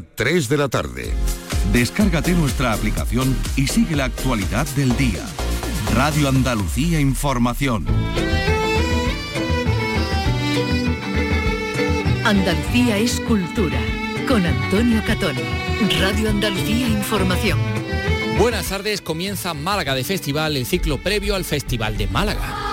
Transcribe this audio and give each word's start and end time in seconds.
3 0.00 0.48
de 0.48 0.56
la 0.56 0.68
tarde. 0.68 1.12
Descárgate 1.72 2.32
nuestra 2.32 2.72
aplicación 2.72 3.36
y 3.56 3.66
sigue 3.66 3.96
la 3.96 4.06
actualidad 4.06 4.66
del 4.76 4.96
día. 4.96 5.24
Radio 5.94 6.28
Andalucía 6.28 7.00
Información. 7.00 7.86
Andalucía 12.24 12.98
es 12.98 13.20
cultura. 13.20 13.78
Con 14.26 14.44
Antonio 14.44 15.02
Catón. 15.06 15.36
Radio 16.00 16.30
Andalucía 16.30 16.88
Información. 16.88 17.58
Buenas 18.38 18.68
tardes, 18.68 19.00
comienza 19.00 19.54
Málaga 19.54 19.94
de 19.94 20.04
Festival, 20.04 20.56
el 20.56 20.66
ciclo 20.66 20.98
previo 20.98 21.34
al 21.34 21.44
Festival 21.44 21.96
de 21.96 22.06
Málaga. 22.06 22.68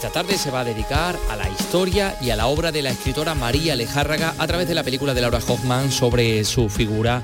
Esta 0.00 0.22
tarde 0.22 0.38
se 0.38 0.50
va 0.50 0.60
a 0.60 0.64
dedicar 0.64 1.14
a 1.28 1.36
la 1.36 1.46
historia 1.50 2.16
y 2.22 2.30
a 2.30 2.36
la 2.36 2.46
obra 2.46 2.72
de 2.72 2.80
la 2.80 2.88
escritora 2.88 3.34
María 3.34 3.76
Lejárraga 3.76 4.34
a 4.38 4.46
través 4.46 4.66
de 4.66 4.74
la 4.74 4.82
película 4.82 5.12
de 5.12 5.20
Laura 5.20 5.40
Hoffman 5.46 5.92
sobre 5.92 6.42
su 6.44 6.70
figura. 6.70 7.22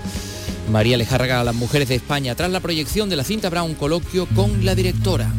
María 0.71 0.99
Lejárraga 0.99 1.41
a 1.41 1.45
las 1.45 1.55
mujeres 1.55 1.89
de 1.89 1.95
España. 1.95 2.35
Tras 2.35 2.51
la 2.51 2.61
proyección 2.61 3.09
de 3.09 3.17
la 3.17 3.25
cinta 3.25 3.47
habrá 3.47 3.63
un 3.63 3.77
coloquio 3.77 4.27
con 4.37 4.67
la 4.67 4.75
directora. 4.75 5.33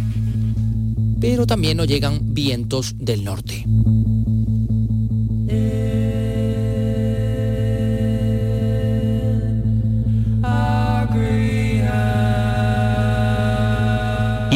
Pero 1.21 1.45
también 1.45 1.77
nos 1.77 1.87
llegan 1.87 2.33
vientos 2.33 2.95
del 2.97 3.23
norte. 3.23 3.65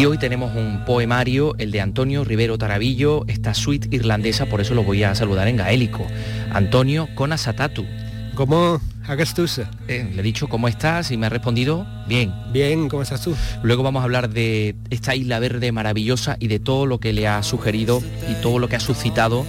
Y 0.01 0.05
hoy 0.07 0.17
tenemos 0.17 0.55
un 0.55 0.83
poemario, 0.83 1.53
el 1.59 1.69
de 1.69 1.79
Antonio 1.79 2.23
Rivero 2.23 2.57
Tarabillo, 2.57 3.23
esta 3.27 3.53
suite 3.53 3.87
irlandesa, 3.91 4.47
por 4.47 4.59
eso 4.59 4.73
lo 4.73 4.83
voy 4.83 5.03
a 5.03 5.13
saludar 5.13 5.47
en 5.47 5.57
gaélico. 5.57 6.07
Antonio 6.51 7.07
Conasatatu. 7.13 7.85
¿Cómo 8.33 8.81
hagas 9.07 9.35
tú? 9.35 9.45
Eh, 9.87 10.09
le 10.11 10.19
he 10.19 10.23
dicho 10.23 10.47
cómo 10.47 10.67
estás 10.67 11.11
y 11.11 11.17
me 11.17 11.27
ha 11.27 11.29
respondido 11.29 11.85
bien. 12.07 12.33
Bien, 12.51 12.89
¿cómo 12.89 13.03
estás 13.03 13.21
tú? 13.21 13.35
Luego 13.61 13.83
vamos 13.83 14.01
a 14.01 14.05
hablar 14.05 14.31
de 14.31 14.75
esta 14.89 15.13
isla 15.13 15.37
verde 15.37 15.71
maravillosa 15.71 16.35
y 16.39 16.47
de 16.47 16.57
todo 16.57 16.87
lo 16.87 16.99
que 16.99 17.13
le 17.13 17.27
ha 17.27 17.43
sugerido 17.43 18.01
y 18.27 18.41
todo 18.41 18.57
lo 18.57 18.67
que 18.69 18.77
ha 18.77 18.79
suscitado 18.79 19.45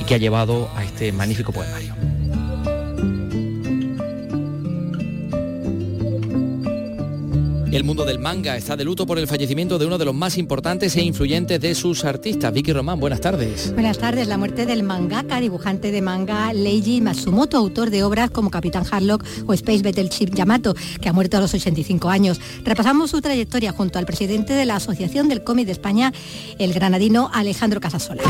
y 0.00 0.04
que 0.04 0.14
ha 0.14 0.18
llevado 0.18 0.70
a 0.76 0.82
este 0.82 1.12
magnífico 1.12 1.52
poemario. 1.52 2.09
El 7.72 7.84
mundo 7.84 8.04
del 8.04 8.18
manga 8.18 8.56
está 8.56 8.76
de 8.76 8.84
luto 8.84 9.06
por 9.06 9.16
el 9.16 9.28
fallecimiento 9.28 9.78
de 9.78 9.86
uno 9.86 9.96
de 9.96 10.04
los 10.04 10.14
más 10.14 10.36
importantes 10.38 10.96
e 10.96 11.02
influyentes 11.02 11.60
de 11.60 11.76
sus 11.76 12.04
artistas. 12.04 12.52
Vicky 12.52 12.72
Román, 12.72 12.98
buenas 12.98 13.20
tardes. 13.20 13.72
Buenas 13.72 13.96
tardes. 13.96 14.26
La 14.26 14.36
muerte 14.36 14.66
del 14.66 14.82
mangaka, 14.82 15.40
dibujante 15.40 15.92
de 15.92 16.02
manga 16.02 16.52
Leiji 16.52 17.00
Matsumoto, 17.00 17.56
autor 17.56 17.90
de 17.90 18.02
obras 18.02 18.30
como 18.30 18.50
Capitán 18.50 18.84
Harlock 18.90 19.24
o 19.46 19.52
Space 19.52 19.82
Battleship 19.82 20.34
Yamato, 20.34 20.74
que 21.00 21.08
ha 21.08 21.12
muerto 21.12 21.36
a 21.36 21.40
los 21.40 21.54
85 21.54 22.10
años. 22.10 22.40
Repasamos 22.64 23.12
su 23.12 23.20
trayectoria 23.20 23.70
junto 23.70 24.00
al 24.00 24.06
presidente 24.06 24.52
de 24.52 24.66
la 24.66 24.74
Asociación 24.74 25.28
del 25.28 25.44
Cómic 25.44 25.66
de 25.66 25.72
España, 25.72 26.12
el 26.58 26.72
granadino 26.72 27.30
Alejandro 27.32 27.80
Casasola. 27.80 28.22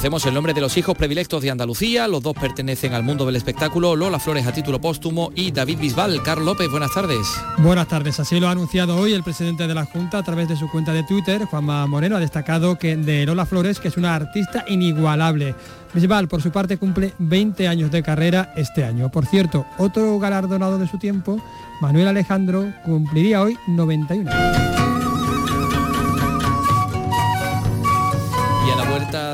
Conocemos 0.00 0.24
el 0.24 0.32
nombre 0.32 0.54
de 0.54 0.62
los 0.62 0.78
hijos 0.78 0.96
predilectos 0.96 1.42
de 1.42 1.50
Andalucía, 1.50 2.08
los 2.08 2.22
dos 2.22 2.32
pertenecen 2.32 2.94
al 2.94 3.02
mundo 3.02 3.26
del 3.26 3.36
espectáculo, 3.36 3.94
Lola 3.94 4.18
Flores 4.18 4.46
a 4.46 4.52
título 4.52 4.80
póstumo 4.80 5.30
y 5.34 5.52
David 5.52 5.78
Bisbal. 5.78 6.22
Carlos 6.22 6.46
López, 6.46 6.70
buenas 6.70 6.94
tardes. 6.94 7.26
Buenas 7.58 7.86
tardes, 7.86 8.18
así 8.18 8.40
lo 8.40 8.48
ha 8.48 8.52
anunciado 8.52 8.96
hoy 8.96 9.12
el 9.12 9.22
presidente 9.22 9.66
de 9.66 9.74
la 9.74 9.84
Junta 9.84 10.16
a 10.16 10.22
través 10.22 10.48
de 10.48 10.56
su 10.56 10.70
cuenta 10.70 10.94
de 10.94 11.02
Twitter. 11.02 11.44
Juanma 11.44 11.86
Moreno 11.86 12.16
ha 12.16 12.18
destacado 12.18 12.78
que 12.78 12.96
de 12.96 13.26
Lola 13.26 13.44
Flores, 13.44 13.78
que 13.78 13.88
es 13.88 13.98
una 13.98 14.14
artista 14.14 14.64
inigualable. 14.68 15.54
Bisbal, 15.92 16.28
por 16.28 16.40
su 16.40 16.50
parte, 16.50 16.78
cumple 16.78 17.12
20 17.18 17.68
años 17.68 17.90
de 17.90 18.02
carrera 18.02 18.54
este 18.56 18.84
año. 18.84 19.10
Por 19.10 19.26
cierto, 19.26 19.66
otro 19.76 20.18
galardonado 20.18 20.78
de 20.78 20.88
su 20.88 20.96
tiempo, 20.96 21.42
Manuel 21.82 22.08
Alejandro, 22.08 22.72
cumpliría 22.86 23.42
hoy 23.42 23.58
91 23.66 24.30
años. 24.30 24.79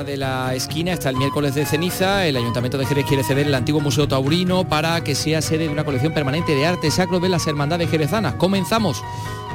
De 0.06 0.16
la 0.16 0.54
esquina 0.54 0.92
está 0.92 1.10
el 1.10 1.16
miércoles 1.16 1.54
de 1.54 1.66
ceniza. 1.66 2.26
El 2.26 2.36
Ayuntamiento 2.36 2.78
de 2.78 2.86
Jerez 2.86 3.04
quiere 3.06 3.24
ceder 3.24 3.48
el 3.48 3.54
antiguo 3.54 3.80
Museo 3.80 4.06
Taurino 4.06 4.68
para 4.68 5.02
que 5.02 5.14
sea 5.14 5.42
sede 5.42 5.64
de 5.64 5.68
una 5.68 5.84
colección 5.84 6.14
permanente 6.14 6.54
de 6.54 6.64
arte 6.64 6.90
sacro 6.90 7.18
de 7.18 7.28
las 7.28 7.46
Hermandades 7.46 7.90
Jerezanas. 7.90 8.34
Comenzamos 8.34 9.02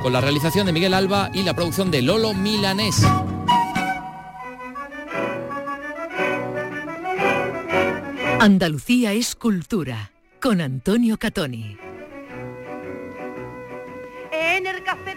con 0.03 0.12
la 0.12 0.19
realización 0.19 0.66
de 0.66 0.73
Miguel 0.73 0.94
Alba 0.94 1.31
y 1.34 1.44
la 1.44 1.56
producción 1.56 1.89
de 1.89 2.01
Lolo 2.01 2.34
Milanés. 2.34 3.01
Andalucía 8.39 9.13
es 9.13 9.35
cultura. 9.35 10.12
Con 10.41 10.59
Antonio 10.59 11.18
Catoni. 11.18 11.78
En 14.31 14.68
el 14.68 14.83
café 14.83 15.11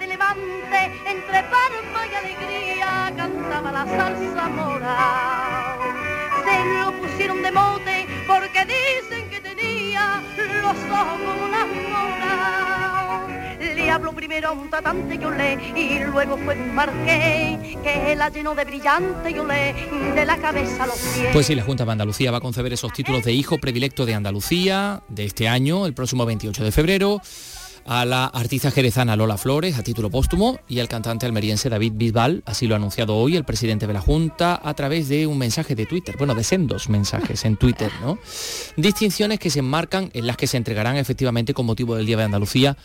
de 0.74 0.88
Levante, 0.88 1.10
entre 1.10 1.42
palma 1.44 2.06
y 2.10 2.14
alegría, 2.14 3.12
cantaba 3.16 3.72
la 3.72 3.84
salsa 3.86 4.48
mora. 4.48 5.76
Se 6.44 6.64
lo 6.80 6.92
pusieron 7.00 7.42
de 7.42 7.50
mote 7.50 8.06
porque 8.26 8.64
dicen 8.64 9.30
que 9.30 9.40
tenía 9.40 10.22
los 10.62 10.76
ojos 10.90 11.20
como 11.24 11.44
una 11.46 11.66
mora. 11.66 13.26
Le 13.58 13.90
habló 13.90 14.12
primero 14.12 14.48
a 14.48 14.52
un 14.52 14.70
tratante 14.70 15.18
que 15.18 15.26
olé 15.26 15.58
y 15.76 15.98
luego 16.00 16.36
fue 16.38 16.54
un 16.54 16.74
marqués 16.74 17.76
que 17.82 18.14
la 18.16 18.28
llenó 18.28 18.54
de 18.54 18.64
brillante 18.64 19.30
y 19.30 19.38
olé 19.38 19.74
de 20.14 20.24
la 20.24 20.36
cabeza 20.38 20.84
a 20.84 20.86
los 20.86 20.98
pies. 20.98 21.28
Pues 21.32 21.46
sí, 21.46 21.54
la 21.54 21.62
Junta 21.62 21.84
de 21.84 21.92
Andalucía 21.92 22.30
va 22.30 22.38
a 22.38 22.40
conceder 22.40 22.72
esos 22.72 22.92
títulos 22.92 23.24
de 23.24 23.32
hijo 23.32 23.58
predilecto 23.58 24.06
de 24.06 24.14
Andalucía 24.14 25.02
de 25.08 25.24
este 25.24 25.48
año, 25.48 25.86
el 25.86 25.94
próximo 25.94 26.24
28 26.26 26.64
de 26.64 26.72
febrero 26.72 27.20
a 27.86 28.04
la 28.04 28.26
artista 28.26 28.70
jerezana 28.70 29.16
Lola 29.16 29.36
Flores 29.36 29.78
a 29.78 29.82
título 29.82 30.10
póstumo 30.10 30.58
y 30.68 30.80
al 30.80 30.88
cantante 30.88 31.26
almeriense 31.26 31.68
David 31.68 31.92
Bisbal, 31.96 32.42
así 32.46 32.66
lo 32.66 32.74
ha 32.74 32.78
anunciado 32.78 33.16
hoy 33.16 33.36
el 33.36 33.44
presidente 33.44 33.86
de 33.86 33.92
la 33.92 34.00
Junta 34.00 34.60
a 34.62 34.74
través 34.74 35.08
de 35.08 35.26
un 35.26 35.38
mensaje 35.38 35.74
de 35.74 35.86
Twitter, 35.86 36.16
bueno, 36.16 36.34
de 36.34 36.44
sendos 36.44 36.88
mensajes 36.88 37.44
en 37.44 37.56
Twitter, 37.56 37.90
¿no? 38.00 38.18
Distinciones 38.76 39.38
que 39.38 39.50
se 39.50 39.60
enmarcan 39.60 40.10
en 40.14 40.26
las 40.26 40.36
que 40.36 40.46
se 40.46 40.56
entregarán 40.56 40.96
efectivamente 40.96 41.54
con 41.54 41.66
motivo 41.66 41.96
del 41.96 42.06
Día 42.06 42.16
de 42.16 42.24
Andalucía 42.24 42.76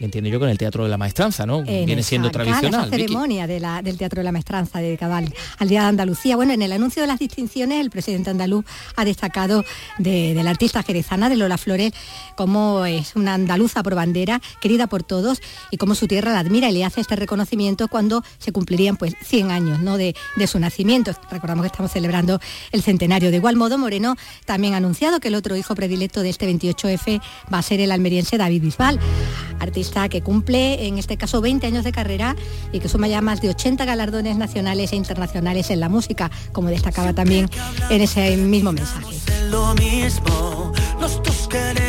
entiendo 0.00 0.28
yo 0.30 0.38
con 0.40 0.48
el 0.48 0.58
Teatro 0.58 0.84
de 0.84 0.90
la 0.90 0.96
Maestranza, 0.98 1.46
¿no? 1.46 1.60
En 1.66 1.86
Viene 1.86 2.02
siendo 2.02 2.30
tradicional. 2.30 2.88
Esa 2.88 2.90
ceremonia 2.96 3.46
de 3.46 3.60
la- 3.60 3.82
del 3.82 3.96
Teatro 3.96 4.20
de 4.20 4.24
la 4.24 4.32
Maestranza 4.32 4.80
dedicada 4.80 5.18
al, 5.18 5.32
al 5.58 5.68
Día 5.68 5.82
de 5.82 5.86
Andalucía. 5.88 6.36
Bueno, 6.36 6.52
en 6.52 6.62
el 6.62 6.72
anuncio 6.72 7.02
de 7.02 7.08
las 7.08 7.18
distinciones, 7.18 7.80
el 7.80 7.90
presidente 7.90 8.30
andaluz 8.30 8.64
ha 8.96 9.04
destacado 9.04 9.64
de, 9.98 10.34
de 10.34 10.42
la 10.42 10.50
artista 10.50 10.82
jerezana, 10.82 11.28
de 11.28 11.36
Lola 11.36 11.58
Flores, 11.58 11.92
como 12.36 12.84
es 12.86 13.14
una 13.16 13.34
andaluza 13.34 13.82
por 13.82 13.94
bandera, 13.94 14.40
querida 14.60 14.86
por 14.86 15.02
todos, 15.02 15.40
y 15.70 15.76
cómo 15.76 15.94
su 15.94 16.06
tierra 16.06 16.32
la 16.32 16.40
admira 16.40 16.68
y 16.70 16.72
le 16.74 16.84
hace 16.84 17.00
este 17.00 17.16
reconocimiento 17.16 17.88
cuando 17.88 18.22
se 18.38 18.52
cumplirían 18.52 18.96
pues 18.96 19.14
100 19.22 19.50
años 19.50 19.80
¿no? 19.80 19.96
de, 19.96 20.14
de 20.36 20.46
su 20.46 20.58
nacimiento. 20.58 21.12
Recordamos 21.30 21.62
que 21.62 21.68
estamos 21.68 21.92
celebrando 21.92 22.40
el 22.72 22.82
centenario. 22.82 23.30
De 23.30 23.36
igual 23.36 23.56
modo, 23.56 23.78
Moreno 23.78 24.16
también 24.44 24.74
ha 24.74 24.78
anunciado 24.78 25.20
que 25.20 25.28
el 25.28 25.34
otro 25.34 25.56
hijo 25.56 25.74
predilecto 25.74 26.22
de 26.22 26.30
este 26.30 26.50
28F 26.52 27.20
va 27.52 27.58
a 27.58 27.62
ser 27.62 27.80
el 27.80 27.92
almeriense 27.92 28.36
David 28.38 28.62
Bisbal, 28.62 28.98
artista 29.60 29.83
que 30.10 30.22
cumple 30.22 30.86
en 30.86 30.98
este 30.98 31.16
caso 31.16 31.40
20 31.40 31.66
años 31.66 31.84
de 31.84 31.92
carrera 31.92 32.36
y 32.72 32.80
que 32.80 32.88
suma 32.88 33.06
ya 33.06 33.20
más 33.20 33.40
de 33.40 33.50
80 33.50 33.84
galardones 33.84 34.36
nacionales 34.36 34.92
e 34.92 34.96
internacionales 34.96 35.70
en 35.70 35.80
la 35.80 35.88
música, 35.88 36.30
como 36.52 36.68
destacaba 36.68 37.12
también 37.12 37.48
en 37.90 38.00
ese 38.00 38.36
mismo 38.36 38.72
mensaje. 38.72 39.16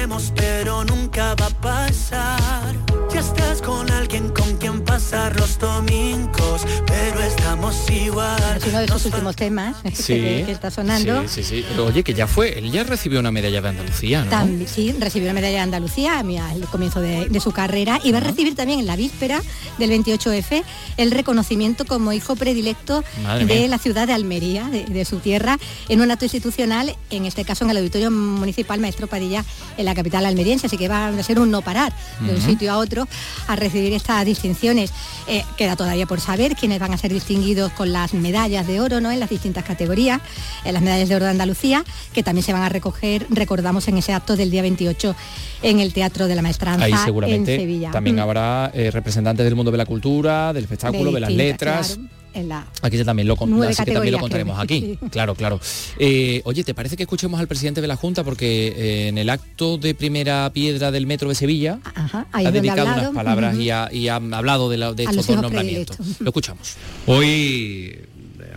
Queremos, 0.06 0.32
pero 0.36 0.84
nunca 0.86 1.34
va 1.36 1.48
a 1.48 1.50
pasar. 1.62 2.76
Ya 3.12 3.22
estás 3.22 3.62
con 3.62 3.90
alguien 3.90 4.30
con 4.30 4.58
quien 4.58 4.84
pasar 4.84 5.40
los 5.40 5.58
domingos, 5.58 6.66
pero 6.86 7.22
estamos 7.22 7.90
igual. 7.90 8.58
Es 8.58 8.68
uno 8.68 8.80
de 8.80 8.88
sus 8.88 9.06
últimos 9.06 9.36
temas 9.36 9.78
Sí, 9.94 10.14
que, 10.16 10.44
que 10.46 10.52
está 10.52 10.70
sonando. 10.70 11.22
Sí, 11.28 11.42
sí, 11.42 11.44
sí. 11.44 11.66
Pero 11.70 11.86
oye, 11.86 12.04
que 12.04 12.14
ya 12.14 12.28
fue, 12.28 12.60
él 12.60 12.72
ya 12.72 12.84
recibió 12.84 13.20
una 13.20 13.32
medalla 13.32 13.62
de 13.62 13.70
Andalucía, 13.70 14.26
¿no? 14.26 14.30
También, 14.30 14.68
sí, 14.68 14.94
recibió 15.00 15.28
la 15.28 15.34
medalla 15.34 15.56
de 15.56 15.62
Andalucía 15.62 16.20
al 16.20 16.68
comienzo 16.72 17.00
de, 17.02 17.28
de 17.30 17.40
su 17.40 17.52
carrera 17.52 18.00
y 18.04 18.12
va 18.12 18.18
a 18.20 18.22
recibir 18.22 18.56
también 18.56 18.80
en 18.80 18.86
la 18.86 18.96
víspera 18.96 19.42
del 19.80 19.90
28F 19.92 20.64
el 20.98 21.12
reconocimiento 21.12 21.86
como 21.86 22.12
hijo 22.12 22.36
predilecto 22.36 23.04
Madre 23.24 23.46
de 23.46 23.56
mía. 23.62 23.68
la 23.70 23.78
ciudad 23.80 24.08
de 24.08 24.14
Almería, 24.14 24.66
de, 24.66 24.86
de 24.86 25.06
su 25.06 25.18
tierra, 25.20 25.58
en 25.90 26.02
un 26.02 26.12
acto 26.12 26.26
institucional, 26.26 26.96
en 27.10 27.26
este 27.26 27.46
caso 27.46 27.64
en 27.64 27.72
el 27.72 27.78
Auditorio 27.78 28.12
Municipal 28.12 28.80
Maestro 28.80 29.08
Padilla, 29.08 29.46
en 29.78 29.86
la 29.86 29.95
capital 29.96 30.26
almeriense. 30.26 30.68
Así 30.68 30.78
que 30.78 30.88
va 30.88 31.08
a 31.08 31.24
ser 31.24 31.40
un 31.40 31.50
no 31.52 31.62
parar 31.62 31.94
de 32.20 32.34
un 32.36 32.42
sitio 32.42 32.72
a 32.72 32.78
otro 32.78 33.08
a 33.48 33.56
recibir 33.56 33.94
estas 33.94 34.26
distinciones. 34.26 34.92
Eh, 35.28 35.44
queda 35.58 35.76
todavía 35.76 36.06
por 36.06 36.20
saber 36.20 36.56
quiénes 36.56 36.80
van 36.80 36.94
a 36.94 36.98
ser 36.98 37.12
distinguidos 37.12 37.72
con 37.72 37.92
las 37.92 38.14
medallas 38.14 38.68
de 38.68 38.80
oro 38.82 39.02
¿no? 39.02 39.12
en 39.12 39.20
las 39.20 39.30
distintas 39.30 39.64
categorías, 39.64 40.22
en 40.64 40.74
las 40.74 40.84
medallas 40.84 41.10
de 41.10 41.16
oro 41.16 41.26
de 41.26 41.32
Andalucía, 41.32 41.84
que 42.14 42.22
también 42.24 42.44
se 42.44 42.54
van 42.54 42.62
a 42.64 42.70
recoger, 42.70 43.26
recordamos, 43.30 43.88
en 43.88 43.98
ese 43.98 44.14
acto 44.14 44.36
del 44.36 44.52
día 44.52 44.62
28 44.62 45.16
en 45.64 45.80
el 45.80 45.94
Teatro 45.94 46.28
de 46.28 46.36
la 46.36 46.42
Maestranza 46.42 46.86
Ahí 46.86 46.92
en 46.92 46.98
seguramente 47.00 47.58
Sevilla. 47.58 47.92
también 47.92 48.18
Mm. 48.18 48.20
habrá 48.20 48.72
eh, 48.74 48.92
representantes 48.92 49.44
del 49.46 49.56
mundo 49.56 49.72
de 49.72 49.78
la 49.78 49.86
cultura, 49.86 50.54
del 50.54 50.64
espectáculo, 50.66 51.12
de, 51.12 51.20
las 51.20 51.32
letras. 51.32 51.96
claro. 51.96 52.10
En 52.36 52.50
la 52.50 52.68
Aquí 52.82 53.04
también 53.04 53.28
lo, 53.28 53.36
con- 53.36 53.64
así 53.64 53.84
que 53.84 53.92
también 53.94 54.12
lo 54.14 54.20
contaremos 54.20 54.60
aquí. 54.60 54.98
Claro, 55.12 55.34
claro. 55.36 55.60
Eh, 55.98 56.42
oye, 56.46 56.64
¿te 56.64 56.74
parece 56.74 56.96
que 56.98 57.04
escuchemos 57.04 57.40
al 57.40 57.48
presidente 57.48 57.82
de 57.82 57.88
la 57.88 57.96
Junta? 57.96 58.24
Porque 58.24 58.68
eh, 58.76 59.08
en 59.08 59.18
el 59.18 59.30
acto 59.30 59.78
de 59.78 59.96
primera 59.96 60.52
piedra 60.54 60.92
del 60.92 61.08
Metro 61.08 61.30
de 61.30 61.36
Sevilla 61.36 61.80
Ajá, 61.84 62.28
ahí 62.32 62.46
ha 62.46 62.52
dedicado 62.52 62.90
hablado, 62.90 63.12
unas 63.12 63.24
palabras 63.24 63.58
y, 63.58 63.70
ha, 63.70 63.90
y 63.92 64.08
ha 64.10 64.16
hablado 64.16 64.70
de, 64.70 64.78
la- 64.78 64.94
de 64.94 65.04
estos 65.04 65.16
los 65.18 65.28
dos 65.28 65.42
nombramientos. 65.42 65.98
Lo 66.20 66.30
escuchamos. 66.30 66.76
Hoy 67.08 67.28
eh, 67.30 68.06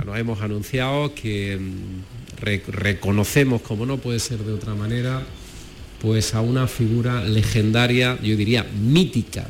nos 0.05 0.19
hemos 0.19 0.41
anunciado 0.41 1.15
que 1.15 1.57
mm, 1.59 2.41
re- 2.41 2.63
reconocemos, 2.69 3.63
como 3.63 3.87
no 3.87 3.99
puede 3.99 4.19
ser 4.21 4.39
de 4.39 4.53
otra 4.53 4.75
manera, 4.75 5.23
pues 6.01 6.35
a 6.35 6.41
una 6.41 6.67
figura 6.67 7.23
legendaria, 7.25 8.19
yo 8.23 8.37
diría 8.37 8.65
mítica 8.65 9.47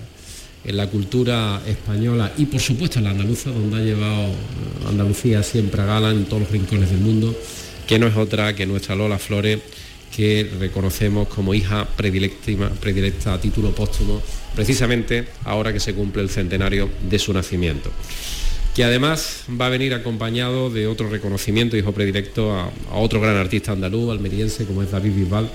en 0.69 0.77
la 0.77 0.87
cultura 0.87 1.63
española 1.67 2.31
y 2.37 2.45
por 2.45 2.61
supuesto 2.61 2.99
en 2.99 3.07
la 3.07 3.11
andaluza, 3.13 3.51
donde 3.51 3.79
ha 3.79 3.81
llevado 3.81 4.27
eh, 4.27 4.35
Andalucía 4.87 5.43
siempre 5.43 5.81
a 5.81 5.87
gala 5.87 6.11
en 6.11 6.27
todos 6.27 6.43
los 6.43 6.51
rincones 6.51 6.91
del 6.91 7.01
mundo, 7.01 7.35
que 7.87 7.99
no 7.99 8.07
es 8.07 8.15
otra 8.17 8.55
que 8.55 8.67
nuestra 8.67 8.95
Lola 8.95 9.19
Flores, 9.19 9.61
que 10.15 10.51
reconocemos 10.61 11.29
como 11.29 11.55
hija 11.55 11.89
predilecta, 11.97 13.33
a 13.33 13.41
título 13.41 13.75
póstumo, 13.75 14.21
precisamente 14.55 15.29
ahora 15.45 15.73
que 15.73 15.81
se 15.81 15.95
cumple 15.95 16.23
el 16.23 16.29
centenario 16.29 16.91
de 17.09 17.19
su 17.19 17.33
nacimiento 17.33 17.91
que 18.75 18.85
además 18.85 19.43
va 19.61 19.67
a 19.67 19.71
venir 19.71 19.93
acompañado 19.93 20.71
de 20.71 20.87
otro 20.87 21.09
reconocimiento, 21.09 21.77
hijo 21.77 21.91
predilecto, 21.91 22.55
a, 22.55 22.71
a 22.93 22.99
otro 22.99 23.21
gran 23.21 23.35
artista 23.35 23.73
andaluz, 23.73 24.13
almeriense, 24.13 24.67
como 24.67 24.85
es 24.85 24.93
David 24.93 25.17
Bisbal, 25.17 25.51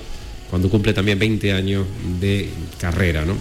cuando 0.50 0.68
cumple 0.68 0.92
también 0.92 1.18
20 1.18 1.52
años 1.54 1.86
de 2.20 2.50
carrera. 2.78 3.24
¿no? 3.24 3.38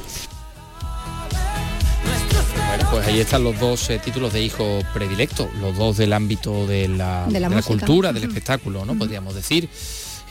Ahí 3.13 3.19
están 3.19 3.44
los 3.44 3.60
dos 3.60 3.92
eh, 3.92 4.00
títulos 4.04 4.33
de 4.33 4.42
hijo 4.42 4.80
predilecto, 4.92 5.48
los 5.62 5.77
dos 5.77 5.98
del 5.98 6.13
ámbito 6.13 6.65
de 6.65 6.88
la, 6.88 7.25
De 7.27 7.33
la 7.33 7.33
de 7.33 7.39
la 7.42 7.50
música. 7.50 7.68
cultura, 7.68 8.12
del 8.12 8.24
espectáculo, 8.24 8.86
¿no? 8.86 8.98
Podríamos 8.98 9.36
decir, 9.36 9.69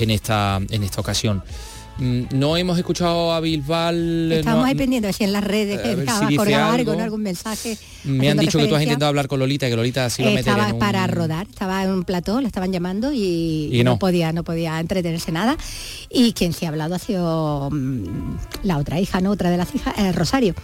en 0.01 0.11
esta, 0.11 0.61
en 0.69 0.83
esta 0.83 1.01
ocasión. 1.01 1.45
Mm, 1.99 2.23
No 2.33 2.57
hemos 2.57 2.77
escuchado 2.79 3.33
a 3.35 3.39
Bilbal. 3.39 4.33
eh, 4.33 4.39
Estábamos 4.41 4.65
no- 4.65 4.69
ahí 4.69 4.75
pendientes 4.75 5.15
si 5.15 5.23
en 5.23 5.33
las 5.33 5.45
redes 5.45 5.77
ver 5.81 6.01
estaba 6.01 6.27
si 6.29 6.35
colgado 6.37 6.73
algo. 6.73 6.95
¿no? 6.97 7.05
algún 7.05 7.23
mensaje. 7.23 7.79
Me 8.03 8.29
han 8.31 8.39
dicho 8.39 8.59
que 8.59 8.67
tú 8.67 8.75
has 8.75 8.83
intentado 8.83 9.11
hablar 9.11 9.29
con 9.29 9.39
Lolita, 9.39 9.69
que 9.69 9.77
Lolita 9.77 10.11
sí 10.11 10.23
lo 10.25 10.31
Eh, 10.31 10.35
meter 10.35 10.49
estaba 10.51 10.69
en 10.71 10.75
un- 10.75 10.81
para 10.81 11.07
rodar, 11.07 11.47
estaba 11.49 11.85
en 11.85 11.91
un 11.91 12.03
plató, 12.03 12.41
lo 12.41 12.49
estaban 12.49 12.73
llamando 12.73 13.13
y, 13.13 13.69
Y 13.73 13.85
no. 13.85 13.97
podía, 14.01 14.33
no 14.33 14.43
podía 14.43 14.81
entretenerse 14.81 15.31
nada. 15.31 15.57
Y 16.11 16.33
quien 16.33 16.53
sí 16.53 16.65
ha 16.67 16.71
hablado 16.71 16.97
ha 16.97 16.99
sido 16.99 17.69
mm, 17.71 18.39
la 18.65 18.79
otra 18.79 18.99
hija, 18.99 19.21
¿no? 19.21 19.31
Otra 19.31 19.51
de 19.51 19.57
las 19.59 19.73
hijas, 19.73 19.95
eh, 19.99 20.11
Rosario. 20.11 20.57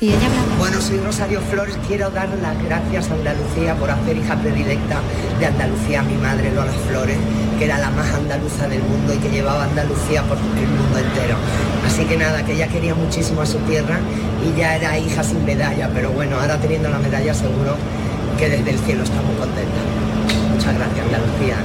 Bueno, 0.00 0.80
soy 0.80 0.98
Rosario 0.98 1.40
Flores. 1.40 1.76
Quiero 1.88 2.08
dar 2.10 2.28
las 2.40 2.62
gracias 2.62 3.10
a 3.10 3.14
Andalucía 3.14 3.74
por 3.74 3.90
hacer 3.90 4.16
hija 4.16 4.36
predilecta 4.36 5.00
de 5.40 5.46
Andalucía 5.46 6.00
a 6.00 6.02
mi 6.04 6.14
madre 6.14 6.52
Lola 6.54 6.70
Flores, 6.88 7.16
que 7.58 7.64
era 7.64 7.78
la 7.78 7.90
más 7.90 8.06
andaluza 8.14 8.68
del 8.68 8.80
mundo 8.80 9.12
y 9.12 9.16
que 9.16 9.28
llevaba 9.28 9.64
Andalucía 9.64 10.22
por 10.22 10.36
el 10.36 10.68
mundo 10.68 10.98
entero. 10.98 11.36
Así 11.84 12.04
que 12.04 12.16
nada, 12.16 12.44
que 12.44 12.52
ella 12.52 12.68
quería 12.68 12.94
muchísimo 12.94 13.42
a 13.42 13.46
su 13.46 13.58
tierra 13.58 13.98
y 14.46 14.56
ya 14.56 14.76
era 14.76 14.96
hija 14.96 15.24
sin 15.24 15.44
medalla, 15.44 15.90
pero 15.92 16.12
bueno, 16.12 16.38
ahora 16.38 16.60
teniendo 16.60 16.88
la 16.90 17.00
medalla 17.00 17.34
seguro 17.34 17.74
que 18.38 18.48
desde 18.48 18.70
el 18.70 18.78
cielo 18.78 19.02
está 19.02 19.20
muy 19.22 19.34
contenta. 19.34 19.80
Muchas 20.54 20.74
gracias 20.76 21.06
Andalucía. 21.06 21.56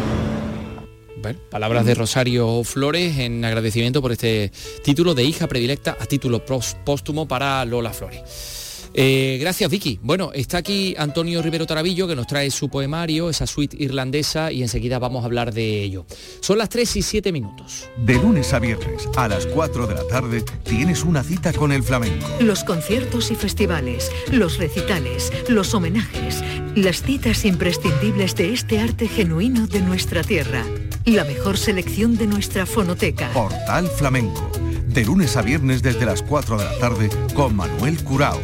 Palabras 1.49 1.85
de 1.85 1.95
Rosario 1.95 2.63
Flores 2.63 3.17
en 3.17 3.45
agradecimiento 3.45 4.01
por 4.01 4.11
este 4.11 4.51
título 4.83 5.15
de 5.15 5.23
hija 5.23 5.47
predilecta 5.47 5.97
a 5.99 6.05
título 6.05 6.43
póstumo 6.45 7.27
para 7.27 7.63
Lola 7.65 7.91
Flores. 7.91 8.62
Eh, 8.93 9.37
gracias 9.41 9.69
Vicky. 9.69 9.99
Bueno, 10.01 10.31
está 10.33 10.57
aquí 10.57 10.95
Antonio 10.97 11.41
Rivero 11.41 11.65
Tarabillo 11.65 12.07
que 12.07 12.15
nos 12.15 12.27
trae 12.27 12.51
su 12.51 12.69
poemario, 12.69 13.29
esa 13.29 13.47
suite 13.47 13.75
irlandesa 13.79 14.51
y 14.51 14.61
enseguida 14.61 14.99
vamos 14.99 15.23
a 15.23 15.25
hablar 15.25 15.53
de 15.53 15.83
ello. 15.83 16.05
Son 16.41 16.57
las 16.57 16.69
3 16.69 16.97
y 16.97 17.01
7 17.01 17.31
minutos. 17.31 17.89
De 17.97 18.15
lunes 18.15 18.53
a 18.53 18.59
viernes 18.59 19.07
a 19.15 19.27
las 19.27 19.45
4 19.47 19.87
de 19.87 19.95
la 19.95 20.07
tarde 20.07 20.43
tienes 20.63 21.03
una 21.03 21.23
cita 21.23 21.53
con 21.53 21.71
el 21.71 21.83
flamenco. 21.83 22.27
Los 22.39 22.63
conciertos 22.63 23.31
y 23.31 23.35
festivales, 23.35 24.11
los 24.31 24.57
recitales, 24.57 25.31
los 25.49 25.73
homenajes, 25.73 26.43
las 26.75 27.01
citas 27.01 27.45
imprescindibles 27.45 28.35
de 28.35 28.53
este 28.53 28.79
arte 28.79 29.07
genuino 29.07 29.67
de 29.67 29.81
nuestra 29.81 30.23
tierra. 30.23 30.63
La 31.05 31.25
mejor 31.25 31.57
selección 31.57 32.17
de 32.17 32.27
nuestra 32.27 32.65
fonoteca. 32.65 33.29
Portal 33.33 33.87
Flamenco. 33.87 34.49
De 34.93 35.03
lunes 35.03 35.35
a 35.37 35.41
viernes 35.41 35.81
desde 35.81 36.05
las 36.05 36.21
4 36.21 36.55
de 36.55 36.65
la 36.65 36.77
tarde 36.77 37.09
con 37.33 37.55
Manuel 37.55 37.97
Curao. 38.03 38.39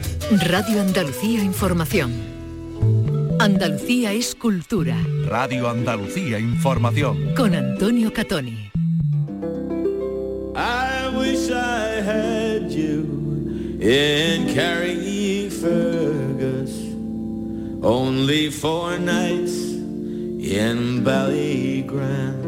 Radio 0.48 0.82
Andalucía 0.82 1.44
Información. 1.44 2.12
Andalucía 3.40 4.14
es 4.14 4.34
cultura. 4.34 4.98
Radio 5.28 5.70
Andalucía 5.70 6.40
Información. 6.40 7.36
Con 7.36 7.54
Antonio 7.54 8.12
Catoni. 8.12 8.72
I 10.56 11.16
wish 11.16 11.52
I 11.52 12.02
had 12.02 12.72
you 12.72 13.78
in 13.80 14.48
Carrickfergus. 14.56 16.72
Only 17.84 18.50
four 18.50 18.98
nights 18.98 19.54
in 19.54 21.04
Ballygrand. 21.04 22.39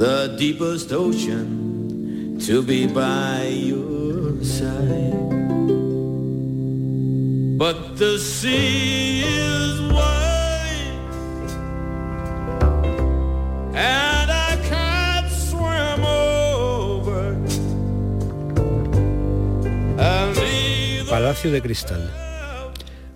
The 0.00 0.34
deepest 0.38 0.92
ocean, 0.92 2.38
to 2.40 2.62
be 2.62 2.86
by 2.86 3.44
your 3.52 4.42
side. 4.42 5.28
But 7.58 7.98
the 7.98 8.18
sea 8.18 9.20
is 9.20 9.92
wide 9.92 10.96
And 13.74 14.30
I 14.30 14.56
can't 14.70 15.30
swim 15.30 16.02
over 16.02 17.36
Palacio 21.10 21.52
de 21.52 21.60
Cristal. 21.60 22.10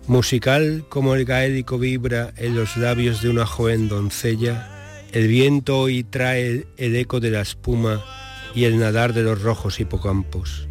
Musical 0.06 0.84
como 0.90 1.14
el 1.14 1.25
gaélico 1.25 1.78
vibra 1.78 2.34
en 2.36 2.54
los 2.54 2.76
labios 2.76 3.22
de 3.22 3.31
una 3.31 3.46
joven 3.46 3.88
doncella, 3.88 4.73
el 5.14 5.28
viento 5.28 5.78
hoy 5.78 6.02
trae 6.02 6.66
el 6.76 6.96
eco 6.96 7.20
de 7.20 7.31
la 7.31 7.40
espuma 7.40 8.05
y 8.52 8.64
el 8.64 8.81
nadar 8.81 9.14
de 9.14 9.22
los 9.22 9.43
rojos 9.43 9.78
hipocampos. 9.78 10.66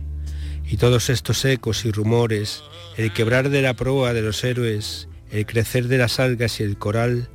Y 0.69 0.75
todos 0.75 1.09
estos 1.09 1.45
ecos 1.45 1.85
y 1.85 1.91
rumores, 1.91 2.61
el 2.97 3.13
quebrar 3.13 3.49
de 3.49 3.61
la 3.61 3.73
proa 3.73 4.11
de 4.11 4.21
los 4.21 4.43
héroes, 4.43 5.07
el 5.31 5.45
crecer 5.45 5.87
de 5.87 5.97
las 5.97 6.19
algas 6.19 6.59
y 6.59 6.63
el 6.63 6.77
coral, 6.77 7.29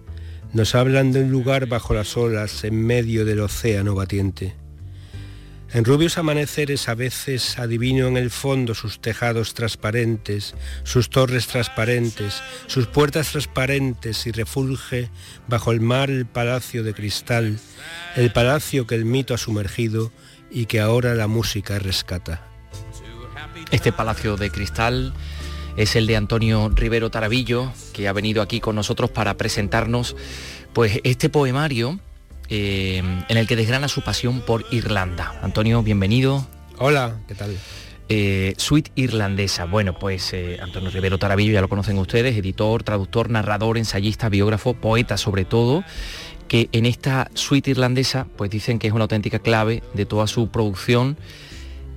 nos 0.53 0.75
hablan 0.75 1.13
de 1.13 1.23
un 1.23 1.31
lugar 1.31 1.65
bajo 1.65 1.95
las 1.95 2.15
olas 2.15 2.63
en 2.65 2.85
medio 2.85 3.25
del 3.25 3.41
océano 3.41 3.95
batiente. 3.95 4.55
En 5.71 5.85
rubios 5.85 6.17
amaneceres 6.17 6.89
a 6.89 6.95
veces 6.95 7.59
adivino 7.59 8.07
en 8.07 8.17
el 8.17 8.31
fondo 8.31 8.75
sus 8.75 9.01
tejados 9.01 9.53
transparentes, 9.53 10.55
sus 10.83 11.11
torres 11.11 11.47
transparentes, 11.47 12.43
sus 12.67 12.87
puertas 12.87 13.33
transparentes 13.33 14.27
y 14.27 14.33
refulge 14.33 15.11
bajo 15.47 15.71
el 15.71 15.83
mar 15.83 16.09
el 16.09 16.25
palacio 16.25 16.83
de 16.83 16.95
cristal, 16.95 17.59
el 18.17 18.33
palacio 18.33 18.87
que 18.87 18.95
el 18.95 19.05
mito 19.05 19.35
ha 19.35 19.39
sumergido 19.39 20.11
y 20.51 20.65
que 20.67 20.81
ahora 20.81 21.15
la 21.15 21.27
música 21.27 21.79
rescata. 21.79 22.43
Este 23.71 23.93
Palacio 23.93 24.39
de 24.39 24.51
Cristal 24.51 25.13
es 25.77 25.95
el 25.97 26.07
de 26.07 26.17
Antonio 26.17 26.71
Rivero 26.75 27.11
Tarabillo, 27.11 27.71
que 27.93 28.09
ha 28.09 28.15
venido 28.15 28.41
aquí 28.41 28.61
con 28.61 28.75
nosotros 28.75 29.11
para 29.11 29.37
presentarnos 29.37 30.17
pues 30.73 31.01
este 31.05 31.29
poemario 31.29 32.01
eh, 32.49 32.99
en 33.29 33.37
el 33.37 33.47
que 33.47 33.57
desgrana 33.57 33.89
su 33.89 34.03
pasión 34.03 34.41
por 34.41 34.65
Irlanda. 34.71 35.39
Antonio, 35.43 35.83
bienvenido. 35.83 36.47
Hola, 36.79 37.17
¿qué 37.27 37.35
tal? 37.35 37.57
Eh, 38.11 38.55
suite 38.57 38.91
irlandesa. 38.95 39.67
Bueno, 39.67 39.99
pues 39.99 40.33
eh, 40.33 40.59
Antonio 40.63 40.91
Rivero 40.91 41.19
Tarabillo, 41.19 41.53
ya 41.53 41.61
lo 41.61 41.69
conocen 41.69 41.99
ustedes, 41.99 42.37
editor, 42.37 42.83
traductor, 42.83 43.29
narrador, 43.29 43.77
ensayista, 43.77 44.31
biógrafo, 44.31 44.73
poeta 44.73 45.19
sobre 45.19 45.45
todo, 45.45 45.85
que 46.49 46.71
en 46.73 46.87
esta 46.87 47.31
suite 47.35 47.71
irlandesa 47.71 48.27
pues 48.37 48.51
dicen 48.51 48.79
que 48.79 48.87
es 48.87 48.95
una 48.95 49.05
auténtica 49.05 49.41
clave 49.41 49.83
de 49.93 50.07
toda 50.07 50.27
su 50.27 50.49
producción. 50.49 51.19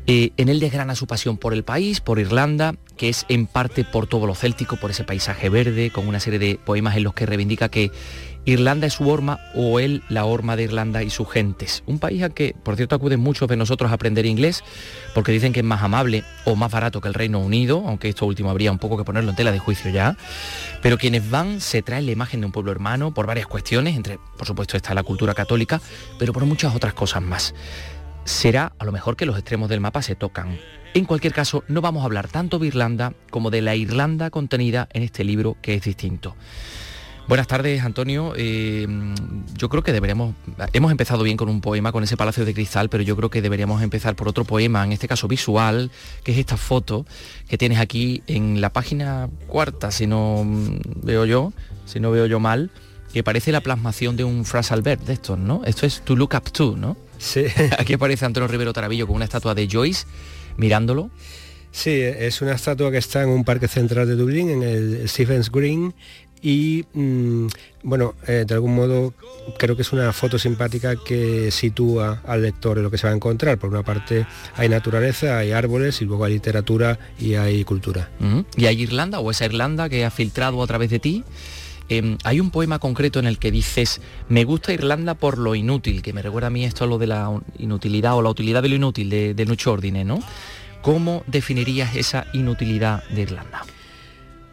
Eh, 0.08 0.32
en 0.38 0.50
él 0.50 0.60
desgrana 0.60 0.96
su 0.96 1.08
pasión 1.08 1.38
por 1.38 1.54
el 1.54 1.64
país, 1.64 2.02
por 2.02 2.20
Irlanda, 2.20 2.76
que 2.98 3.10
es 3.10 3.26
en 3.30 3.48
parte 3.48 3.84
por 3.84 4.08
todo 4.08 4.28
lo 4.28 4.36
céltico, 4.36 4.78
por 4.78 4.92
ese 4.92 5.04
paisaje 5.04 5.50
verde, 5.50 5.92
con 5.92 6.08
una 6.08 6.20
serie 6.20 6.40
de 6.40 6.60
poemas 6.64 6.98
en 6.98 7.04
los 7.04 7.14
que 7.14 7.26
reivindica 7.26 7.70
que 7.70 7.92
Irlanda 8.44 8.88
es 8.88 8.94
su 8.94 9.08
horma 9.08 9.40
o 9.54 9.80
él 9.80 10.02
la 10.10 10.26
horma 10.26 10.56
de 10.56 10.64
Irlanda 10.64 11.04
y 11.04 11.12
sus 11.12 11.30
gentes. 11.30 11.84
Un 11.86 12.00
país 12.00 12.24
al 12.24 12.34
que, 12.34 12.56
por 12.64 12.76
cierto, 12.76 12.96
acuden 12.96 13.20
muchos 13.20 13.48
de 13.48 13.56
nosotros 13.56 13.92
a 13.92 13.94
aprender 13.94 14.26
inglés 14.26 14.64
porque 15.14 15.32
dicen 15.32 15.54
que 15.54 15.60
es 15.60 15.66
más 15.66 15.84
amable 15.84 16.24
o 16.46 16.56
más 16.56 16.72
barato 16.72 17.02
que 17.02 17.08
el 17.08 17.14
Reino 17.14 17.40
Unido, 17.40 17.84
aunque 17.86 18.10
esto 18.10 18.26
último 18.26 18.50
habría 18.50 18.72
un 18.72 18.80
poco 18.80 18.98
que 18.98 19.04
ponerlo 19.04 19.30
en 19.30 19.36
tela 19.36 19.52
de 19.52 19.60
juicio 19.60 19.92
ya. 19.92 20.18
Pero 20.82 20.98
quienes 20.98 21.30
van 21.30 21.62
se 21.62 21.84
traen 21.84 22.08
la 22.08 22.14
imagen 22.14 22.40
de 22.40 22.48
un 22.48 22.52
pueblo 22.52 22.72
hermano 22.72 23.14
por 23.14 23.28
varias 23.28 23.46
cuestiones, 23.46 23.96
entre, 23.96 24.18
por 24.38 24.48
supuesto, 24.48 24.76
está 24.76 24.96
la 24.96 25.04
cultura 25.04 25.36
católica, 25.36 25.80
pero 26.18 26.34
por 26.34 26.46
muchas 26.46 26.76
otras 26.76 26.96
cosas 26.96 27.22
más. 27.22 27.54
Será 28.26 28.74
a 28.80 28.86
lo 28.86 28.92
mejor 28.92 29.16
que 29.16 29.26
los 29.26 29.38
extremos 29.38 29.70
del 29.70 29.80
mapa 29.80 30.02
se 30.02 30.16
tocan. 30.16 30.58
En 30.94 31.06
cualquier 31.06 31.34
caso, 31.34 31.64
no 31.68 31.82
vamos 31.82 32.02
a 32.02 32.06
hablar 32.06 32.28
tanto 32.28 32.60
de 32.60 32.68
Irlanda 32.68 33.14
como 33.30 33.50
de 33.50 33.62
la 33.62 33.76
Irlanda 33.76 34.30
contenida 34.30 34.90
en 34.92 35.04
este 35.04 35.24
libro 35.24 35.56
que 35.62 35.76
es 35.76 35.84
distinto. 35.84 36.36
Buenas 37.28 37.48
tardes, 37.48 37.82
Antonio. 37.84 38.34
Eh, 38.36 38.88
yo 39.56 39.70
creo 39.70 39.84
que 39.84 39.94
deberíamos, 39.94 40.36
hemos 40.74 40.92
empezado 40.92 41.24
bien 41.24 41.38
con 41.38 41.48
un 41.48 41.62
poema, 41.62 41.94
con 41.94 42.04
ese 42.04 42.18
Palacio 42.18 42.44
de 42.44 42.54
Cristal, 42.54 42.90
pero 42.90 43.04
yo 43.04 43.16
creo 43.16 43.30
que 43.30 43.42
deberíamos 43.42 43.82
empezar 43.82 44.16
por 44.16 44.28
otro 44.28 44.44
poema, 44.44 44.84
en 44.84 44.92
este 44.92 45.08
caso 45.08 45.30
visual, 45.30 45.92
que 46.26 46.34
es 46.34 46.40
esta 46.40 46.58
foto 46.58 47.06
que 47.48 47.58
tienes 47.58 47.80
aquí 47.80 48.22
en 48.28 48.60
la 48.60 48.74
página 48.74 49.30
cuarta, 49.48 49.92
si 49.92 50.08
no 50.08 50.46
veo 51.04 51.24
yo, 51.26 51.54
si 51.86 52.02
no 52.02 52.12
veo 52.12 52.26
yo 52.26 52.42
mal, 52.42 52.70
que 53.14 53.24
parece 53.24 53.54
la 53.54 53.62
plasmación 53.62 54.18
de 54.18 54.26
un 54.26 54.44
Fras 54.44 54.74
Albert 54.74 55.04
de 55.04 55.14
estos, 55.14 55.38
¿no? 55.38 55.62
Esto 55.64 55.86
es 55.86 56.02
To 56.02 56.18
Look 56.18 56.34
Up 56.36 56.52
To, 56.52 56.76
¿no? 56.76 56.98
Sí. 57.22 57.46
Aquí 57.78 57.94
aparece 57.94 58.26
Antonio 58.26 58.48
Rivero 58.48 58.74
Tarabillo 58.74 59.06
con 59.06 59.16
una 59.16 59.26
estatua 59.26 59.54
de 59.54 59.68
Joyce 59.72 60.06
mirándolo. 60.58 61.12
Sí, 61.72 61.92
es 61.92 62.42
una 62.42 62.54
estatua 62.54 62.92
que 62.92 62.98
está 62.98 63.24
en 63.24 63.30
un 63.30 63.46
parque 63.46 63.70
central 63.70 64.08
de 64.08 64.16
Dublín, 64.16 64.50
en 64.50 64.64
el 64.64 65.08
Stephens 65.08 65.50
Green, 65.50 65.94
y 66.42 66.86
mm, 66.94 67.48
bueno, 67.84 68.16
eh, 68.28 68.46
de 68.48 68.54
algún 68.56 68.76
modo 68.76 69.14
creo 69.58 69.76
que 69.76 69.84
es 69.84 69.94
una 69.94 70.12
foto 70.12 70.40
simpática 70.40 70.96
que 70.96 71.52
sitúa 71.52 72.22
al 72.26 72.42
lector 72.42 72.78
en 72.78 72.84
lo 72.84 72.92
que 72.92 72.98
se 72.98 73.08
va 73.08 73.14
a 73.14 73.16
encontrar. 73.16 73.58
Por 73.60 73.70
una 73.70 73.84
parte 73.84 74.26
hay 74.56 74.68
naturaleza, 74.68 75.38
hay 75.38 75.52
árboles 75.52 76.02
y 76.02 76.06
luego 76.06 76.26
hay 76.26 76.34
literatura 76.34 76.98
y 77.20 77.36
hay 77.36 77.64
cultura. 77.64 78.10
¿Y 78.58 78.66
hay 78.66 78.82
Irlanda 78.82 79.20
o 79.20 79.30
esa 79.30 79.46
Irlanda 79.46 79.88
que 79.88 80.04
ha 80.04 80.12
filtrado 80.12 80.62
a 80.62 80.68
través 80.68 80.90
de 80.90 81.00
ti? 81.00 81.24
Em, 81.92 82.18
hay 82.24 82.40
un 82.40 82.52
poema 82.52 82.80
concreto 82.80 83.20
en 83.20 83.28
el 83.28 83.38
que 83.38 83.52
dices, 83.52 84.00
me 84.30 84.46
gusta 84.46 84.72
Irlanda 84.72 85.14
por 85.14 85.38
lo 85.38 85.56
inútil, 85.56 86.02
que 86.02 86.14
me 86.14 86.22
recuerda 86.22 86.48
a 86.48 86.50
mí 86.50 86.64
esto 86.64 86.88
lo 86.88 86.98
de 86.98 87.08
la 87.08 87.30
inutilidad 87.60 88.16
o 88.16 88.22
la 88.22 88.30
utilidad 88.30 88.62
de 88.62 88.70
lo 88.70 88.76
inútil 88.76 89.10
de, 89.10 89.34
de 89.34 89.46
Nucho 89.46 89.76
¿no? 90.06 90.24
¿Cómo 90.82 91.26
definirías 91.28 91.98
esa 91.98 92.28
inutilidad 92.32 93.04
de 93.10 93.24
Irlanda? 93.24 93.66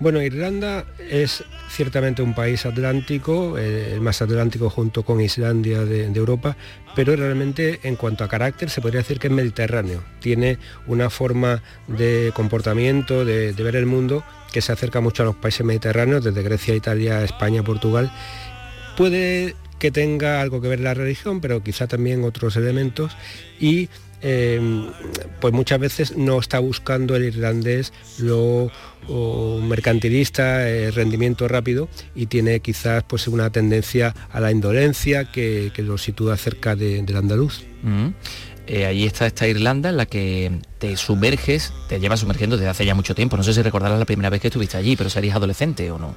Bueno, 0.01 0.23
Irlanda 0.23 0.85
es 1.11 1.43
ciertamente 1.69 2.23
un 2.23 2.33
país 2.33 2.65
atlántico, 2.65 3.59
eh, 3.59 3.95
el 3.95 4.01
más 4.01 4.23
atlántico 4.23 4.71
junto 4.71 5.03
con 5.03 5.21
Islandia 5.21 5.85
de, 5.85 6.05
Europa, 6.05 6.57
pero 6.95 7.17
realmente 7.17 7.81
en 7.83 7.97
cuanto 7.97 8.23
a 8.23 8.29
carácter 8.29 8.71
se 8.71 8.81
podría 8.81 9.01
decir 9.01 9.19
que 9.19 9.27
es 9.27 9.33
mediterráneo. 9.33 10.05
Tiene 10.21 10.59
una 10.87 11.11
forma 11.11 11.65
de 11.89 12.31
comportamiento, 12.33 13.25
de, 13.25 13.53
ver 13.53 13.75
el 13.75 13.87
mundo, 13.87 14.23
que 14.53 14.63
se 14.63 14.71
acerca 14.71 15.01
mucho 15.01 15.25
a 15.25 15.27
los 15.27 15.37
países 15.37 15.67
mediterráneos, 15.67 16.23
desde 16.23 16.45
Grecia, 16.45 16.77
Italia, 16.77 17.25
España, 17.25 17.65
Portugal. 17.65 18.13
Puede 18.97 19.57
que 19.81 19.91
tenga 19.91 20.41
algo 20.41 20.61
que 20.61 20.69
ver 20.69 20.81
la 20.81 20.95
religión, 20.95 21.41
pero 21.41 21.63
quizá 21.63 21.89
también 21.89 22.23
otros 22.23 22.57
elementos 22.57 23.17
y 23.61 23.89
eh, 24.23 24.91
pues 25.41 25.55
muchas 25.55 25.79
veces 25.79 26.17
no 26.17 26.39
está 26.39 26.59
buscando 26.59 27.17
el 27.17 27.25
irlandés 27.25 27.93
lo 28.19 28.71
mercantilista, 29.63 30.69
el 30.69 30.93
rendimiento 30.93 31.49
rápido 31.49 31.89
y 32.15 32.27
tiene 32.27 32.61
quizás 32.61 33.05
pues 33.05 33.27
una 33.29 33.51
tendencia 33.51 34.15
a 34.31 34.41
la 34.41 34.51
indolencia 34.51 35.31
que, 35.31 35.73
lo 35.79 35.97
sitúa 35.97 36.37
cerca 36.37 36.77
del 36.77 37.17
andaluz. 37.17 37.65
Mm. 37.83 38.09
Eh, 38.67 38.85
ahí 38.85 39.07
está 39.07 39.27
esta 39.27 39.49
Irlanda 39.49 39.89
en 39.89 39.97
la 39.97 40.05
que 40.05 40.53
te 40.79 40.95
sumerges, 40.99 41.73
te 41.89 42.01
llevas 42.01 42.21
sumergiendo 42.21 42.59
desde 42.59 42.69
hace 42.69 42.85
ya 42.85 42.95
mucho 42.95 43.15
tiempo. 43.15 43.39
No 43.39 43.43
sé 43.43 43.55
si 43.55 43.63
recordarás 43.63 43.99
la 43.99 44.05
primera 44.05 44.29
vez 44.29 44.43
que 44.43 44.49
estuviste 44.49 44.77
allí, 44.77 44.95
pero 44.95 45.09
serías 45.09 45.37
adolescente 45.37 45.91
o 45.91 45.99
no. 45.99 46.15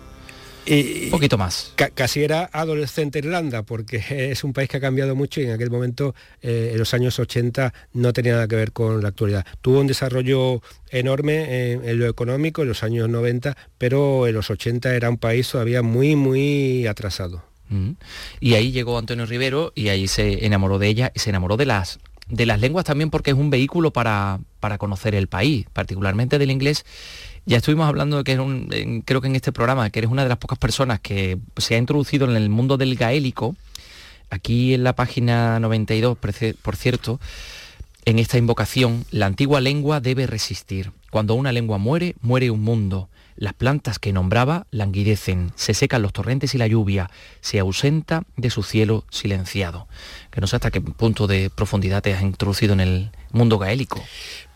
Y, 0.66 1.06
un 1.06 1.12
poquito 1.12 1.38
más. 1.38 1.74
casi 1.76 2.24
era 2.24 2.50
adolescente 2.54 3.20
Irlanda, 3.20 3.64
porque 3.64 4.04
es 4.32 4.44
un 4.44 4.54
país 4.54 4.70
que 4.70 4.78
ha 4.78 4.82
cambiado 4.82 5.16
mucho 5.16 5.42
y 5.42 5.46
en 5.46 5.52
aquel 5.52 5.72
momento, 5.72 6.14
eh, 6.42 6.70
en 6.74 6.80
los 6.80 6.94
años 6.94 7.18
80, 7.20 7.74
no 7.94 8.14
tenía 8.14 8.34
nada 8.34 8.48
que 8.48 8.56
ver 8.56 8.72
con 8.72 9.02
la 9.02 9.10
actualidad. 9.10 9.46
Tuvo 9.62 9.80
un 9.80 9.88
desarrollo 9.88 10.62
enorme 10.90 11.74
en, 11.74 12.00
lo 12.00 12.08
económico 12.08 12.62
en 12.62 12.68
los 12.68 12.84
años 12.84 13.10
90, 13.10 13.58
pero 13.78 14.28
en 14.28 14.36
los 14.36 14.50
80 14.50 14.96
era 14.96 15.10
un 15.10 15.18
país 15.18 15.50
todavía 15.50 15.82
muy, 15.82 16.16
muy 16.16 16.86
atrasado. 16.88 17.44
Mm. 17.70 17.92
Y 18.40 18.54
ahí 18.54 18.72
llegó 18.72 18.98
Antonio 18.98 19.26
Rivero 19.26 19.72
y 19.76 19.90
ahí 19.90 20.08
se 20.08 20.46
enamoró 20.46 20.78
de 20.78 20.88
ella 20.88 21.12
y 21.16 21.20
se 21.20 21.30
enamoró 21.30 21.58
de 21.58 21.66
las 21.66 22.00
de 22.28 22.46
las 22.46 22.62
lenguas 22.62 22.86
también 22.86 23.10
porque 23.10 23.32
es 23.32 23.36
un 23.36 23.50
vehículo 23.50 23.92
para, 23.92 24.40
para 24.62 24.78
conocer 24.78 25.16
el 25.16 25.28
país, 25.28 25.66
particularmente 25.74 26.40
del 26.40 26.50
inglés 26.50 26.86
ya 27.46 27.58
estuvimos 27.58 27.88
hablando 27.88 28.18
de 28.18 28.24
que 28.24 28.40
un, 28.40 29.04
creo 29.06 29.22
que 29.22 29.28
en 29.28 29.36
este 29.36 29.52
programa, 29.52 29.90
que 29.90 30.00
eres 30.00 30.12
una 30.12 30.24
de 30.24 30.30
las 30.30 30.38
pocas 30.38 30.60
personas 30.60 31.00
que 31.00 31.38
se 31.58 31.76
ha 31.76 31.78
introducido 31.78 32.30
en 32.30 32.36
el 32.36 32.50
mundo 32.50 32.78
del 32.78 32.96
gaélico. 32.96 33.56
Aquí 34.30 34.74
en 34.74 34.84
la 34.84 34.94
página 34.94 35.60
92, 35.60 36.18
por 36.18 36.76
cierto, 36.76 37.20
en 38.06 38.18
esta 38.18 38.38
invocación, 38.38 39.06
la 39.12 39.26
antigua 39.26 39.62
lengua 39.62 40.00
debe 40.00 40.26
resistir. 40.26 40.92
Cuando 41.12 41.36
una 41.36 41.52
lengua 41.52 41.78
muere, 41.78 42.16
muere 42.22 42.50
un 42.50 42.62
mundo. 42.62 43.10
Las 43.36 43.54
plantas 43.54 44.00
que 44.00 44.14
nombraba 44.14 44.68
languidecen, 44.72 45.52
se 45.56 45.74
secan 45.74 46.02
los 46.02 46.14
torrentes 46.14 46.54
y 46.56 46.58
la 46.58 46.68
lluvia, 46.68 47.10
se 47.42 47.60
ausenta 47.60 48.24
de 48.38 48.50
su 48.50 48.64
cielo 48.64 49.04
silenciado. 49.10 49.88
Que 50.32 50.42
no 50.42 50.48
sé 50.48 50.56
hasta 50.56 50.72
qué 50.72 50.82
punto 50.82 51.28
de 51.28 51.50
profundidad 51.50 52.02
te 52.02 52.14
has 52.14 52.22
introducido 52.22 52.74
en 52.74 52.80
el 52.80 53.12
mundo 53.32 53.58
gaélico. 53.58 54.02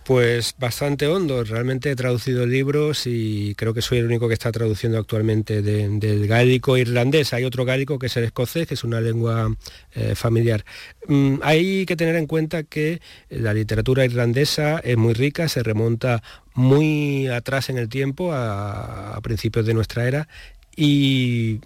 Pues 0.05 0.53
bastante 0.59 1.07
hondo. 1.07 1.43
Realmente 1.43 1.89
he 1.89 1.95
traducido 1.95 2.45
libros 2.45 3.07
y 3.07 3.55
creo 3.55 3.73
que 3.73 3.81
soy 3.81 3.97
el 3.97 4.05
único 4.05 4.27
que 4.27 4.35
está 4.35 4.51
traduciendo 4.51 4.99
actualmente 4.99 5.63
del 5.63 6.27
gaélico 6.27 6.77
irlandés. 6.77 7.33
Hay 7.33 7.43
otro 7.43 7.65
gaélico 7.65 7.97
que 7.97 8.05
es 8.05 8.15
el 8.15 8.25
escocés, 8.25 8.67
que 8.67 8.75
es 8.75 8.83
una 8.83 9.01
lengua 9.01 9.51
eh, 9.95 10.13
familiar. 10.13 10.63
Mm, 11.07 11.37
hay 11.41 11.87
que 11.87 11.95
tener 11.95 12.17
en 12.17 12.27
cuenta 12.27 12.61
que 12.61 13.01
la 13.29 13.55
literatura 13.55 14.05
irlandesa 14.05 14.77
es 14.77 14.95
muy 14.95 15.15
rica, 15.15 15.49
se 15.49 15.63
remonta 15.63 16.21
muy 16.53 17.25
atrás 17.27 17.71
en 17.71 17.79
el 17.79 17.89
tiempo, 17.89 18.31
a, 18.31 19.19
principios 19.23 19.65
de 19.65 19.73
nuestra 19.73 20.07
era, 20.07 20.27
y, 20.75 21.61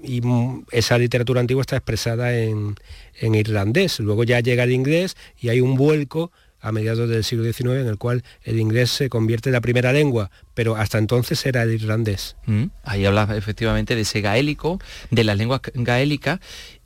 esa 0.71 0.97
literatura 0.97 1.41
antigua 1.41 1.61
está 1.61 1.75
expresada 1.75 2.37
en, 2.37 2.75
en, 3.19 3.35
irlandés. 3.35 3.99
Luego 3.99 4.23
ya 4.23 4.39
llega 4.39 4.63
el 4.63 4.71
inglés 4.71 5.17
y 5.41 5.49
hay 5.49 5.59
un 5.59 5.75
vuelco 5.75 6.31
a 6.61 6.71
mediados 6.71 7.09
del 7.09 7.23
siglo 7.23 7.43
XIX 7.43 7.81
en 7.81 7.87
el 7.87 7.97
cual 7.97 8.23
el 8.43 8.59
inglés 8.59 8.91
se 8.91 9.09
convierte 9.09 9.49
en 9.49 9.53
la 9.53 9.61
primera 9.61 9.93
lengua, 9.93 10.31
pero 10.53 10.75
hasta 10.75 10.97
entonces 10.97 11.45
era 11.45 11.63
el 11.63 11.71
irlandés. 11.71 12.35
Mm, 12.45 12.65
ahí 12.83 13.05
habla 13.05 13.27
efectivamente 13.35 13.95
de 13.95 14.01
ese 14.01 14.21
gaélico, 14.21 14.79
de 15.11 15.23
las 15.23 15.37
lenguas 15.37 15.61
gaélicas 15.73 16.39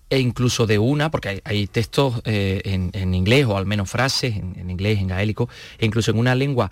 e 0.10 0.20
incluso 0.20 0.68
de 0.68 0.77
una, 0.77 1.10
porque 1.10 1.42
hay, 1.44 1.68
textos 1.68 2.22
eh, 2.25 2.62
en, 2.65 3.13
inglés 3.13 3.46
o 3.46 3.58
al 3.58 3.65
menos 3.65 3.89
frases 3.89 4.36
en, 4.36 4.56
en, 4.60 4.70
inglés, 4.70 5.00
en 5.00 5.08
gaélico, 5.08 5.50
e 5.80 5.86
incluso 5.86 6.12
en 6.12 6.18
una 6.18 6.36
lengua 6.36 6.72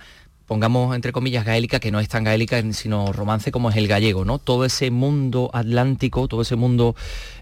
pongamos 0.52 0.94
entre 0.94 1.14
comillas 1.14 1.46
gaélica, 1.46 1.80
que 1.80 1.92
no 1.92 2.02
es 2.02 2.10
tan 2.10 2.26
gaélica 2.26 2.62
sino 2.74 3.14
romance 3.14 3.54
como 3.54 3.70
es 3.70 3.78
el 3.78 3.88
gallego, 3.88 4.26
¿no? 4.26 4.38
Todo 4.38 4.66
ese 4.66 4.92
mundo 4.92 5.50
atlántico, 5.54 6.28
todo 6.28 6.42
ese 6.42 6.58
mundo, 6.58 6.94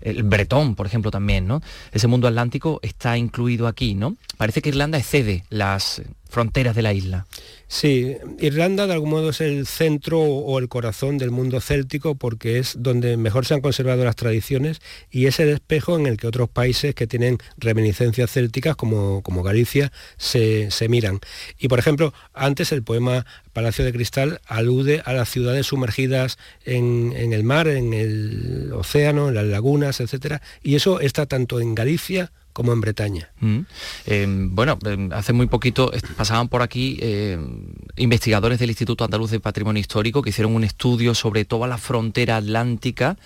el 0.02 0.22
bretón, 0.22 0.76
por 0.76 0.86
ejemplo, 0.86 1.10
también, 1.10 1.48
¿no? 1.48 1.60
Ese 1.92 2.06
mundo 2.06 2.28
atlántico 2.28 2.80
está 2.84 3.18
incluido 3.18 3.66
aquí, 3.66 3.96
¿no? 3.96 4.16
Parece 4.38 4.62
que 4.62 4.70
Irlanda 4.70 5.00
excede 5.00 5.44
las 5.50 6.04
fronteras 6.30 6.76
de 6.76 6.82
la 6.84 6.94
isla. 6.94 7.26
Sí, 7.68 8.18
Irlanda 8.40 8.88
de 8.88 8.94
algún 8.94 9.12
modo 9.12 9.30
es 9.30 9.42
el 9.42 9.68
centro 9.68 10.22
o 10.22 10.58
el 10.58 10.70
corazón 10.70 11.20
del 11.20 11.30
mundo 11.30 11.62
céltico 11.62 12.16
porque 12.16 12.58
es 12.58 12.76
donde 12.80 13.16
mejor 13.16 13.46
se 13.46 13.54
han 13.54 13.62
conservado 13.62 14.04
las 14.04 14.16
tradiciones 14.16 14.82
y 15.12 15.28
es 15.28 15.40
el 15.40 15.50
espejo 15.50 15.96
en 15.96 16.08
el 16.08 16.18
que 16.18 16.26
otros 16.26 16.50
países 16.50 16.96
que 16.96 17.06
tienen 17.06 17.38
reminiscencias 17.58 18.32
célticas 18.32 18.76
como, 18.76 19.22
como 19.22 19.44
Galicia 19.44 19.92
se, 20.18 20.70
miran. 20.90 21.20
Y 21.60 21.68
por 21.68 21.78
ejemplo, 21.78 22.12
antes 22.34 22.72
el 22.72 22.82
poema 22.82 23.28
Palacio 23.54 23.86
de 23.86 23.94
Cristal 23.94 24.42
alude 24.48 25.04
a 25.06 25.14
las 25.14 25.30
ciudades 25.30 25.68
sumergidas 25.68 26.40
en, 26.66 27.14
en 27.16 27.34
el 27.34 27.44
mar, 27.44 27.68
en 27.68 27.94
el 27.94 28.72
océano, 28.74 29.30
en 29.30 29.36
las 29.36 29.46
lagunas, 29.46 30.00
etc. 30.00 30.42
Y 30.64 30.76
eso 30.76 31.02
está 31.02 31.28
tanto 31.28 31.60
en 31.60 31.76
Galicia 31.76 32.32
como 32.54 32.74
en 32.74 32.82
Bretaña. 32.82 33.32
Mm. 33.40 33.60
Em, 34.06 34.56
bueno, 34.56 34.78
em, 34.86 35.12
hace 35.14 35.34
muy 35.34 35.48
poquito 35.48 35.92
pasaban 36.18 36.48
por 36.50 36.62
aquí 36.62 36.98
em, 37.02 37.74
investigadores 37.98 38.60
del 38.60 38.70
Instituto 38.70 39.04
Andaluz 39.04 39.32
de 39.32 39.40
Patrimonio 39.40 39.80
Histórico 39.80 40.22
que 40.22 40.30
hicieron 40.30 40.56
un 40.56 40.64
estudio 40.64 41.16
sobre 41.16 41.46
toda 41.46 41.68
la 41.68 41.78
frontera 41.78 42.38
atlántica 42.38 43.18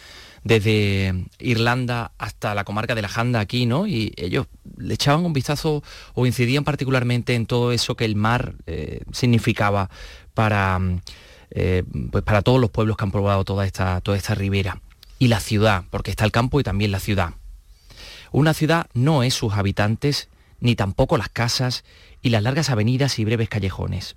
desde 0.43 1.25
Irlanda 1.39 2.11
hasta 2.17 2.53
la 2.53 2.63
comarca 2.63 2.95
de 2.95 3.01
la 3.01 3.07
Janda 3.07 3.39
aquí, 3.39 3.65
¿no? 3.65 3.87
Y 3.87 4.13
ellos 4.17 4.47
le 4.77 4.93
echaban 4.93 5.25
un 5.25 5.33
vistazo 5.33 5.83
o 6.13 6.25
incidían 6.25 6.63
particularmente 6.63 7.33
en 7.35 7.45
todo 7.45 7.71
eso 7.71 7.95
que 7.95 8.05
el 8.05 8.15
mar 8.15 8.55
eh, 8.67 9.01
significaba 9.11 9.89
para, 10.33 10.79
eh, 11.51 11.83
pues 12.11 12.23
para 12.23 12.41
todos 12.41 12.59
los 12.59 12.69
pueblos 12.69 12.97
que 12.97 13.03
han 13.05 13.11
probado 13.11 13.43
toda 13.45 13.65
esta, 13.65 14.01
toda 14.01 14.17
esta 14.17 14.35
ribera. 14.35 14.81
Y 15.19 15.27
la 15.27 15.39
ciudad, 15.39 15.85
porque 15.89 16.11
está 16.11 16.25
el 16.25 16.31
campo 16.31 16.59
y 16.59 16.63
también 16.63 16.91
la 16.91 16.99
ciudad. 16.99 17.35
Una 18.33 18.55
ciudad 18.55 18.87
no 18.95 19.21
es 19.21 19.35
sus 19.35 19.53
habitantes, 19.53 20.27
ni 20.59 20.75
tampoco 20.75 21.17
las 21.17 21.29
casas 21.29 21.85
y 22.23 22.29
las 22.29 22.41
largas 22.41 22.71
avenidas 22.71 23.19
y 23.19 23.25
breves 23.25 23.47
callejones. 23.47 24.15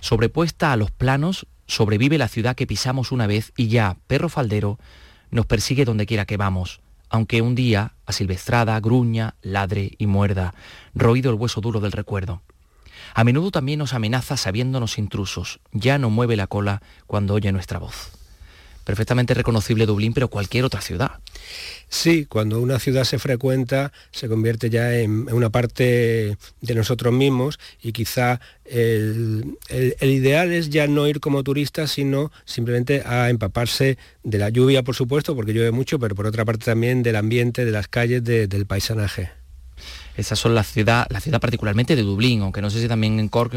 Sobrepuesta 0.00 0.70
a 0.70 0.76
los 0.76 0.90
planos, 0.90 1.46
sobrevive 1.66 2.18
la 2.18 2.28
ciudad 2.28 2.54
que 2.54 2.66
pisamos 2.66 3.10
una 3.10 3.26
vez 3.26 3.54
y 3.56 3.68
ya, 3.68 3.96
perro 4.06 4.28
faldero, 4.28 4.78
nos 5.30 5.46
persigue 5.46 5.86
donde 5.86 6.04
quiera 6.04 6.26
que 6.26 6.36
vamos, 6.36 6.82
aunque 7.08 7.40
un 7.40 7.54
día, 7.54 7.94
asilvestrada, 8.04 8.78
gruña, 8.80 9.34
ladre 9.40 9.92
y 9.96 10.06
muerda, 10.06 10.52
roído 10.94 11.30
el 11.30 11.38
hueso 11.38 11.62
duro 11.62 11.80
del 11.80 11.92
recuerdo. 11.92 12.42
A 13.14 13.24
menudo 13.24 13.50
también 13.50 13.78
nos 13.78 13.94
amenaza 13.94 14.36
sabiéndonos 14.36 14.98
intrusos, 14.98 15.60
ya 15.72 15.96
no 15.96 16.10
mueve 16.10 16.36
la 16.36 16.48
cola 16.48 16.82
cuando 17.06 17.32
oye 17.32 17.50
nuestra 17.50 17.78
voz. 17.78 18.17
Perfectamente 18.88 19.34
reconocible 19.34 19.84
Dublín, 19.84 20.14
pero 20.14 20.28
cualquier 20.28 20.64
otra 20.64 20.80
ciudad. 20.80 21.20
Sí, 21.90 22.24
cuando 22.24 22.58
una 22.58 22.78
ciudad 22.78 23.04
se 23.04 23.18
frecuenta 23.18 23.92
se 24.12 24.28
convierte 24.28 24.70
ya 24.70 24.94
en, 24.94 25.30
una 25.30 25.50
parte 25.50 26.38
de 26.62 26.74
nosotros 26.74 27.12
mismos 27.12 27.58
y 27.82 27.92
quizá 27.92 28.40
el, 28.64 29.58
ideal 30.00 30.54
es 30.54 30.70
ya 30.70 30.86
no 30.86 31.06
ir 31.06 31.20
como 31.20 31.44
turista, 31.44 31.86
sino 31.86 32.32
simplemente 32.46 33.02
a 33.04 33.28
empaparse 33.28 33.98
de 34.22 34.38
la 34.38 34.48
lluvia, 34.48 34.82
por 34.82 34.94
supuesto, 34.94 35.36
porque 35.36 35.52
llueve 35.52 35.70
mucho, 35.70 35.98
pero 35.98 36.14
por 36.14 36.26
otra 36.26 36.46
parte 36.46 36.64
también 36.64 37.02
del 37.02 37.16
ambiente, 37.16 37.66
de 37.66 37.72
las 37.72 37.88
calles, 37.88 38.24
del 38.24 38.64
paisanaje. 38.64 39.32
Esas 40.18 40.38
son 40.38 40.54
las 40.54 40.66
ciudad, 40.66 41.06
la 41.10 41.20
ciudad 41.20 41.40
particularmente 41.40 41.94
de 41.94 42.02
Dublín, 42.02 42.42
aunque 42.42 42.60
no 42.60 42.70
sé 42.70 42.80
si 42.80 42.88
también 42.88 43.20
en 43.20 43.28
Cork, 43.28 43.52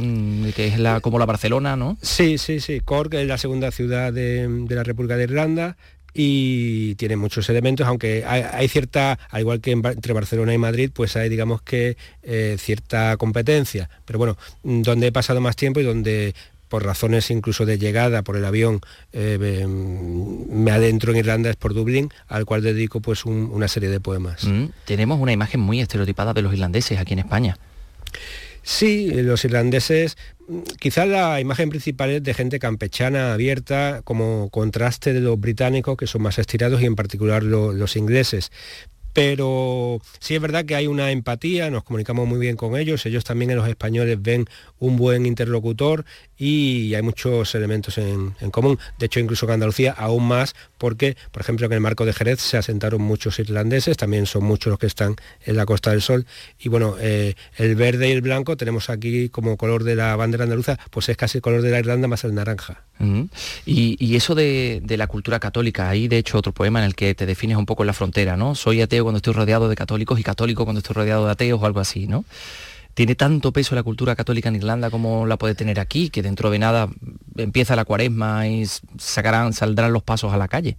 que 0.56 0.68
es 0.68 0.78
la, 0.78 1.00
como 1.00 1.18
la 1.18 1.26
Barcelona, 1.26 1.76
¿no? 1.76 1.98
Sí, 2.04 2.38
sí, 2.38 2.60
sí. 2.60 2.82
Cork 2.82 3.16
es 3.16 3.28
la 3.28 3.40
segunda 3.40 3.72
ciudad 3.72 4.14
de, 4.14 4.48
de 4.48 4.76
la 4.76 4.84
República 4.84 5.18
de 5.18 5.24
Irlanda 5.24 5.76
y 6.14 6.96
tiene 6.96 7.16
muchos 7.16 7.50
elementos, 7.50 7.88
aunque 7.88 8.26
hay, 8.26 8.68
cierta, 8.68 9.18
al 9.30 9.42
igual 9.42 9.62
que 9.62 9.72
entre 9.72 10.14
Barcelona 10.14 10.54
y 10.54 10.58
Madrid, 10.58 10.92
pues 10.94 11.16
hay 11.16 11.30
digamos 11.30 11.62
que 11.62 11.98
eh, 12.22 12.58
cierta 12.60 13.18
competencia. 13.18 13.90
Pero 14.06 14.20
bueno, 14.20 14.38
donde 14.64 15.08
he 15.08 15.12
pasado 15.12 15.42
más 15.42 15.56
tiempo 15.56 15.80
y 15.80 15.84
donde 15.84 16.36
por 16.72 16.86
razones 16.86 17.30
incluso 17.32 17.66
de 17.66 17.78
llegada 17.78 18.22
por 18.22 18.38
el 18.38 18.46
avión 18.46 18.80
eh, 19.12 19.68
me 19.68 20.72
adentro 20.72 21.12
en 21.12 21.18
Irlanda 21.18 21.50
es 21.50 21.58
por 21.58 21.74
Dublín, 21.74 22.10
al 22.30 22.46
cual 22.46 22.62
dedico 22.62 23.02
pues 23.02 23.26
una 23.26 23.68
serie 23.68 23.90
de 23.90 24.00
poemas. 24.00 24.46
Mm, 24.46 24.68
tenemos 24.86 25.20
una 25.20 25.34
imagen 25.34 25.60
muy 25.60 25.82
estereotipada 25.82 26.34
de 26.34 26.42
los 26.42 26.54
irlandeses 26.54 26.98
aquí 26.98 27.12
en 27.12 27.20
España. 27.20 27.58
Sí, 28.64 29.10
los 29.12 29.44
irlandeses, 29.44 30.18
quizás 30.80 31.10
la 31.10 31.42
imagen 31.42 31.70
principal 31.70 32.10
es 32.12 32.24
de 32.24 32.34
gente 32.34 32.58
campechana, 32.58 33.34
abierta, 33.34 34.02
como 34.06 34.50
contraste 34.50 35.12
de 35.12 35.20
los 35.20 35.38
británicos, 35.38 35.98
que 35.98 36.08
son 36.08 36.22
más 36.22 36.40
estirados, 36.40 36.82
y 36.82 36.86
en 36.86 36.96
particular 36.96 37.44
los 37.44 37.96
ingleses 37.98 38.52
pero 39.14 40.00
sí 40.20 40.36
es 40.36 40.42
verdad 40.42 40.66
que 40.66 40.76
hay 40.76 40.88
una 40.88 41.12
empatía, 41.12 41.70
nos 41.70 41.84
comunicamos 41.84 42.28
muy 42.28 42.40
bien 42.40 42.56
con 42.56 42.78
ellos, 42.78 43.06
ellos 43.06 43.24
también 43.24 43.52
en 43.52 43.58
los 43.58 43.68
españoles 43.68 44.22
ven 44.22 44.48
un 44.80 44.98
buen 44.98 45.26
interlocutor 45.26 46.06
y 46.38 46.96
hay 46.96 47.02
muchos 47.02 47.54
elementos 47.54 47.98
en, 47.98 48.34
común. 48.52 48.80
De 48.98 49.06
hecho, 49.06 49.20
incluso 49.20 49.46
en 49.46 49.52
Andalucía 49.52 49.94
aún 49.96 50.28
más, 50.28 50.56
porque, 50.78 51.16
por 51.32 51.42
ejemplo, 51.42 51.68
en 51.68 51.74
el 51.74 51.82
marco 51.82 52.06
de 52.06 52.14
Jerez 52.14 52.40
se 52.40 52.58
asentaron 52.58 53.02
muchos 53.02 53.38
irlandeses, 53.38 53.98
también 53.98 54.26
son 54.26 54.44
muchos 54.44 54.72
los 54.72 54.80
que 54.80 54.88
están 54.88 55.16
en 55.46 55.56
la 55.56 55.66
Costa 55.66 55.92
del 55.92 56.02
Sol. 56.02 56.26
Y 56.60 56.70
bueno, 56.70 56.96
eh, 57.00 57.36
el 57.58 57.76
verde 57.76 58.10
y 58.10 58.12
el 58.14 58.22
blanco 58.22 58.58
tenemos 58.58 58.90
aquí 58.90 59.30
como 59.30 59.56
color 59.58 59.84
de 59.84 59.96
la 59.96 60.16
bandera 60.16 60.46
andaluza, 60.46 60.80
pues 60.90 61.10
es 61.10 61.18
casi 61.18 61.38
el 61.38 61.42
color 61.44 61.62
de 61.62 61.70
la 61.70 61.80
Irlanda 61.80 62.08
más 62.08 62.24
el 62.24 62.34
naranja. 62.34 62.86
y, 63.66 64.16
eso 64.16 64.36
de, 64.36 64.82
de, 64.84 64.98
la 64.98 65.08
cultura 65.08 65.40
católica, 65.40 65.90
hay 65.90 66.08
de 66.08 66.18
hecho 66.18 66.38
otro 66.38 66.52
poema 66.52 66.80
en 66.80 66.86
el 66.86 66.96
que 66.96 67.16
te 67.16 67.26
defines 67.26 67.58
un 67.58 67.66
poco 67.66 67.84
la 67.84 67.94
frontera, 67.94 68.38
¿no? 68.38 68.54
Soy 68.54 68.82
ateo 68.82 69.01
cuando 69.04 69.18
estoy 69.18 69.34
rodeado 69.34 69.70
de 69.70 69.76
católicos 69.76 70.20
y 70.20 70.24
católico 70.24 70.64
cuando 70.64 70.80
estoy 70.80 70.94
rodeado 70.94 71.26
de 71.26 71.32
ateos 71.32 71.62
o 71.62 71.66
algo 71.66 71.80
así, 71.80 72.08
¿no? 72.08 72.26
tiene 72.94 73.16
tanto 73.16 73.52
peso 73.52 73.76
la 73.76 73.84
cultura 73.84 74.16
católica 74.16 74.50
en 74.50 74.56
Irlanda 74.56 74.90
como 74.90 75.26
la 75.26 75.38
puede 75.38 75.56
tener 75.56 75.80
aquí, 75.80 76.10
que 76.10 76.22
dentro 76.22 76.50
de 76.50 76.60
nada 76.60 76.90
empieza 77.38 77.76
la 77.76 77.86
cuaresma 77.86 78.48
y 78.48 78.66
sacarán, 78.98 79.54
saldrán 79.54 79.94
los 79.94 80.04
pasos 80.04 80.34
a 80.34 80.38
la 80.38 80.48
calle. 80.48 80.78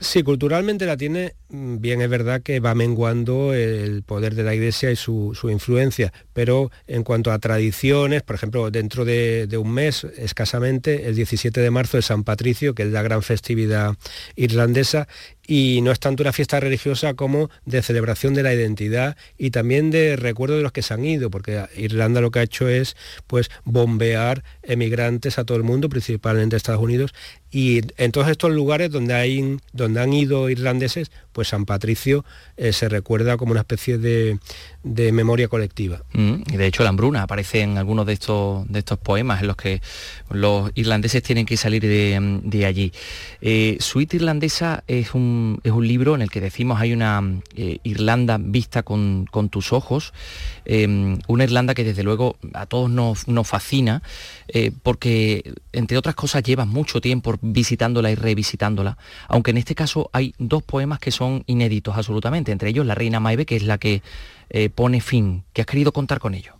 Sí, 0.00 0.22
culturalmente 0.22 0.84
la 0.84 0.98
tiene, 0.98 1.34
mm, 1.48 1.78
bien 1.78 2.02
es 2.02 2.10
verdad 2.10 2.42
que 2.42 2.60
va 2.60 2.74
menguando 2.74 3.54
el 3.54 4.02
poder 4.02 4.34
de 4.34 4.42
la 4.42 4.54
Iglesia 4.54 4.90
y 4.90 4.96
su, 4.96 5.34
influencia, 5.50 6.12
pero 6.34 6.70
en 6.86 7.04
cuanto 7.04 7.32
a 7.32 7.38
tradiciones, 7.38 8.22
por 8.22 8.36
ejemplo, 8.36 8.70
dentro 8.70 9.06
de, 9.06 9.48
un 9.56 9.72
mes, 9.72 10.04
escasamente, 10.18 11.08
el 11.08 11.14
17 11.14 11.58
de 11.60 11.70
marzo 11.70 11.96
es 11.96 12.06
San 12.06 12.22
Patricio, 12.22 12.74
que 12.74 12.82
es 12.82 12.90
la 12.90 13.02
gran 13.02 13.22
festividad 13.22 13.94
irlandesa, 14.36 15.08
y 15.46 15.80
no 15.82 15.90
es 15.92 16.00
tanto 16.00 16.22
una 16.22 16.32
fiesta 16.32 16.60
religiosa 16.60 17.14
como 17.14 17.50
de 17.64 17.82
celebración 17.82 18.34
de 18.34 18.42
la 18.42 18.54
identidad 18.54 19.16
y 19.38 19.50
también 19.50 19.90
de 19.90 20.16
recuerdo 20.16 20.56
de 20.56 20.62
los 20.62 20.72
que 20.72 20.82
se 20.82 20.94
han 20.94 21.04
ido, 21.04 21.30
porque 21.30 21.64
Irlanda 21.76 22.20
lo 22.20 22.30
que 22.30 22.38
ha 22.40 22.42
hecho 22.42 22.68
es 22.68 22.96
pues 23.26 23.50
bombear 23.64 24.42
emigrantes 24.62 25.38
a 25.38 25.44
todo 25.44 25.56
el 25.58 25.64
mundo, 25.64 25.88
principalmente 25.88 26.56
a 26.56 26.58
Estados 26.58 26.82
Unidos, 26.82 27.14
y 27.50 27.82
en 27.98 28.10
todos 28.10 28.28
estos 28.28 28.50
lugares 28.50 28.90
donde, 28.90 29.14
hay, 29.14 29.58
donde 29.72 30.00
han 30.00 30.12
ido 30.12 30.50
irlandeses, 30.50 31.12
pues 31.32 31.48
San 31.48 31.66
Patricio 31.66 32.24
eh, 32.56 32.72
se 32.72 32.88
recuerda 32.88 33.36
como 33.36 33.52
una 33.52 33.60
especie 33.60 33.98
de, 33.98 34.38
memoria 35.12 35.46
colectiva. 35.46 36.02
Mm, 36.14 36.42
y 36.52 36.56
de 36.56 36.66
hecho 36.66 36.82
la 36.82 36.88
hambruna 36.88 37.22
aparece 37.22 37.60
en 37.60 37.78
algunos 37.78 38.06
de 38.06 38.14
estos, 38.14 38.66
de 38.70 38.80
estos 38.80 38.98
poemas 38.98 39.40
en 39.40 39.46
los 39.46 39.56
que 39.56 39.80
los 40.30 40.72
irlandeses 40.74 41.22
tienen 41.22 41.46
que 41.46 41.56
salir 41.56 41.82
de, 41.82 42.66
allí. 42.66 42.92
Eh, 43.40 43.76
Suite 43.78 44.16
Irlandesa 44.16 44.82
es 44.88 45.14
un, 45.14 45.33
es 45.62 45.72
un, 45.72 45.88
libro 45.88 46.14
en 46.14 46.22
el 46.22 46.30
que 46.30 46.40
decimos 46.40 46.80
hay 46.80 46.92
una 46.92 47.22
eh, 47.56 47.78
Irlanda 47.82 48.38
vista 48.40 48.82
con, 48.82 49.28
tus 49.50 49.72
ojos, 49.72 50.12
em, 50.64 51.18
una 51.28 51.44
Irlanda 51.44 51.74
que 51.74 51.84
desde 51.84 52.02
luego 52.02 52.36
a 52.54 52.66
todos 52.66 52.90
nos, 52.90 53.24
fascina, 53.46 54.02
porque 54.82 55.54
entre 55.72 55.98
otras 55.98 56.14
cosas 56.14 56.42
lleva 56.42 56.64
mucho 56.64 57.00
tiempo 57.00 57.34
visitándola 57.42 58.10
y 58.10 58.14
revisitándola, 58.14 58.96
aunque 59.28 59.50
en 59.50 59.58
este 59.58 59.74
caso 59.74 60.10
hay 60.12 60.34
dos 60.38 60.62
poemas 60.62 60.98
que 60.98 61.10
son 61.10 61.44
inéditos 61.46 61.96
absolutamente, 61.96 62.52
entre 62.52 62.70
ellos 62.70 62.86
La 62.86 62.94
Reina 62.94 63.20
Maeve, 63.20 63.46
que 63.46 63.56
es 63.56 63.62
la 63.64 63.78
que 63.78 64.02
eh, 64.50 64.70
pone 64.70 65.00
fin, 65.00 65.44
que 65.52 65.62
has 65.62 65.66
querido 65.66 65.92
contar 65.92 66.20
con 66.20 66.34
ello. 66.34 66.54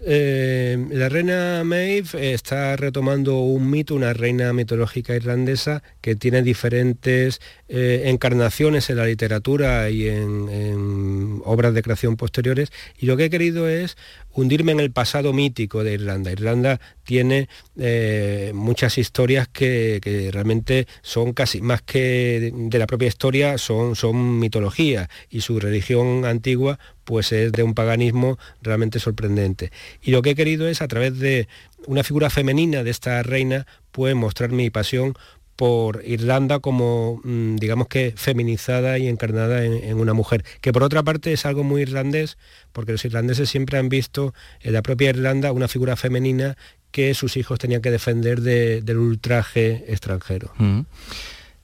Eh, 0.00 0.86
la 0.90 1.08
reina 1.08 1.64
Maeve 1.64 2.32
está 2.32 2.76
retomando 2.76 3.40
un 3.40 3.68
mito, 3.68 3.96
una 3.96 4.12
reina 4.12 4.52
mitológica 4.52 5.16
irlandesa 5.16 5.82
que 6.00 6.14
tiene 6.14 6.42
diferentes 6.42 7.40
eh, 7.68 8.02
encarnaciones 8.06 8.90
en 8.90 8.96
la 8.96 9.06
literatura 9.06 9.90
y 9.90 10.06
en, 10.06 11.40
obras 11.44 11.74
de 11.74 11.82
creación 11.82 12.16
posteriores. 12.16 12.70
Y 12.96 13.06
lo 13.06 13.16
que 13.16 13.24
he 13.24 13.30
querido 13.30 13.68
es 13.68 13.96
hundirme 14.32 14.70
en 14.70 14.80
el 14.80 14.92
pasado 14.92 15.32
mítico 15.32 15.82
de 15.82 15.94
Irlanda. 15.94 16.30
Irlanda 16.30 16.80
tiene 17.02 17.48
eh, 17.76 18.52
muchas 18.54 18.98
historias 18.98 19.48
que, 19.48 20.00
realmente 20.32 20.86
son 21.02 21.32
casi 21.32 21.60
más 21.60 21.82
que 21.82 22.52
de, 22.54 22.78
la 22.78 22.86
propia 22.86 23.08
historia, 23.08 23.58
son, 23.58 23.96
son 23.96 24.38
mitología 24.38 25.08
y 25.28 25.40
su 25.40 25.58
religión 25.58 26.24
antigua 26.24 26.78
pues 27.08 27.32
es 27.32 27.52
de 27.52 27.62
un 27.62 27.72
paganismo 27.72 28.38
realmente 28.60 29.00
sorprendente. 29.00 29.72
Y 30.02 30.10
lo 30.10 30.20
que 30.20 30.32
he 30.32 30.34
querido 30.34 30.68
es 30.68 30.82
a 30.82 30.88
través 30.88 31.18
de 31.18 31.48
una 31.86 32.04
figura 32.04 32.28
femenina 32.28 32.84
de 32.84 32.90
esta 32.90 33.22
reina, 33.22 33.66
pues 33.92 34.14
mostrar 34.14 34.50
mi 34.50 34.68
pasión 34.68 35.14
por 35.56 36.02
Irlanda 36.04 36.58
como, 36.58 37.22
mm, 37.24 37.56
digamos 37.56 37.88
que, 37.88 38.12
feminizada 38.14 38.98
y 38.98 39.08
encarnada 39.08 39.64
en, 39.64 39.98
una 39.98 40.12
mujer, 40.12 40.44
que 40.60 40.70
por 40.70 40.82
otra 40.82 41.02
parte 41.02 41.32
es 41.32 41.46
algo 41.46 41.64
muy 41.64 41.80
irlandés, 41.80 42.36
porque 42.74 42.92
los 42.92 43.02
irlandeses 43.06 43.48
siempre 43.48 43.78
han 43.78 43.88
visto 43.88 44.34
en 44.60 44.74
la 44.74 44.82
propia 44.82 45.08
Irlanda 45.08 45.50
una 45.52 45.66
figura 45.66 45.96
femenina 45.96 46.58
que 46.90 47.14
sus 47.14 47.38
hijos 47.38 47.58
tenían 47.58 47.80
que 47.80 47.90
defender 47.90 48.42
del 48.42 48.98
ultraje 48.98 49.86
extranjero. 49.88 50.52
Mm. 50.58 50.80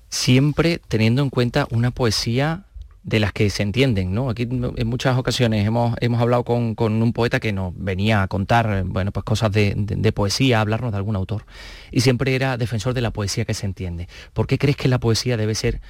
Siempre 0.08 0.80
teniendo 0.88 1.20
en 1.20 1.28
cuenta 1.28 1.66
una 1.70 1.90
poesía 1.90 2.64
de 3.04 3.20
las 3.20 3.32
que 3.32 3.50
se 3.50 3.62
entienden, 3.62 4.14
¿no? 4.14 4.30
Aquí 4.30 4.42
en 4.44 4.86
muchas 4.86 5.18
ocasiones 5.18 5.66
hemos, 5.66 5.94
hemos 6.00 6.20
hablado 6.20 6.42
con, 6.44 6.74
un 6.78 7.12
poeta 7.12 7.38
que 7.38 7.52
nos 7.52 7.74
venía 7.76 8.22
a 8.22 8.28
contar, 8.28 8.84
bueno, 8.84 9.12
pues 9.12 9.24
cosas 9.24 9.52
de, 9.52 10.12
poesía, 10.14 10.58
a 10.58 10.60
hablarnos 10.62 10.90
de 10.90 10.96
algún 10.96 11.14
autor. 11.14 11.44
Y 11.90 12.00
siempre 12.00 12.34
era 12.34 12.56
defensor 12.56 12.94
de 12.94 13.02
la 13.02 13.12
poesía 13.12 13.44
que 13.44 13.52
se 13.52 13.66
entiende. 13.66 14.08
¿Por 14.32 14.46
qué 14.46 14.58
crees 14.58 14.76
que 14.76 14.88
la 14.88 14.98
poesía 14.98 15.36
debe 15.36 15.54
ser, 15.54 15.82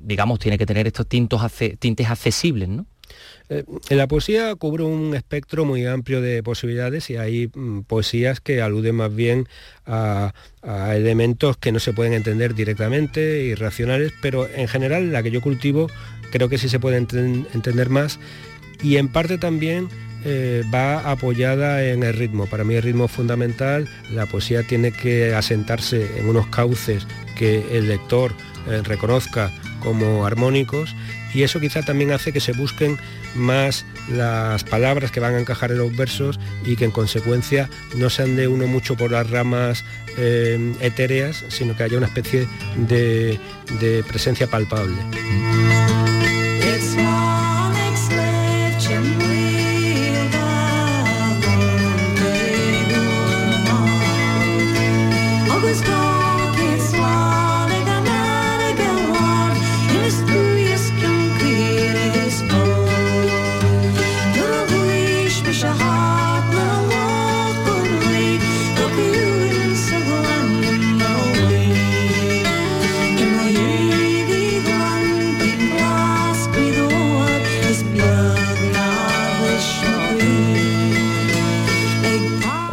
digamos, 0.00 0.38
tiene 0.38 0.56
que 0.56 0.64
tener 0.64 0.86
estos 0.86 1.08
tintos 1.08 1.42
tintes 1.80 2.08
accesibles, 2.08 2.68
¿no? 2.68 2.86
Eh, 3.50 3.64
la 3.90 4.08
poesía 4.08 4.54
cubre 4.54 4.84
un 4.84 5.14
espectro 5.14 5.66
muy 5.66 5.84
amplio 5.84 6.22
de 6.22 6.42
posibilidades 6.42 7.10
y 7.10 7.16
hay 7.16 7.50
mm, 7.52 7.82
poesías 7.82 8.40
que 8.40 8.62
aluden 8.62 8.94
más 8.96 9.14
bien 9.14 9.48
a, 9.86 10.32
elementos 10.94 11.58
que 11.58 11.72
no 11.72 11.78
se 11.78 11.92
pueden 11.92 12.14
entender 12.14 12.54
directamente, 12.54 13.42
irracionales, 13.42 14.14
pero 14.22 14.48
en 14.48 14.66
general 14.66 15.12
la 15.12 15.22
que 15.22 15.30
yo 15.30 15.42
cultivo 15.42 15.90
creo 16.34 16.48
que 16.48 16.58
sí 16.58 16.68
se 16.68 16.80
puede 16.80 16.96
entender 16.96 17.90
más 17.90 18.18
y 18.82 18.96
en 18.96 19.06
parte 19.06 19.38
también 19.38 19.88
eh, 20.24 20.64
va 20.74 21.08
apoyada 21.08 21.84
en 21.84 22.02
el 22.02 22.12
ritmo. 22.12 22.46
Para 22.46 22.64
mí 22.64 22.74
el 22.74 22.82
ritmo 22.82 23.04
es 23.04 23.12
fundamental, 23.12 23.88
la 24.10 24.26
poesía 24.26 24.64
tiene 24.64 24.90
que 24.90 25.32
asentarse 25.32 26.18
en 26.18 26.28
unos 26.28 26.48
cauces 26.48 27.06
que 27.36 27.64
el 27.78 27.86
lector 27.86 28.32
eh, 28.68 28.82
reconozca 28.82 29.52
como 29.78 30.26
armónicos 30.26 30.96
y 31.34 31.44
eso 31.44 31.60
quizá 31.60 31.82
también 31.82 32.10
hace 32.10 32.32
que 32.32 32.40
se 32.40 32.52
busquen 32.52 32.98
más 33.34 33.84
las 34.10 34.64
palabras 34.64 35.10
que 35.10 35.20
van 35.20 35.34
a 35.34 35.40
encajar 35.40 35.72
en 35.72 35.78
los 35.78 35.96
versos 35.96 36.38
y 36.64 36.76
que 36.76 36.84
en 36.84 36.90
consecuencia 36.90 37.68
no 37.96 38.10
se 38.10 38.22
ande 38.22 38.48
uno 38.48 38.66
mucho 38.66 38.96
por 38.96 39.10
las 39.10 39.30
ramas 39.30 39.84
eh, 40.16 40.74
etéreas, 40.80 41.44
sino 41.48 41.76
que 41.76 41.84
haya 41.84 41.96
una 41.96 42.06
especie 42.06 42.46
de, 42.76 43.38
de 43.80 44.04
presencia 44.04 44.46
palpable. 44.46 44.94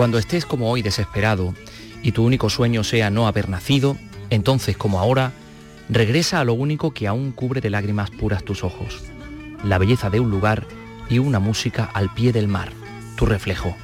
Cuando 0.01 0.17
estés 0.17 0.47
como 0.47 0.71
hoy 0.71 0.81
desesperado 0.81 1.53
y 2.01 2.11
tu 2.11 2.25
único 2.25 2.49
sueño 2.49 2.83
sea 2.83 3.11
no 3.11 3.27
haber 3.27 3.49
nacido, 3.49 3.97
entonces 4.31 4.75
como 4.75 4.99
ahora, 4.99 5.31
regresa 5.89 6.39
a 6.39 6.43
lo 6.43 6.55
único 6.55 6.91
que 6.91 7.07
aún 7.07 7.31
cubre 7.31 7.61
de 7.61 7.69
lágrimas 7.69 8.09
puras 8.09 8.43
tus 8.43 8.63
ojos, 8.63 9.03
la 9.63 9.77
belleza 9.77 10.09
de 10.09 10.19
un 10.19 10.31
lugar 10.31 10.65
y 11.07 11.19
una 11.19 11.37
música 11.37 11.83
al 11.83 12.11
pie 12.15 12.33
del 12.33 12.47
mar, 12.47 12.71
tu 13.15 13.27
reflejo. 13.27 13.75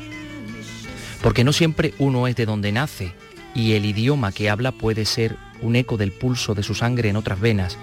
Porque 1.22 1.44
no 1.44 1.54
siempre 1.54 1.94
uno 2.00 2.26
es 2.26 2.36
de 2.36 2.48
donde 2.48 2.72
nace 2.72 3.14
y 3.54 3.74
el 3.74 3.86
idioma 3.86 4.32
que 4.32 4.50
habla 4.50 4.72
puede 4.72 5.06
ser 5.06 5.38
un 5.62 5.76
eco 5.76 5.98
del 5.98 6.14
pulso 6.14 6.56
de 6.56 6.64
su 6.64 6.74
sangre 6.74 7.10
en 7.10 7.16
otras 7.16 7.40
venas. 7.40 7.78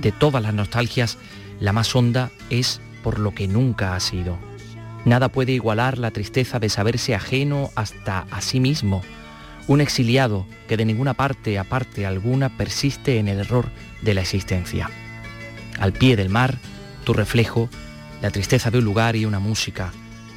De 0.00 0.12
todas 0.12 0.44
las 0.44 0.54
nostalgias, 0.54 1.18
la 1.58 1.72
más 1.72 1.92
honda 1.96 2.30
es 2.50 2.80
por 3.02 3.18
lo 3.18 3.34
que 3.34 3.48
nunca 3.48 3.96
ha 3.96 4.00
sido. 4.00 4.47
Nada 5.08 5.30
puede 5.30 5.52
igualar 5.52 5.96
la 5.96 6.10
tristeza 6.10 6.58
de 6.58 6.68
saberse 6.68 7.14
ajeno 7.14 7.70
hasta 7.76 8.26
a 8.30 8.42
sí 8.42 8.60
mismo, 8.60 9.00
un 9.66 9.80
exiliado 9.80 10.46
que 10.68 10.76
de 10.76 10.84
ninguna 10.84 11.14
parte 11.14 11.58
aparte 11.58 12.04
alguna 12.04 12.58
persiste 12.58 13.18
en 13.18 13.26
el 13.26 13.38
error 13.38 13.70
de 14.02 14.12
la 14.12 14.20
existencia. 14.20 14.90
Al 15.80 15.94
pie 15.94 16.14
del 16.14 16.28
mar, 16.28 16.58
tu 17.04 17.14
reflejo, 17.14 17.70
la 18.20 18.30
tristeza 18.30 18.70
de 18.70 18.78
un 18.78 18.84
lugar 18.84 19.16
y 19.16 19.24
una 19.24 19.38
música, 19.38 19.92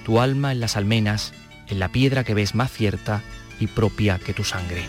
tu 0.05 0.21
alma 0.21 0.53
en 0.53 0.62
las 0.62 0.77
almenas, 0.77 1.34
en 1.67 1.79
la 1.79 1.89
piedra 1.89 2.23
que 2.23 2.34
ves 2.34 2.55
más 2.55 2.71
cierta 2.71 3.23
y 3.60 3.67
propia 3.67 4.19
que 4.19 4.34
tu 4.34 4.45
sangre. 4.45 4.86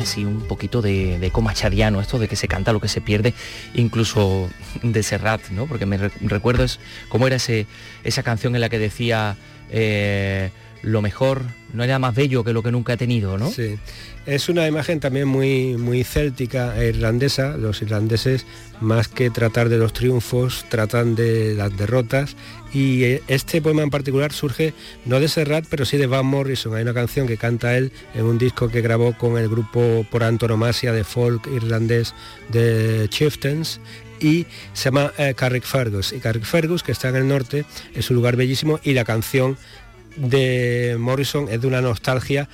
Así 0.00 0.24
un 0.24 0.40
poquito 0.48 0.80
de, 0.82 1.18
de 1.18 1.30
esto 2.00 2.18
de 2.18 2.26
que 2.26 2.36
se 2.36 2.48
canta 2.48 2.72
lo 2.72 2.80
que 2.80 2.88
se 2.88 3.00
pierde, 3.00 3.34
incluso 3.74 4.48
de 4.82 5.02
Serrat, 5.02 5.48
¿no? 5.50 5.66
Porque 5.66 5.84
me 5.84 5.98
re- 5.98 6.10
recuerdo 6.22 6.64
es 6.64 6.80
cómo 7.08 7.26
era 7.26 7.36
ese, 7.36 7.66
esa 8.02 8.22
canción 8.22 8.54
en 8.54 8.62
la 8.62 8.68
que 8.70 8.78
decía 8.78 9.36
eh, 9.70 10.50
lo 10.82 11.02
mejor 11.02 11.44
no 11.72 11.84
era 11.84 11.98
más 11.98 12.14
bello 12.14 12.44
que 12.44 12.52
lo 12.52 12.62
que 12.62 12.72
nunca 12.72 12.94
he 12.94 12.96
tenido, 12.96 13.38
¿no? 13.38 13.50
Sí. 13.50 13.78
Es 14.26 14.48
una 14.48 14.66
imagen 14.66 15.00
también 15.00 15.26
muy, 15.26 15.76
muy 15.76 16.04
céltica 16.04 16.80
e 16.80 16.88
irlandesa. 16.88 17.56
Los 17.56 17.80
irlandeses, 17.82 18.46
más 18.80 19.08
que 19.08 19.30
tratar 19.30 19.68
de 19.68 19.78
los 19.78 19.92
triunfos, 19.92 20.66
tratan 20.68 21.14
de 21.14 21.54
las 21.54 21.76
derrotas. 21.76 22.36
Y 22.72 23.04
eh, 23.04 23.22
este 23.28 23.62
poema 23.62 23.82
en 23.82 23.90
particular 23.90 24.32
surge 24.32 24.74
no 25.06 25.20
de 25.20 25.28
Serrat, 25.28 25.64
pero 25.68 25.84
sí 25.84 25.96
de 25.96 26.06
Van 26.06 26.26
Morrison. 26.26 26.74
Hay 26.74 26.82
una 26.82 26.94
canción 26.94 27.26
que 27.26 27.38
canta 27.38 27.76
él 27.76 27.92
en 28.14 28.24
un 28.24 28.38
disco 28.38 28.68
que 28.68 28.82
grabó 28.82 29.16
con 29.16 29.38
el 29.38 29.48
grupo 29.48 30.06
por 30.10 30.22
antonomasia 30.22 30.92
de 30.92 31.02
folk 31.02 31.46
irlandés 31.46 32.14
de 32.50 33.08
Chieftains 33.08 33.80
y 34.20 34.46
se 34.72 34.84
llama 34.84 35.12
eh, 35.18 35.34
Carrickfergus. 35.34 36.12
Y 36.12 36.20
Carrickfergus, 36.20 36.82
que 36.82 36.92
está 36.92 37.08
en 37.08 37.16
el 37.16 37.28
norte, 37.28 37.64
es 37.94 38.10
un 38.10 38.16
lugar 38.16 38.36
bellísimo 38.36 38.78
y 38.82 38.92
la 38.92 39.04
canción 39.04 39.56
de 40.16 40.96
Morrison 40.98 41.48
es 41.50 41.60
de 41.60 41.66
una 41.66 41.80
nostalgia 41.80 42.48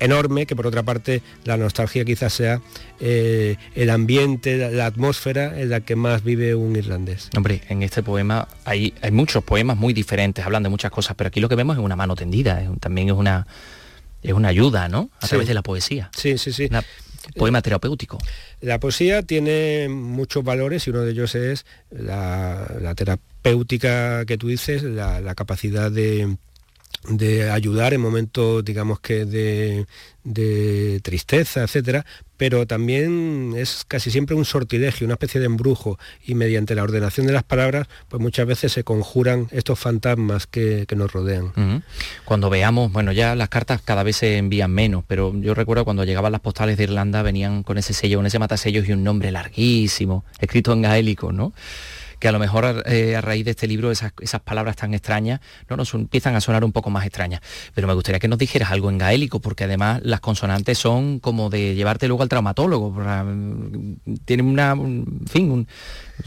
enorme, 0.00 0.46
que 0.46 0.56
por 0.56 0.66
otra 0.66 0.82
parte 0.82 1.22
la 1.44 1.56
nostalgia 1.56 2.04
quizás 2.04 2.32
sea 2.32 2.60
eh, 2.98 3.56
el 3.76 3.88
ambiente, 3.88 4.56
la, 4.58 4.70
la 4.70 4.86
atmósfera 4.86 5.60
en 5.60 5.70
la 5.70 5.80
que 5.80 5.94
más 5.94 6.24
vive 6.24 6.56
un 6.56 6.74
irlandés. 6.74 7.30
Hombre, 7.36 7.62
en 7.68 7.82
este 7.84 8.02
poema 8.02 8.48
hay, 8.64 8.94
hay 9.00 9.12
muchos 9.12 9.44
poemas 9.44 9.76
muy 9.76 9.92
diferentes, 9.92 10.44
hablan 10.44 10.64
de 10.64 10.70
muchas 10.70 10.90
cosas, 10.90 11.14
pero 11.16 11.28
aquí 11.28 11.38
lo 11.38 11.48
que 11.48 11.54
vemos 11.54 11.76
es 11.76 11.82
una 11.84 11.94
mano 11.94 12.16
tendida, 12.16 12.60
es 12.62 12.68
también 12.80 13.08
es 13.10 13.14
una, 13.14 13.46
es 14.22 14.32
una 14.32 14.48
ayuda, 14.48 14.88
¿no? 14.88 15.10
A 15.20 15.26
Sí. 15.26 15.30
través 15.30 15.46
de 15.46 15.54
la 15.54 15.62
poesía. 15.62 16.10
Sí, 16.16 16.36
sí, 16.36 16.52
sí. 16.52 16.66
Una- 16.68 16.82
poema 17.36 17.62
terapéutico. 17.62 18.18
La 18.60 18.80
poesía 18.80 19.22
tiene 19.22 19.88
muchos 19.88 20.42
valores 20.42 20.84
y 20.88 20.90
uno 20.90 21.02
de 21.02 21.12
ellos 21.12 21.36
es 21.36 21.64
la, 21.90 22.66
la 22.80 22.96
terapéutica 22.96 24.24
que 24.26 24.36
tú 24.36 24.48
dices, 24.48 24.82
la, 24.82 25.20
la 25.20 25.36
capacidad 25.36 25.88
de, 25.92 26.36
de 27.08 27.50
ayudar 27.50 27.94
en 27.94 28.00
momentos, 28.00 28.64
digamos 28.64 29.00
que 29.00 29.24
de, 29.24 29.86
de 30.24 31.00
tristeza, 31.02 31.62
etcétera, 31.62 32.06
pero 32.36 32.66
también 32.66 33.54
es 33.56 33.84
casi 33.86 34.10
siempre 34.10 34.34
un 34.34 34.44
sortilegio, 34.44 35.04
una 35.04 35.14
especie 35.14 35.40
de 35.40 35.46
embrujo, 35.46 35.98
y 36.24 36.34
mediante 36.34 36.74
la 36.74 36.82
ordenación 36.82 37.26
de 37.26 37.32
las 37.32 37.42
palabras, 37.42 37.88
pues 38.08 38.20
muchas 38.20 38.46
veces 38.46 38.72
se 38.72 38.84
conjuran 38.84 39.48
estos 39.52 39.78
fantasmas 39.78 40.46
que, 40.46 40.84
que 40.86 40.96
nos 40.96 41.12
rodean. 41.12 41.52
Cuando 42.24 42.50
veamos, 42.50 42.92
bueno, 42.92 43.12
ya 43.12 43.34
las 43.34 43.48
cartas 43.48 43.80
cada 43.82 44.02
vez 44.02 44.16
se 44.16 44.38
envían 44.38 44.70
menos, 44.70 45.04
pero 45.06 45.32
yo 45.40 45.54
recuerdo 45.54 45.84
cuando 45.84 46.04
llegaban 46.04 46.32
las 46.32 46.40
postales 46.40 46.76
de 46.76 46.84
Irlanda 46.84 47.22
venían 47.22 47.62
con 47.62 47.78
ese 47.78 47.94
sello, 47.94 48.18
con 48.18 48.26
ese 48.26 48.38
matasellos 48.38 48.88
y 48.88 48.92
un 48.92 49.04
nombre 49.04 49.30
larguísimo, 49.30 50.24
escrito 50.40 50.72
en 50.72 50.82
gaélico, 50.82 51.32
¿no? 51.32 51.52
Que 52.22 52.28
a 52.28 52.32
lo 52.32 52.38
mejor 52.38 52.84
eh, 52.86 53.16
a 53.16 53.20
raíz 53.20 53.44
de 53.44 53.50
este 53.50 53.66
libro 53.66 53.90
esas, 53.90 54.12
palabras 54.44 54.76
tan 54.76 54.94
extrañas 54.94 55.40
no 55.68 55.76
nos 55.76 55.92
empiezan 55.92 56.36
a 56.36 56.40
sonar 56.40 56.62
un 56.62 56.70
poco 56.70 56.88
más 56.88 57.04
extrañas. 57.04 57.40
Pero 57.74 57.88
me 57.88 57.94
gustaría 57.94 58.20
que 58.20 58.28
nos 58.28 58.38
dijeras 58.38 58.70
algo 58.70 58.90
en 58.90 58.98
gaélico, 58.98 59.40
porque 59.40 59.64
además 59.64 60.00
las 60.04 60.20
consonantes 60.20 60.78
son 60.78 61.18
como 61.18 61.50
de 61.50 61.74
llevarte 61.74 62.06
luego 62.06 62.22
al 62.22 62.28
traumatólogo. 62.28 62.94
para- 62.94 63.24
Tienen 64.24 64.46
una, 64.46 64.74
un- 64.74 65.18
en 65.22 65.26
fin, 65.26 65.66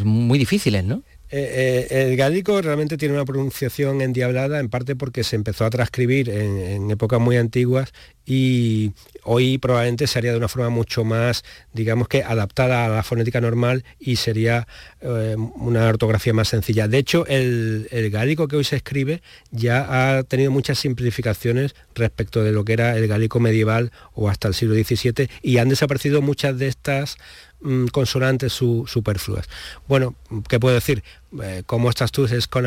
muy 0.03 0.37
difíciles, 0.37 0.83
¿no? 0.83 1.01
Eh, 1.37 1.87
eh, 1.91 2.03
el 2.03 2.15
gálico 2.15 2.61
realmente 2.61 2.95
tiene 2.95 3.13
una 3.13 3.25
pronunciación 3.25 3.99
endiablada, 3.99 4.61
en 4.61 4.69
parte 4.69 4.95
porque 4.95 5.25
se 5.25 5.35
empezó 5.35 5.65
a 5.65 5.69
transcribir 5.69 6.29
en, 6.29 6.89
épocas 6.89 7.19
muy 7.19 7.35
antiguas 7.35 7.91
y 8.25 8.93
hoy 9.25 9.57
probablemente 9.57 10.07
se 10.07 10.17
haría 10.17 10.31
de 10.31 10.37
una 10.37 10.47
forma 10.47 10.69
mucho 10.69 11.03
más, 11.03 11.43
digamos 11.73 12.07
que 12.07 12.23
adaptada 12.23 12.85
a 12.85 12.87
la 12.87 13.03
fonética 13.03 13.41
normal 13.41 13.83
y 13.99 14.15
sería 14.15 14.65
eh, 15.01 15.35
una 15.37 15.89
ortografía 15.89 16.33
más 16.33 16.47
sencilla. 16.47 16.87
De 16.87 16.99
hecho, 16.99 17.25
el, 17.27 17.89
el 17.91 18.09
gálico 18.11 18.47
que 18.47 18.55
hoy 18.55 18.63
se 18.63 18.77
escribe 18.77 19.21
ya 19.51 20.17
ha 20.17 20.23
tenido 20.23 20.51
muchas 20.51 20.79
simplificaciones 20.79 21.75
respecto 21.95 22.43
de 22.43 22.53
lo 22.53 22.63
que 22.63 22.71
era 22.71 22.95
el 22.95 23.09
gálico 23.09 23.41
medieval 23.41 23.91
o 24.13 24.29
hasta 24.29 24.47
el 24.47 24.53
siglo 24.53 24.73
XVII 24.73 25.27
y 25.41 25.57
han 25.57 25.67
desaparecido 25.67 26.21
muchas 26.21 26.57
de 26.57 26.67
estas 26.67 27.17
mm, 27.65 27.87
consonantes 27.87 28.53
su- 28.53 28.85
superfluas. 28.87 29.47
Bueno, 29.87 30.15
¿qué 30.47 30.59
puedo 30.59 30.75
decir? 30.75 31.03
Eh, 31.43 31.63
¿Cómo 31.65 31.89
estás 31.89 32.11
tú? 32.11 32.25
Es 32.25 32.47
con 32.47 32.65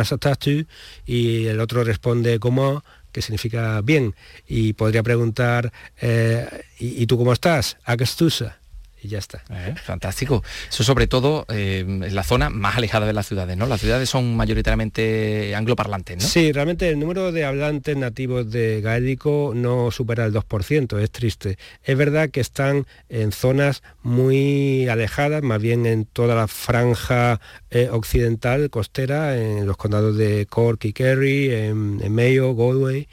estás 0.00 0.38
tú 0.38 0.64
y 1.06 1.46
el 1.46 1.58
otro 1.60 1.82
responde 1.84 2.38
¿cómo? 2.38 2.84
que 3.12 3.22
significa 3.22 3.80
bien. 3.80 4.14
Y 4.46 4.74
podría 4.74 5.02
preguntar 5.02 5.72
eh, 6.00 6.46
¿y, 6.78 7.02
y 7.02 7.06
tú 7.06 7.18
cómo 7.18 7.32
estás? 7.32 7.76
¿A 7.84 7.96
qué 7.96 8.04
estusa? 8.04 8.59
Y 9.02 9.08
ya 9.08 9.18
está. 9.18 9.42
Eh, 9.50 9.74
fantástico. 9.82 10.42
Eso 10.68 10.84
sobre 10.84 11.06
todo 11.06 11.46
eh, 11.48 11.84
en 11.86 12.14
la 12.14 12.22
zona 12.22 12.50
más 12.50 12.76
alejada 12.76 13.06
de 13.06 13.12
las 13.12 13.26
ciudades, 13.26 13.56
¿no? 13.56 13.66
Las 13.66 13.80
ciudades 13.80 14.10
son 14.10 14.36
mayoritariamente 14.36 15.54
angloparlantes, 15.54 16.18
¿no? 16.18 16.28
Sí, 16.28 16.52
realmente 16.52 16.88
el 16.88 16.98
número 16.98 17.32
de 17.32 17.44
hablantes 17.44 17.96
nativos 17.96 18.50
de 18.50 18.80
gaélico 18.82 19.52
no 19.54 19.90
supera 19.90 20.26
el 20.26 20.34
2%, 20.34 20.98
es 21.00 21.10
triste. 21.10 21.58
Es 21.82 21.96
verdad 21.96 22.30
que 22.30 22.40
están 22.40 22.86
en 23.08 23.32
zonas 23.32 23.82
muy 24.02 24.88
alejadas, 24.88 25.42
más 25.42 25.60
bien 25.62 25.86
en 25.86 26.04
toda 26.04 26.34
la 26.34 26.46
franja 26.46 27.40
eh, 27.70 27.88
occidental 27.90 28.68
costera, 28.68 29.36
en 29.36 29.66
los 29.66 29.76
condados 29.76 30.16
de 30.16 30.46
Cork 30.46 30.84
y 30.84 30.92
Kerry, 30.92 31.52
en, 31.54 32.00
en 32.02 32.14
Mayo, 32.14 32.54
Galway. 32.54 33.08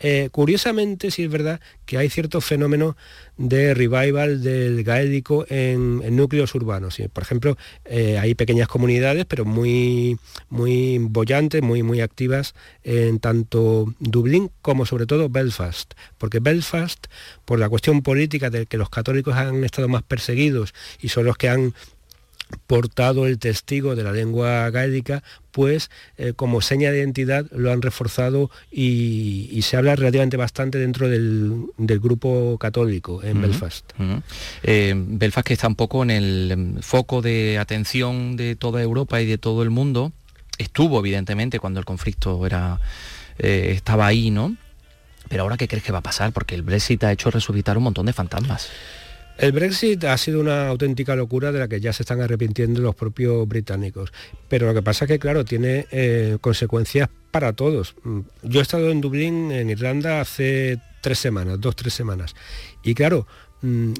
Eh, 0.00 0.28
curiosamente, 0.32 1.10
sí 1.10 1.24
es 1.24 1.30
verdad 1.30 1.60
que 1.86 1.98
hay 1.98 2.10
ciertos 2.10 2.44
fenómenos 2.44 2.96
de 3.36 3.74
revival 3.74 4.42
del 4.42 4.82
gaélico 4.84 5.46
en, 5.48 6.16
núcleos 6.16 6.54
urbanos. 6.54 6.98
Por 7.12 7.22
ejemplo, 7.22 7.56
eh, 7.84 8.18
hay 8.18 8.34
pequeñas 8.34 8.68
comunidades, 8.68 9.24
pero 9.26 9.44
muy, 9.44 10.18
muy 10.48 10.98
bollantes, 10.98 11.62
muy, 11.62 11.82
muy 11.82 12.00
activas 12.00 12.54
en 12.82 13.18
tanto 13.18 13.92
Dublín 13.98 14.50
como 14.62 14.86
sobre 14.86 15.06
todo 15.06 15.28
Belfast. 15.28 15.94
Porque 16.18 16.40
Belfast, 16.40 17.06
por 17.44 17.58
la 17.58 17.68
cuestión 17.68 18.02
política 18.02 18.50
de 18.50 18.66
que 18.66 18.78
los 18.78 18.90
católicos 18.90 19.34
han 19.34 19.64
estado 19.64 19.88
más 19.88 20.02
perseguidos 20.02 20.74
y 21.00 21.08
son 21.08 21.24
los 21.24 21.36
que 21.36 21.48
han 21.48 21.74
portado 22.66 23.26
el 23.26 23.38
testigo 23.38 23.96
de 23.96 24.02
la 24.02 24.12
lengua 24.12 24.70
gaélica, 24.70 25.22
pues 25.50 25.90
eh, 26.16 26.32
como 26.34 26.60
seña 26.60 26.90
de 26.90 26.98
identidad 26.98 27.46
lo 27.52 27.72
han 27.72 27.82
reforzado 27.82 28.50
y, 28.70 29.48
y 29.52 29.62
se 29.62 29.76
habla 29.76 29.96
relativamente 29.96 30.36
bastante 30.36 30.78
dentro 30.78 31.08
del, 31.08 31.66
del 31.78 32.00
grupo 32.00 32.58
católico 32.58 33.22
en 33.22 33.40
Belfast. 33.40 33.92
Eh, 34.62 34.94
Belfast 34.96 35.46
que 35.46 35.54
está 35.54 35.68
un 35.68 35.76
poco 35.76 36.02
en 36.02 36.10
el 36.10 36.78
foco 36.80 37.22
de 37.22 37.58
atención 37.58 38.36
de 38.36 38.56
toda 38.56 38.82
Europa 38.82 39.20
y 39.20 39.26
de 39.26 39.38
todo 39.38 39.62
el 39.62 39.70
mundo. 39.70 40.12
Estuvo, 40.58 41.00
evidentemente, 41.00 41.58
cuando 41.58 41.80
el 41.80 41.86
conflicto 41.86 42.46
era, 42.46 42.80
eh, 43.38 43.72
estaba 43.74 44.06
ahí, 44.06 44.30
¿no? 44.30 44.56
Pero 45.28 45.42
ahora, 45.42 45.56
¿qué 45.56 45.66
crees 45.68 45.82
que 45.82 45.92
va 45.92 45.98
a 45.98 46.02
pasar? 46.02 46.32
Porque 46.32 46.54
el 46.54 46.62
Brexit 46.62 47.02
ha 47.04 47.12
hecho 47.12 47.30
resucitar 47.30 47.76
un 47.78 47.84
montón 47.84 48.06
de 48.06 48.12
fantasmas. 48.12 48.68
El 49.36 49.52
Brexit 49.52 50.04
ha 50.04 50.16
sido 50.16 50.40
una 50.40 50.68
auténtica 50.68 51.16
locura 51.16 51.50
de 51.50 51.58
la 51.58 51.68
que 51.68 51.80
ya 51.80 51.92
se 51.92 52.04
están 52.04 52.20
arrepintiendo 52.20 52.80
los 52.80 52.94
propios 52.94 53.46
británicos. 53.48 54.12
Pero 54.48 54.66
lo 54.66 54.74
que 54.74 54.82
pasa 54.82 55.04
es 55.04 55.08
que, 55.10 55.18
claro, 55.18 55.44
tiene 55.44 55.86
eh, 55.90 56.38
consecuencias 56.40 57.08
para 57.30 57.52
todos. 57.52 57.96
Mm, 58.04 58.20
Yo 58.42 58.60
he 58.60 58.62
estado 58.62 58.90
en 58.90 59.00
Dublín, 59.00 59.50
en 59.50 59.70
Irlanda, 59.70 60.20
hace 60.20 60.78
tres 61.00 61.18
semanas, 61.18 61.60
dos, 61.60 61.74
tres 61.74 61.92
semanas. 61.94 62.34
Y 62.82 62.94
claro, 62.94 63.26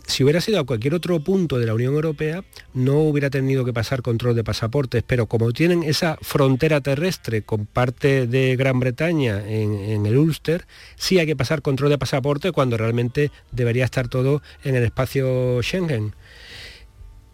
si 0.07 0.25
hubiera 0.25 0.41
sido 0.41 0.61
a 0.61 0.65
cualquier 0.65 0.95
otro 0.95 1.21
punto 1.21 1.59
de 1.59 1.67
la 1.67 1.75
Unión 1.75 1.95
Europea, 1.95 2.45
no 2.75 2.99
hubiera 3.01 3.31
tenido 3.31 3.65
que 3.65 3.73
pasar 3.73 4.03
control 4.03 4.35
de 4.35 4.45
pasaportes, 4.45 5.03
pero 5.07 5.27
como 5.27 5.53
tienen 5.53 5.83
esa 5.83 6.19
frontera 6.21 6.81
terrestre 6.81 7.43
con 7.43 7.67
parte 7.67 8.27
de 8.27 8.57
Gran 8.57 8.81
Bretaña 8.81 9.43
en, 9.47 10.05
el 10.05 10.17
Ulster, 10.19 10.67
sí 10.97 11.19
hay 11.19 11.27
que 11.27 11.37
pasar 11.37 11.63
control 11.63 11.91
de 11.91 11.99
pasaporte 11.99 12.53
cuando 12.53 12.77
realmente 12.77 13.31
debería 13.53 13.85
estar 13.85 14.09
todo 14.09 14.43
en 14.65 14.77
el 14.77 14.85
espacio 14.85 15.63
Schengen. 15.63 16.15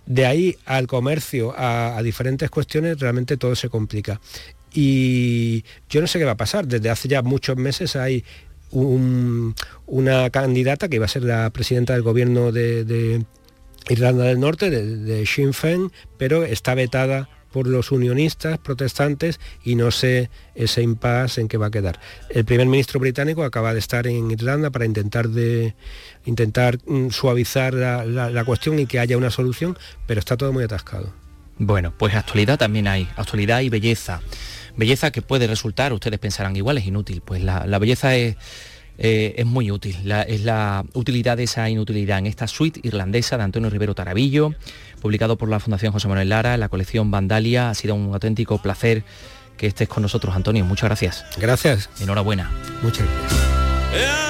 De 0.07 0.27
ahí 0.27 0.57
al 0.67 0.87
comercio, 0.87 1.55
a 1.57 2.01
diferentes 2.03 2.51
cuestiones, 2.51 2.99
realmente 2.99 3.37
todo 3.37 3.55
se 3.55 3.69
complica 3.69 4.21
y 4.73 5.65
yo 5.89 6.01
no 6.01 6.07
sé 6.07 6.19
qué 6.19 6.25
va 6.25 6.33
a 6.33 6.37
pasar. 6.37 6.67
Desde 6.67 6.91
hace 6.91 7.09
ya 7.09 7.23
muchos 7.23 7.57
meses 7.57 7.97
hay 7.97 8.25
una 8.73 10.31
candidata 10.31 10.89
que 10.89 10.99
va 10.99 11.07
a 11.07 11.09
ser 11.09 11.25
la 11.25 11.51
presidenta 11.51 11.93
del 11.93 12.03
gobierno 12.03 12.53
de, 12.53 13.25
Irlanda 13.89 14.25
del 14.25 14.41
Norte, 14.41 14.71
de, 14.71 15.27
Sinn 15.27 15.53
Féin, 15.53 15.91
pero 16.17 16.45
está 16.45 16.75
vetada 16.75 17.29
por 17.51 17.67
los 17.67 17.91
unionistas 17.91 18.59
protestantes 18.59 19.41
y 19.65 19.75
no 19.75 19.91
sé 19.91 20.31
ese 20.55 20.83
impasse 20.83 21.41
en 21.41 21.49
qué 21.49 21.57
va 21.57 21.67
a 21.67 21.71
quedar. 21.71 21.99
El 22.29 22.45
primer 22.45 22.69
ministro 22.69 23.01
británico 23.01 23.43
acaba 23.43 23.73
de 23.73 23.81
estar 23.81 24.07
en 24.07 24.31
Irlanda 24.31 24.71
para 24.71 24.85
intentar, 24.85 25.29
de, 25.29 25.75
intentar 26.25 26.79
mm, 26.87 27.11
suavizar 27.11 27.75
la 27.75 28.45
cuestión 28.45 28.79
y 28.79 28.87
que 28.87 29.01
haya 29.01 29.17
una 29.17 29.31
solución, 29.31 29.77
pero 30.07 30.21
está 30.21 30.37
todo 30.37 30.53
muy 30.53 30.63
atascado. 30.63 31.13
Bueno, 31.63 31.93
pues 31.95 32.15
actualidad 32.15 32.59
también 32.59 32.89
hay, 32.89 33.07
actualidad 33.17 33.61
y 33.61 33.69
belleza. 33.69 34.23
Belleza 34.77 35.11
que 35.11 35.23
puede 35.23 35.47
resultar, 35.47 35.93
ustedes 35.93 36.19
pensarán 36.19 36.57
igual, 36.57 36.79
es 36.79 36.87
inútil. 36.87 37.23
Pues 37.25 37.43
la, 37.43 37.79
belleza 37.79 38.15
es, 38.17 38.37
eh, 38.99 39.35
es 39.37 39.47
muy 39.47 39.71
útil, 39.71 39.97
es 40.27 40.45
la 40.45 40.85
utilidad 40.95 41.37
de 41.37 41.45
esa 41.45 41.69
inutilidad 41.69 42.19
en 42.19 42.27
esta 42.27 42.47
suite 42.47 42.81
irlandesa 42.83 43.37
de 43.37 43.45
Antonio 43.45 43.71
Rivero 43.71 43.95
Tarabillo, 43.95 44.55
publicado 45.01 45.37
por 45.37 45.49
la 45.49 45.61
Fundación 45.61 45.93
José 45.93 46.09
Manuel 46.09 46.29
Lara, 46.29 46.57
la 46.57 46.69
colección 46.69 47.11
Vandalia. 47.11 47.71
Ha 47.71 47.75
sido 47.75 47.95
un 47.95 48.13
auténtico 48.13 48.59
placer 48.59 49.05
que 49.57 49.67
estés 49.67 49.89
con 49.89 50.03
nosotros, 50.03 50.35
Antonio. 50.35 50.65
Muchas 50.65 50.89
gracias. 50.89 51.25
Gracias. 51.39 51.91
Enhorabuena. 52.01 52.51
Muchas 52.83 53.07
gracias. 53.07 54.30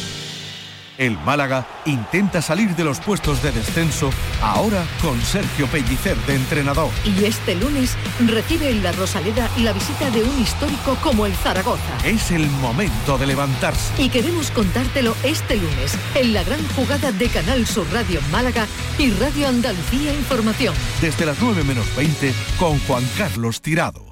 El 1.01 1.17
Málaga 1.17 1.65
intenta 1.85 2.43
salir 2.43 2.75
de 2.75 2.83
los 2.83 2.99
puestos 2.99 3.41
de 3.41 3.51
descenso 3.51 4.11
ahora 4.39 4.85
con 5.01 5.19
Sergio 5.19 5.65
Pellicer 5.65 6.15
de 6.27 6.35
entrenador. 6.35 6.91
Y 7.03 7.25
este 7.25 7.55
lunes 7.55 7.97
recibe 8.19 8.69
en 8.69 8.83
la 8.83 8.91
Rosaleda 8.91 9.49
la 9.57 9.73
visita 9.73 10.11
de 10.11 10.21
un 10.21 10.39
histórico 10.39 10.95
como 11.01 11.25
el 11.25 11.33
Zaragoza. 11.33 11.97
Es 12.05 12.29
el 12.29 12.47
momento 12.51 13.17
de 13.17 13.25
levantarse. 13.25 13.99
Y 13.99 14.09
queremos 14.09 14.51
contártelo 14.51 15.15
este 15.23 15.57
lunes 15.57 15.97
en 16.13 16.35
la 16.35 16.43
gran 16.43 16.63
jugada 16.75 17.11
de 17.11 17.29
Canal 17.29 17.65
Sur 17.65 17.91
Radio 17.91 18.21
Málaga 18.31 18.67
y 18.99 19.09
Radio 19.13 19.47
Andalucía 19.47 20.13
Información. 20.13 20.75
Desde 21.01 21.25
las 21.25 21.41
9 21.41 21.63
menos 21.63 21.95
20 21.95 22.31
con 22.59 22.77
Juan 22.81 23.03
Carlos 23.17 23.59
Tirado. 23.63 24.10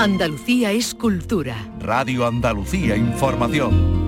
Andalucía 0.00 0.72
es 0.72 0.94
cultura. 0.94 1.70
Radio 1.78 2.26
Andalucía 2.26 2.96
Información. 2.96 4.00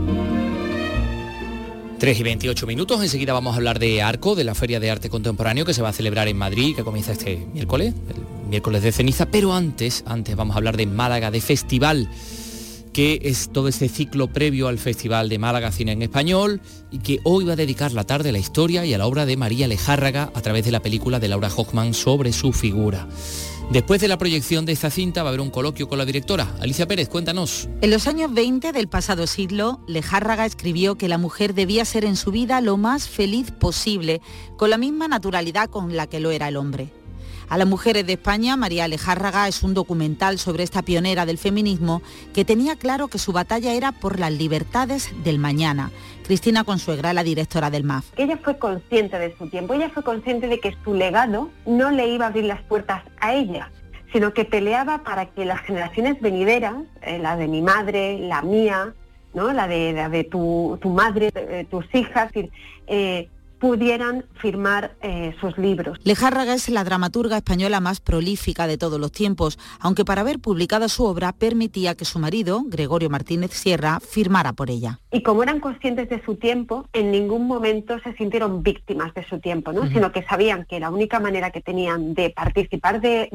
3 1.99 2.19
y 2.19 2.23
28 2.23 2.67
minutos, 2.67 3.03
enseguida 3.03 3.35
vamos 3.35 3.53
a 3.53 3.57
hablar 3.59 3.79
de 3.79 4.01
Arco, 4.01 4.35
de 4.35 4.43
la 4.43 4.55
Feria 4.55 4.81
de 4.81 4.91
Arte 4.91 5.11
Contemporáneo 5.11 5.67
que 5.67 5.75
se 5.75 5.83
va 5.83 5.91
a 5.91 5.93
celebrar 5.93 6.29
en 6.29 6.39
Madrid, 6.39 6.75
que 6.75 6.83
comienza 6.83 7.13
este 7.13 7.47
miércoles, 7.53 7.93
el 8.09 8.49
miércoles 8.49 8.83
de 8.83 8.91
ceniza, 8.91 9.27
pero 9.27 9.53
antes, 9.53 10.03
antes 10.07 10.35
vamos 10.35 10.57
a 10.57 10.61
hablar 10.61 10.79
de 10.79 10.87
Málaga, 10.87 11.31
de 11.31 11.43
festival, 11.43 12.09
que 12.95 13.21
es 13.25 13.51
todo 13.53 13.69
ese 13.69 13.91
ciclo 13.91 14.29
previo 14.29 14.69
al 14.69 14.79
Festival 14.79 15.29
de 15.29 15.39
Málaga 15.39 15.73
Cine 15.73 15.93
en 15.93 16.01
Español 16.01 16.63
y 16.91 17.01
que 17.01 17.19
hoy 17.23 17.45
va 17.45 17.53
a 17.53 17.57
dedicar 17.57 17.93
la 17.93 18.05
tarde 18.05 18.31
a 18.31 18.33
la 18.33 18.39
historia 18.39 18.87
y 18.87 18.95
a 18.95 18.99
la 18.99 19.07
obra 19.07 19.27
de 19.27 19.37
María 19.37 19.69
Lejárraga 19.69 20.33
a 20.35 20.41
través 20.41 20.65
de 20.65 20.73
la 20.73 20.81
película 20.81 21.21
de 21.21 21.29
Laura 21.29 21.51
Hochman 21.55 21.93
sobre 21.93 22.33
su 22.33 22.55
figura. 22.55 23.07
Después 23.73 24.03
de 24.03 24.09
la 24.09 24.19
proyección 24.19 24.67
de 24.67 24.73
esta 24.73 24.91
cinta 24.91 25.23
va 25.23 25.31
a 25.31 25.31
haber 25.31 25.41
un 25.41 25.49
coloquio 25.49 25.89
con 25.89 25.97
la 25.97 26.05
directora. 26.05 26.55
Alicia 26.61 26.87
Pérez, 26.87 27.09
cuéntanos. 27.09 27.71
En 27.81 27.91
los 27.91 28.07
años 28.07 28.35
20 28.35 28.71
del 28.71 28.87
pasado 28.87 29.27
siglo, 29.27 29.81
Lejárraga 29.87 30.45
escribió 30.45 30.97
que 30.97 31.09
la 31.09 31.17
mujer 31.17 31.55
debía 31.55 31.87
ser 31.87 32.05
en 32.05 32.17
su 32.17 32.31
vida 32.33 32.61
lo 32.61 32.77
más 32.77 33.09
feliz 33.09 33.51
posible, 33.51 34.21
con 34.59 34.69
la 34.69 34.77
misma 34.77 35.09
naturalidad 35.09 35.71
con 35.71 35.97
la 35.97 36.07
que 36.07 36.21
lo 36.21 36.31
era 36.33 36.49
el 36.49 36.59
hombre. 36.59 36.93
A 37.49 37.57
las 37.57 37.67
mujeres 37.67 38.07
de 38.07 38.15
España, 38.15 38.57
María 38.57 38.85
Alejárraga 38.85 39.49
es 39.49 39.63
un 39.63 39.73
documental 39.73 40.39
sobre 40.39 40.65
esta 40.65 40.83
pionera 40.83 41.25
del 41.25 41.39
feminismo 41.39 42.03
que 42.35 42.45
tenía 42.45 42.77
claro 42.77 43.09
que 43.09 43.19
su 43.19 43.33
batalla 43.33 43.73
era 43.73 43.93
por 43.93 44.21
las 44.21 44.33
libertades 44.33 45.11
del 45.25 45.39
mañana. 45.39 45.91
Cristina 46.25 46.65
Consuegra, 46.65 47.13
la 47.13 47.25
directora 47.25 47.71
del 47.71 47.85
MAF. 47.85 48.07
Ella 48.17 48.39
fue 48.43 48.59
consciente 48.59 49.19
de 49.19 49.37
su 49.37 49.49
tiempo, 49.49 49.75
ella 49.75 49.91
fue 49.91 50.03
consciente 50.03 50.49
de 50.49 50.61
que 50.61 50.77
su 50.85 50.95
legado 50.95 51.51
no 51.67 51.91
le 51.91 52.09
iba 52.09 52.27
a 52.27 52.29
abrir 52.29 52.45
las 52.45 52.63
puertas 52.63 53.03
a 53.21 53.35
ella, 53.35 53.71
sino 54.13 54.33
que 54.33 54.45
peleaba 54.45 54.99
para 54.99 55.27
que 55.27 55.45
las 55.45 55.61
generaciones 55.61 56.21
venideras, 56.21 56.75
eh, 57.03 57.19
la 57.19 57.37
de 57.37 57.49
mi 57.49 57.63
madre, 57.63 58.19
la 58.19 58.43
mía, 58.43 58.95
¿no? 59.35 59.53
la 59.53 59.67
de, 59.67 60.29
tu, 60.31 60.79
madre, 60.85 61.33
tus 61.71 61.87
hijas, 61.95 62.31
eh, 62.87 63.29
pudieran 63.63 64.25
firmar 64.35 64.97
eh, 65.03 65.37
sus 65.41 65.57
libros. 65.57 65.97
Lejárraga 66.03 66.53
es 66.53 66.69
la 66.69 66.83
dramaturga 66.83 67.37
española 67.37 67.79
más 67.79 68.01
prolífica 68.01 68.67
de 68.67 68.77
todos 68.77 68.99
los 68.99 69.13
tiempos, 69.13 69.57
aunque 69.79 70.05
para 70.05 70.23
haber 70.23 70.41
publicado 70.41 70.89
su 70.89 71.05
obra 71.05 71.31
permitía 71.31 71.95
que 71.95 72.05
su 72.05 72.19
marido, 72.19 72.65
Gregorio 72.67 73.09
Martínez 73.09 73.53
Sierra, 73.53 74.01
firmara 74.01 74.53
por 74.53 74.69
ella. 74.69 74.99
Y 75.13 75.23
como 75.23 75.45
eran 75.45 75.61
conscientes 75.61 76.09
de 76.09 76.21
su 76.25 76.35
tiempo, 76.35 76.89
en 76.93 77.13
ningún 77.13 77.47
momento 77.47 78.01
se 78.01 78.13
sintieron 78.15 78.65
víctimas 78.65 79.15
de 79.15 79.23
su 79.29 79.39
tiempo, 79.39 79.73
¿no? 79.73 79.87
sino 79.87 80.11
que 80.11 80.25
sabían 80.25 80.65
que 80.65 80.81
la 80.81 80.91
única 80.91 81.21
manera 81.21 81.53
que 81.53 81.61
tenían 81.61 82.15
de 82.15 82.31
participar 82.31 83.01
de, 83.01 83.29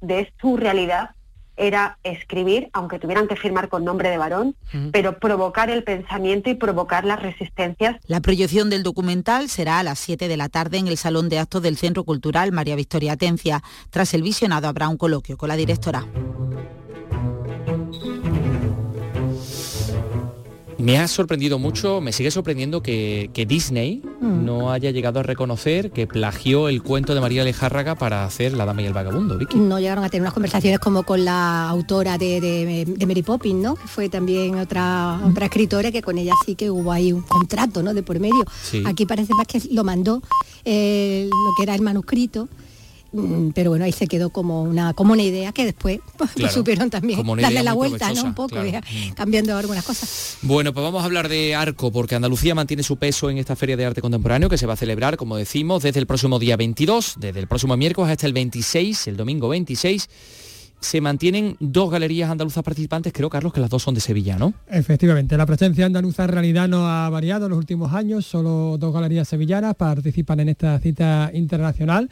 de 0.00 0.32
su 0.40 0.56
realidad 0.56 1.10
era 1.58 1.98
escribir, 2.04 2.70
aunque 2.72 2.98
tuvieran 2.98 3.28
que 3.28 3.36
firmar 3.36 3.68
con 3.68 3.84
nombre 3.84 4.08
de 4.10 4.18
varón, 4.18 4.54
pero 4.92 5.18
provocar 5.18 5.70
el 5.70 5.82
pensamiento 5.84 6.50
y 6.50 6.54
provocar 6.54 7.04
las 7.04 7.20
resistencias. 7.20 7.96
La 8.06 8.20
proyección 8.20 8.70
del 8.70 8.82
documental 8.82 9.48
será 9.48 9.78
a 9.80 9.82
las 9.82 9.98
7 9.98 10.28
de 10.28 10.36
la 10.36 10.48
tarde 10.48 10.78
en 10.78 10.88
el 10.88 10.96
Salón 10.96 11.28
de 11.28 11.38
Actos 11.38 11.62
del 11.62 11.76
Centro 11.76 12.04
Cultural 12.04 12.52
María 12.52 12.76
Victoria 12.76 13.12
Atencia. 13.12 13.62
Tras 13.90 14.14
el 14.14 14.22
visionado 14.22 14.68
habrá 14.68 14.88
un 14.88 14.96
coloquio 14.96 15.36
con 15.36 15.48
la 15.48 15.56
directora. 15.56 16.06
Me 20.78 20.98
ha 20.98 21.08
sorprendido 21.08 21.58
mucho, 21.58 22.00
me 22.00 22.12
sigue 22.12 22.30
sorprendiendo 22.30 22.82
que, 22.82 23.46
Disney 23.48 24.02
mm. 24.20 24.44
no 24.44 24.70
haya 24.70 24.90
llegado 24.90 25.20
a 25.20 25.22
reconocer 25.22 25.90
que 25.90 26.06
plagió 26.06 26.68
el 26.68 26.82
cuento 26.82 27.14
de 27.14 27.20
María 27.20 27.42
Lejárraga 27.42 27.96
para 27.96 28.24
hacer 28.24 28.52
La 28.52 28.64
Dama 28.64 28.82
y 28.82 28.86
el 28.86 28.92
Vagabundo, 28.92 29.36
Vicky. 29.36 29.58
No 29.58 29.80
llegaron 29.80 30.04
a 30.04 30.08
tener 30.08 30.22
unas 30.22 30.34
conversaciones 30.34 30.78
como 30.78 31.02
con 31.02 31.24
la 31.24 31.68
autora 31.68 32.16
de, 32.16 32.86
Mary 33.06 33.22
Poppins, 33.22 33.60
¿no? 33.60 33.74
Que 33.74 33.88
fue 33.88 34.08
también 34.08 34.56
otra, 34.58 35.20
otra 35.24 35.46
escritora 35.46 35.90
que 35.90 36.02
con 36.02 36.16
ella 36.16 36.34
sí 36.46 36.54
que 36.54 36.70
hubo 36.70 36.92
ahí 36.92 37.12
un 37.12 37.22
contrato, 37.22 37.82
¿no? 37.82 37.92
De 37.92 38.02
por 38.02 38.20
medio. 38.20 38.44
Aquí 38.84 39.04
parece 39.04 39.34
más 39.34 39.46
que 39.46 39.60
lo 39.72 39.82
mandó 39.82 40.22
eh, 40.64 41.28
lo 41.28 41.54
que 41.56 41.64
era 41.64 41.74
el 41.74 41.82
manuscrito 41.82 42.48
pero 43.54 43.70
bueno, 43.70 43.84
ahí 43.84 43.92
se 43.92 44.06
quedó 44.06 44.30
como 44.30 44.62
una, 44.62 44.92
como 44.92 45.12
una 45.12 45.22
idea 45.22 45.52
que 45.52 45.64
después 45.64 46.00
pues, 46.16 46.52
supieron 46.52 46.90
también 46.90 47.22
darle 47.40 47.62
la 47.62 47.72
vuelta, 47.72 48.12
¿no? 48.12 48.24
Un 48.24 48.34
poco, 48.34 48.56
mm. 48.56 49.12
cambiando 49.14 49.56
algunas 49.56 49.84
cosas. 49.84 50.38
Bueno, 50.42 50.72
pues 50.72 50.84
vamos 50.84 51.02
a 51.02 51.06
hablar 51.06 51.28
de 51.28 51.54
Arco, 51.54 51.90
porque 51.90 52.14
Andalucía 52.14 52.54
mantiene 52.54 52.82
su 52.82 52.96
peso 52.96 53.30
en 53.30 53.38
esta 53.38 53.56
Feria 53.56 53.76
de 53.76 53.86
Arte 53.86 54.00
Contemporáneo 54.00 54.48
que 54.48 54.58
se 54.58 54.66
va 54.66 54.74
a 54.74 54.76
celebrar, 54.76 55.16
como 55.16 55.36
decimos, 55.36 55.82
desde 55.82 56.00
el 56.00 56.06
próximo 56.06 56.38
día 56.38 56.56
22, 56.56 57.14
desde 57.18 57.40
el 57.40 57.46
próximo 57.46 57.76
miércoles 57.76 58.12
hasta 58.12 58.26
el 58.26 58.32
26, 58.32 59.08
el 59.08 59.16
domingo 59.16 59.48
26 59.48 60.08
se 60.80 61.00
mantienen 61.00 61.56
dos 61.58 61.90
galerías 61.90 62.30
andaluzas 62.30 62.62
participantes, 62.62 63.12
creo, 63.12 63.28
Carlos, 63.28 63.52
que 63.52 63.60
las 63.60 63.70
dos 63.70 63.82
son 63.82 63.94
de 63.94 64.00
Sevilla, 64.00 64.38
¿no? 64.38 64.54
Efectivamente, 64.68 65.36
la 65.36 65.46
presencia 65.46 65.86
andaluza 65.86 66.24
en 66.24 66.30
realidad 66.30 66.68
no 66.68 66.88
ha 66.88 67.08
variado 67.10 67.46
en 67.46 67.50
los 67.50 67.58
últimos 67.58 67.92
años, 67.92 68.26
solo 68.26 68.76
dos 68.78 68.94
galerías 68.94 69.28
sevillanas 69.28 69.74
participan 69.74 70.40
en 70.40 70.50
esta 70.50 70.78
cita 70.78 71.30
internacional 71.34 72.08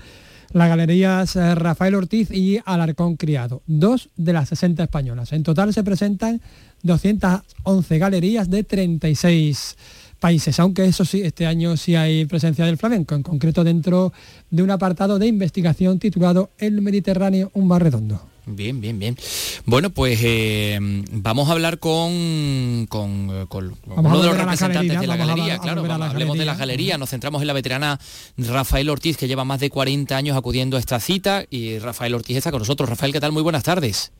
las 0.52 0.68
galerías 0.68 1.36
Rafael 1.36 1.94
Ortiz 1.94 2.30
y 2.30 2.60
Alarcón 2.64 3.16
Criado, 3.16 3.62
dos 3.66 4.10
de 4.16 4.32
las 4.32 4.48
60 4.48 4.84
españolas. 4.84 5.32
En 5.32 5.42
total 5.42 5.72
se 5.72 5.82
presentan 5.82 6.40
211 6.82 7.98
galerías 7.98 8.50
de 8.50 8.64
36 8.64 9.76
países, 10.20 10.58
aunque 10.60 10.86
eso 10.86 11.04
sí, 11.04 11.22
este 11.22 11.46
año 11.46 11.76
sí 11.76 11.94
hay 11.94 12.24
presencia 12.24 12.64
del 12.64 12.78
flamenco, 12.78 13.14
en 13.14 13.22
concreto 13.22 13.64
dentro 13.64 14.12
de 14.50 14.62
un 14.62 14.70
apartado 14.70 15.18
de 15.18 15.26
investigación 15.26 15.98
titulado 15.98 16.50
El 16.58 16.80
Mediterráneo, 16.80 17.50
un 17.54 17.68
bar 17.68 17.82
redondo. 17.82 18.35
Bien, 18.48 18.80
bien, 18.80 18.96
bien. 19.00 19.16
Bueno, 19.64 19.90
pues 19.90 20.20
eh, 20.22 20.78
vamos 21.10 21.48
a 21.48 21.52
hablar 21.52 21.80
con, 21.80 22.86
con, 22.88 23.28
eh, 23.32 23.46
uno 23.86 24.20
de 24.20 24.26
los 24.28 24.38
representantes 24.38 25.00
de 25.00 25.06
la 25.08 25.16
galería, 25.16 25.58
claro, 25.58 25.84
hablemos 25.84 26.38
de 26.38 26.44
la 26.44 26.54
galería, 26.54 26.96
nos 26.96 27.10
centramos 27.10 27.40
en 27.42 27.48
la 27.48 27.52
veterana 27.52 27.98
Rafael 28.38 28.88
Ortiz, 28.88 29.16
que 29.16 29.26
lleva 29.26 29.44
más 29.44 29.58
de 29.58 29.68
40 29.68 30.16
años 30.16 30.36
acudiendo 30.36 30.76
a 30.76 30.80
esta 30.80 31.00
cita, 31.00 31.44
y 31.50 31.80
Rafael 31.80 32.14
Ortiz 32.14 32.36
está 32.36 32.52
con 32.52 32.60
nosotros. 32.60 32.88
Rafael, 32.88 33.12
¿qué 33.12 33.18
tal? 33.18 33.32
Muy 33.32 33.42
buenas 33.42 33.64
tardes. 33.64 34.12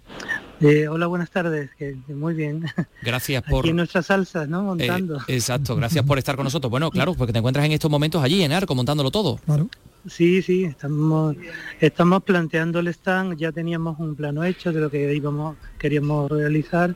Eh, 0.61 0.89
hola, 0.89 1.07
buenas 1.07 1.31
tardes, 1.31 1.71
muy 2.09 2.35
bien. 2.35 2.67
Gracias 3.03 3.45
por... 3.45 3.61
Aquí 3.61 3.71
en 3.71 3.77
nuestras 3.77 4.07
salsas, 4.07 4.49
¿no? 4.49 4.63
Montando. 4.63 5.21
exacto, 5.29 5.77
gracias 5.77 6.05
por 6.05 6.19
estar 6.19 6.35
con 6.35 6.45
nosotros. 6.45 6.69
Bueno, 6.69 6.91
claro, 6.91 7.15
porque 7.15 7.33
te 7.33 7.39
encuentras 7.39 7.65
en 7.65 7.73
estos 7.73 7.91
momentos 7.91 8.25
allí 8.25 8.43
en 8.43 8.53
Arco, 8.53 8.75
montándolo 8.75 9.13
todo. 9.13 9.37
Claro. 9.47 9.69
Sí, 10.09 10.41
sí, 10.41 10.65
estamos, 10.65 11.37
estamos 11.81 12.23
planteando 12.23 12.79
el 12.79 12.89
stand, 12.89 13.37
ya 13.37 13.51
teníamos 13.51 13.99
un 13.99 14.15
plano 14.15 14.45
hecho 14.45 14.73
de 14.73 14.81
lo 14.81 14.89
que 14.89 15.13
íbamos, 15.13 15.57
queríamos 15.79 16.31
realizar 16.31 16.95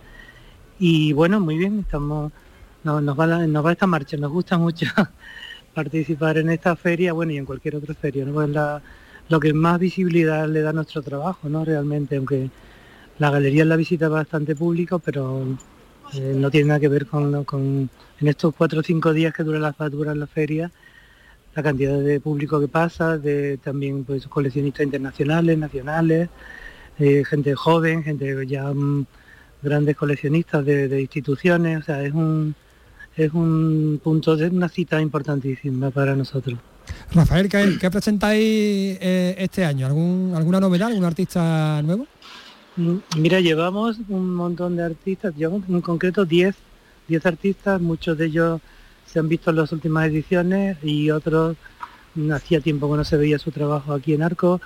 y 0.79 1.13
bueno, 1.13 1.41
muy 1.41 1.59
bien, 1.59 1.81
estamos, 1.81 2.33
nos, 2.85 3.19
va, 3.19 3.47
nos 3.47 3.67
va 3.67 3.73
esta 3.73 3.87
marcha, 3.89 4.17
nos 4.17 4.33
gusta 4.33 4.59
mucho 4.59 4.87
participar 5.75 6.39
en 6.39 6.51
esta 6.51 6.77
feria, 6.77 7.13
bueno, 7.13 7.33
y 7.33 7.39
en 7.39 7.47
cualquier 7.47 7.77
otra 7.77 7.95
feria, 7.95 8.25
¿no? 8.25 8.35
Pues 8.35 8.51
lo 9.29 9.41
que 9.41 9.53
más 9.55 9.81
visibilidad 9.81 10.49
le 10.49 10.63
da 10.63 10.71
a 10.71 10.73
nuestro 10.73 11.03
trabajo, 11.03 11.49
¿no? 11.49 11.65
Realmente, 11.65 12.17
aunque 12.17 12.51
la 13.19 13.31
galería 13.31 13.65
la 13.65 13.77
visita 13.77 14.09
bastante 14.09 14.57
público, 14.57 15.01
pero 15.01 15.59
eh, 16.15 16.35
no 16.37 16.51
tiene 16.51 16.69
nada 16.69 16.81
que 16.81 16.89
ver 16.89 17.07
con, 17.07 17.45
con, 17.45 17.91
en 18.21 18.29
estos 18.29 18.55
cuatro 18.55 18.81
o 18.81 18.83
cinco 18.83 19.13
días 19.13 19.35
que 19.35 19.45
dura 19.45 19.59
la 19.59 19.73
factura 19.73 20.13
en 20.13 20.21
la 20.21 20.27
feria, 20.27 20.71
la 21.55 21.63
cantidad 21.63 21.99
de 21.99 22.21
público 22.21 22.61
que 22.61 22.69
pasa, 22.69 23.19
de 23.19 23.59
también 23.59 24.05
pues 24.05 24.27
coleccionistas 24.27 24.85
internacionales, 24.85 25.59
nacionales, 25.59 26.29
eh, 26.99 27.25
gente 27.25 27.55
joven, 27.55 28.03
gente 28.03 28.47
ya 28.47 28.73
mm, 28.73 29.07
grandes 29.63 29.97
coleccionistas 29.97 30.65
de, 30.65 31.01
instituciones, 31.01 31.81
o 31.81 31.83
sea, 31.83 32.03
es 32.03 32.13
un 32.13 32.55
es 33.17 33.33
un 33.35 34.01
punto 34.03 34.37
de 34.37 34.49
una 34.49 34.69
cita 34.69 35.01
importantísima 35.01 35.91
para 35.91 36.15
nosotros. 36.15 36.59
Rafael, 37.13 37.49
¿qué, 37.49 37.91
presentáis 37.91 38.41
eh, 39.01 39.35
este 39.37 39.65
año? 39.65 39.87
¿Algún, 39.87 40.33
¿Alguna 40.35 40.61
novedad, 40.61 40.89
algún 40.89 41.05
artista 41.05 41.83
nuevo? 41.83 42.07
Mm, 42.77 42.97
mira, 43.19 43.41
llevamos 43.41 43.99
un 44.09 44.35
montón 44.35 44.77
de 44.77 44.85
artistas, 44.85 45.35
llevamos 45.37 45.69
en 45.69 45.81
concreto 45.81 46.25
10 46.25 46.55
10 47.11 47.27
artistas, 47.27 47.81
muchos 47.81 48.17
de 48.17 48.27
ellos 48.27 48.61
se 49.13 49.19
han 49.19 49.29
visto 49.29 49.51
en 49.51 49.57
las 49.57 49.73
últimas 49.73 50.09
ediciones 50.09 50.77
y 50.83 51.11
otros 51.11 51.57
hacía 52.33 52.61
tiempo 52.61 52.91
que 52.91 52.97
no 52.97 53.05
se 53.05 53.17
veía 53.17 53.39
su 53.39 53.51
trabajo 53.51 53.93
aquí 53.93 54.15
en 54.15 54.23
Arco. 54.23 54.61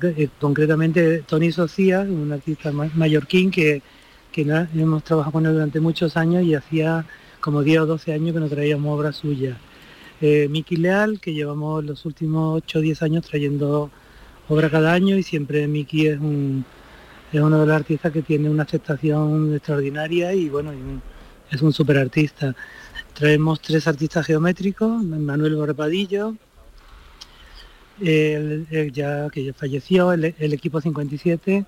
Eh, 0.00 0.28
concretamente 0.40 1.22
Tony 1.26 1.52
Socia, 1.52 2.00
un 2.00 2.32
artista 2.32 2.72
mallorquín 2.72 3.50
que, 3.50 3.82
que 4.30 4.42
hemos 4.42 5.04
trabajado 5.04 5.32
con 5.32 5.46
él 5.46 5.52
durante 5.52 5.80
muchos 5.80 6.16
años 6.16 6.44
y 6.44 6.54
hacía 6.54 7.04
como 7.40 7.62
10 7.62 7.80
o 7.80 7.86
12 7.86 8.12
años 8.12 8.34
que 8.34 8.40
no 8.40 8.48
traíamos 8.48 8.98
obra 8.98 9.12
suya. 9.12 9.56
Eh, 10.20 10.46
Miki 10.48 10.76
Leal, 10.76 11.18
que 11.20 11.34
llevamos 11.34 11.84
los 11.84 12.04
últimos 12.06 12.56
8 12.62 12.78
o 12.78 12.82
10 12.82 13.02
años 13.02 13.26
trayendo 13.26 13.90
obra 14.48 14.70
cada 14.70 14.92
año 14.92 15.16
y 15.16 15.24
siempre 15.24 15.66
Miki 15.66 16.06
es, 16.06 16.20
un, 16.20 16.64
es 17.32 17.40
uno 17.40 17.58
de 17.58 17.66
los 17.66 17.74
artistas 17.74 18.12
que 18.12 18.22
tiene 18.22 18.48
una 18.48 18.62
aceptación 18.62 19.54
extraordinaria 19.54 20.32
y 20.34 20.48
bueno, 20.48 20.72
es 21.50 21.60
un 21.60 21.72
super 21.72 21.98
artista. 21.98 22.54
Traemos 23.14 23.60
tres 23.60 23.86
artistas 23.86 24.26
geométricos, 24.26 25.02
Manuel 25.02 25.56
Borpadillo, 25.56 26.34
el, 28.00 28.92
ya 28.92 29.28
que 29.30 29.52
falleció, 29.52 30.12
el, 30.12 30.24
equipo 30.24 30.80
57, 30.80 31.64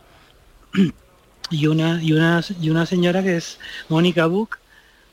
y 1.51 1.67
una, 1.67 2.03
y, 2.03 2.13
una, 2.13 2.43
y 2.61 2.71
una 2.71 2.87
señora 2.87 3.23
que 3.23 3.37
es 3.37 3.59
Mónica 3.89 4.27
Buch, 4.27 4.57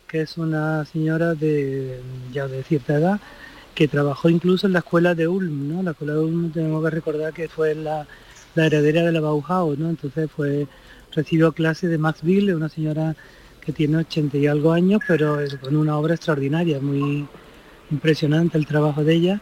que 0.07 0.21
es 0.21 0.37
una 0.37 0.85
señora 0.85 1.35
de 1.35 2.01
ya 2.31 2.47
de 2.47 2.63
cierta 2.63 2.95
edad, 2.95 3.19
que 3.75 3.87
trabajó 3.87 4.29
incluso 4.29 4.67
en 4.67 4.73
la 4.73 4.79
escuela 4.79 5.15
de 5.15 5.27
Ulm, 5.27 5.69
¿no? 5.73 5.83
La 5.83 5.91
escuela 5.91 6.13
de 6.13 6.19
Ulm 6.19 6.51
tenemos 6.51 6.83
que 6.83 6.89
recordar 6.89 7.33
que 7.33 7.47
fue 7.47 7.75
la, 7.75 8.07
heredera 8.55 9.03
de 9.03 9.11
la 9.11 9.21
Bauhaus, 9.21 9.77
¿no? 9.77 9.89
Entonces 9.89 10.29
fue, 10.29 10.67
recibió 11.13 11.51
clase 11.53 11.87
de 11.87 11.97
Max 11.97 12.21
Bill, 12.23 12.53
una 12.53 12.69
señora 12.69 13.15
que 13.61 13.71
tiene 13.71 13.97
80 13.97 14.37
y 14.37 14.47
algo 14.47 14.71
años, 14.71 15.01
pero 15.07 15.37
con 15.61 15.75
una 15.75 15.97
obra 15.97 16.15
extraordinaria, 16.15 16.79
muy 16.79 17.27
impresionante 17.91 18.57
el 18.57 18.65
trabajo 18.65 19.03
de 19.03 19.13
ella. 19.13 19.41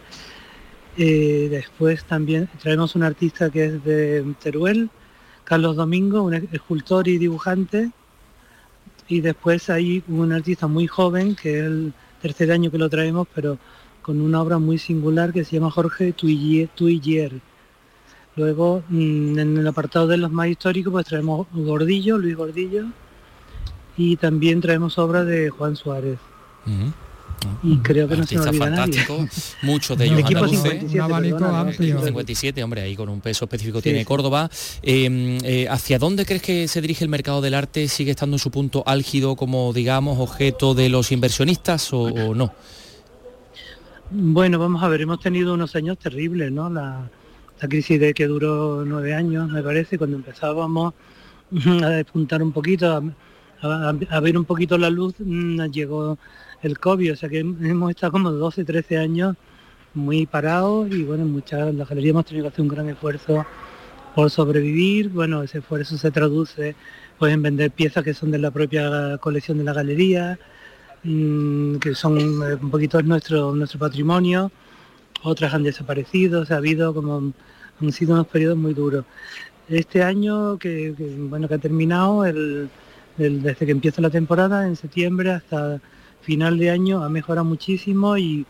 Eh, 0.97 1.47
después 1.49 2.03
también 2.03 2.49
traemos 2.61 2.95
un 2.95 3.03
artista 3.03 3.49
que 3.49 3.65
es 3.65 3.83
de 3.83 4.35
Teruel, 4.41 4.89
Carlos 5.43 5.75
Domingo, 5.75 6.23
un 6.23 6.33
escultor 6.33 7.07
y 7.07 7.17
dibujante. 7.17 7.91
Y 9.07 9.21
después 9.21 9.69
hay 9.69 10.03
un 10.07 10.31
artista 10.33 10.67
muy 10.67 10.87
joven, 10.87 11.35
que 11.35 11.59
es 11.59 11.65
el 11.65 11.93
tercer 12.21 12.51
año 12.51 12.69
que 12.69 12.77
lo 12.77 12.89
traemos, 12.89 13.27
pero 13.33 13.57
con 14.01 14.21
una 14.21 14.41
obra 14.41 14.59
muy 14.59 14.77
singular 14.77 15.33
que 15.33 15.43
se 15.43 15.55
llama 15.55 15.71
Jorge 15.71 16.13
Tuillier. 16.13 17.31
Luego, 18.35 18.83
mm, 18.89 19.39
en 19.39 19.57
el 19.57 19.67
apartado 19.67 20.07
de 20.07 20.17
los 20.17 20.31
más 20.31 20.47
históricos, 20.47 20.91
pues 20.91 21.05
traemos 21.05 21.47
Gordillo, 21.53 22.17
Luis 22.17 22.35
Gordillo, 22.35 22.85
y 23.99 24.15
también 24.15 24.61
traemos 24.61 24.97
obras 24.97 25.27
de 25.27 25.49
Juan 25.49 25.75
Suárez. 25.75 26.17
Y 27.61 27.77
creo 27.79 28.07
que 28.07 28.15
no 28.15 28.25
se 28.25 28.37
me 28.37 28.53
fantástico, 28.53 29.27
muchos 29.61 29.97
de 29.97 30.05
ellos 30.05 30.19
equipo 30.19 30.47
57, 30.47 32.05
57, 32.05 32.63
hombre, 32.63 32.81
ahí 32.81 32.95
con 32.95 33.09
un 33.09 33.19
peso 33.19 33.43
específico 33.43 33.81
tiene 33.81 34.05
Córdoba. 34.05 34.49
Em, 34.81 35.37
eh, 35.43 35.67
¿Hacia 35.69 35.99
dónde 35.99 36.25
crees 36.25 36.41
que 36.41 36.69
se 36.69 36.79
dirige 36.79 37.03
el 37.03 37.09
mercado 37.09 37.41
del 37.41 37.53
arte? 37.53 37.89
¿Sigue 37.89 38.11
estando 38.11 38.35
en 38.35 38.39
su 38.39 38.51
punto 38.51 38.83
álgido 38.85 39.35
como, 39.35 39.73
digamos, 39.73 40.17
objeto 40.17 40.73
de 40.73 40.87
los 40.87 41.11
inversionistas 41.11 41.91
o, 41.91 42.33
no? 42.33 42.53
Bueno, 44.11 44.59
vamos 44.59 44.81
a 44.81 44.87
ver, 44.87 45.01
hemos 45.01 45.19
tenido 45.19 45.53
unos 45.53 45.75
años 45.75 45.97
terribles, 45.97 46.53
¿no? 46.53 46.69
La, 46.69 47.09
la 47.61 47.67
crisis 47.67 47.99
de 47.99 48.13
que 48.13 48.27
duró 48.27 48.85
nueve 48.85 49.13
años, 49.13 49.49
me 49.49 49.61
parece, 49.61 49.97
cuando 49.97 50.15
empezábamos 50.15 50.93
a 51.83 51.89
despuntar 51.89 52.41
un 52.41 52.53
poquito, 52.53 52.91
a, 52.91 53.03
ver 54.21 54.37
un 54.37 54.45
poquito 54.45 54.77
la 54.77 54.89
luz 54.89 55.15
mm, 55.19 55.65
llegó 55.71 56.17
el 56.61 56.79
COVID, 56.79 57.13
o 57.13 57.15
sea 57.15 57.29
que 57.29 57.39
hemos 57.39 57.89
estado 57.91 58.11
como 58.11 58.31
12, 58.31 58.65
13 58.65 58.97
años 58.97 59.35
muy 59.93 60.25
parados 60.25 60.89
y 60.91 61.03
bueno, 61.03 61.25
muchas, 61.25 61.73
la 61.73 61.85
galería 61.85 62.11
hemos 62.11 62.25
tenido 62.25 62.45
que 62.45 62.49
hacer 62.49 62.61
un 62.61 62.67
gran 62.67 62.89
esfuerzo 62.89 63.45
por 64.15 64.29
sobrevivir, 64.29 65.09
bueno, 65.09 65.43
ese 65.43 65.59
esfuerzo 65.59 65.97
se 65.97 66.11
traduce 66.11 66.75
pues 67.17 67.33
en 67.33 67.41
vender 67.41 67.71
piezas 67.71 68.03
que 68.03 68.13
son 68.13 68.31
de 68.31 68.37
la 68.37 68.51
propia 68.51 69.17
colección 69.19 69.57
de 69.57 69.63
la 69.63 69.73
galería, 69.73 70.39
mm, 71.03 71.75
que 71.77 71.95
son 71.95 72.17
eh, 72.19 72.55
un 72.61 72.71
poquito 72.71 73.01
nuestro, 73.01 73.53
nuestro 73.55 73.79
patrimonio, 73.79 74.51
otras 75.23 75.53
han 75.53 75.63
desaparecido, 75.63 76.41
o 76.41 76.45
sea, 76.45 76.57
ha 76.57 76.59
habido 76.59 76.93
como, 76.93 77.33
han 77.81 77.91
sido 77.91 78.13
unos 78.13 78.27
periodos 78.27 78.57
muy 78.57 78.73
duros. 78.73 79.05
Este 79.67 80.01
año 80.03 80.57
que 80.57 80.93
bueno, 81.29 81.47
que 81.47 81.55
ha 81.55 81.57
terminado, 81.59 82.25
el, 82.25 82.69
desde 83.19 83.65
que 83.65 83.71
empieza 83.71 84.01
la 84.01 84.09
temporada, 84.09 84.65
en 84.65 84.75
septiembre 84.75 85.31
hasta 85.31 85.81
final 86.21 86.57
de 86.57 86.69
año, 86.69 87.03
ha 87.03 87.09
mejorado 87.09 87.45
muchísimo 87.45 88.17
y, 88.17 88.45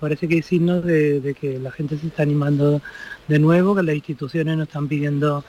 parece 0.00 0.26
que 0.26 0.36
hay 0.36 0.42
signos 0.42 0.82
de, 0.86 1.36
que 1.38 1.58
la 1.58 1.70
gente 1.70 1.98
se 1.98 2.06
está 2.06 2.22
animando 2.22 2.80
de 3.28 3.38
nuevo, 3.38 3.74
que 3.74 3.82
las 3.82 3.94
instituciones 3.94 4.56
nos 4.56 4.66
están 4.66 4.88
pidiendo 4.88 5.44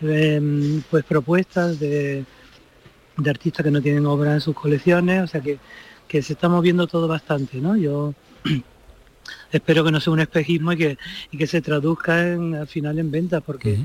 em, 0.00 0.82
pues 0.90 1.04
propuestas 1.04 1.78
de, 1.78 2.24
artistas 3.24 3.62
que 3.62 3.70
no 3.70 3.80
tienen 3.80 4.04
obra 4.06 4.34
en 4.34 4.40
sus 4.40 4.56
colecciones, 4.56 5.22
o 5.22 5.26
sea 5.28 5.40
que, 5.40 5.58
se 6.22 6.32
está 6.32 6.48
moviendo 6.48 6.88
todo 6.88 7.06
bastante, 7.06 7.60
¿no? 7.60 7.76
Yo 7.76 8.14
espero 9.52 9.84
que 9.84 9.92
no 9.92 10.00
sea 10.00 10.12
un 10.12 10.20
espejismo 10.20 10.72
y 10.72 10.76
que, 10.76 10.98
y 11.30 11.38
que 11.38 11.46
se 11.46 11.60
traduzca 11.60 12.32
en, 12.32 12.56
al 12.56 12.66
final 12.66 12.98
en 12.98 13.12
ventas, 13.12 13.44
porque 13.44 13.78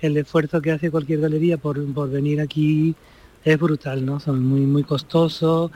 el 0.00 0.16
esfuerzo 0.18 0.60
que 0.60 0.72
hace 0.72 0.90
cualquier 0.90 1.20
galería 1.20 1.56
por, 1.56 1.82
por 1.94 2.10
venir 2.10 2.42
aquí 2.42 2.94
es 3.44 3.58
brutal, 3.58 4.04
¿no? 4.04 4.20
Son 4.20 4.44
muy, 4.44 4.60
muy 4.60 4.82
costosos 4.82 5.70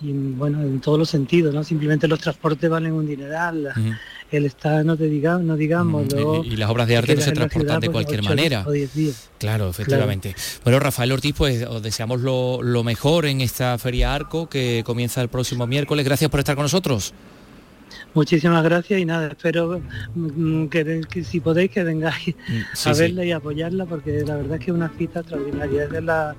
y 0.00 0.12
bueno, 0.12 0.62
en 0.62 0.80
todos 0.80 0.98
los 0.98 1.08
sentidos, 1.08 1.54
¿no? 1.54 1.64
Simplemente 1.64 2.06
los 2.06 2.20
transportes 2.20 2.68
valen 2.68 2.92
un 2.92 3.06
dineral, 3.06 3.72
el 4.30 4.44
Estado 4.44 4.84
no 4.84 4.96
te 4.96 5.04
diga, 5.04 5.38
no 5.38 5.56
digamos, 5.56 6.06
y, 6.44 6.56
las 6.56 6.68
obras 6.68 6.86
de 6.88 6.98
arte 6.98 7.14
no 7.14 7.22
se 7.22 7.32
transportan 7.32 7.80
de 7.80 7.86
pues, 7.86 8.04
cualquier 8.04 8.22
manera. 8.22 8.66
Claro, 9.38 9.70
efectivamente. 9.70 10.34
Bueno, 10.64 10.78
Rafael 10.80 11.12
Ortiz, 11.12 11.34
pues 11.36 11.64
os 11.64 11.82
deseamos 11.82 12.20
lo, 12.20 12.62
lo 12.62 12.84
mejor 12.84 13.24
en 13.24 13.40
esta 13.40 13.78
Feria 13.78 14.14
Arco 14.14 14.48
que 14.48 14.82
comienza 14.84 15.22
el 15.22 15.28
próximo 15.28 15.66
miércoles. 15.66 16.04
Gracias 16.04 16.30
por 16.30 16.40
estar 16.40 16.56
con 16.56 16.64
nosotros. 16.64 17.14
Muchísimas 18.14 18.64
gracias 18.64 19.00
y 19.00 19.04
nada, 19.04 19.28
espero 19.28 19.80
mm, 20.14 20.66
que, 20.68 21.24
si 21.24 21.40
podéis 21.40 21.70
que 21.70 21.84
vengáis 21.84 22.34
mm, 22.48 22.88
a 22.88 22.92
verla 22.94 23.24
y 23.24 23.32
apoyarla 23.32 23.84
porque 23.84 24.22
la 24.26 24.36
verdad 24.36 24.54
es 24.54 24.64
que 24.64 24.70
es 24.70 24.76
una 24.76 24.88
cita 24.88 25.20
extraordinaria, 25.20 25.84
es 25.84 25.90
de, 25.90 26.00
la, 26.00 26.34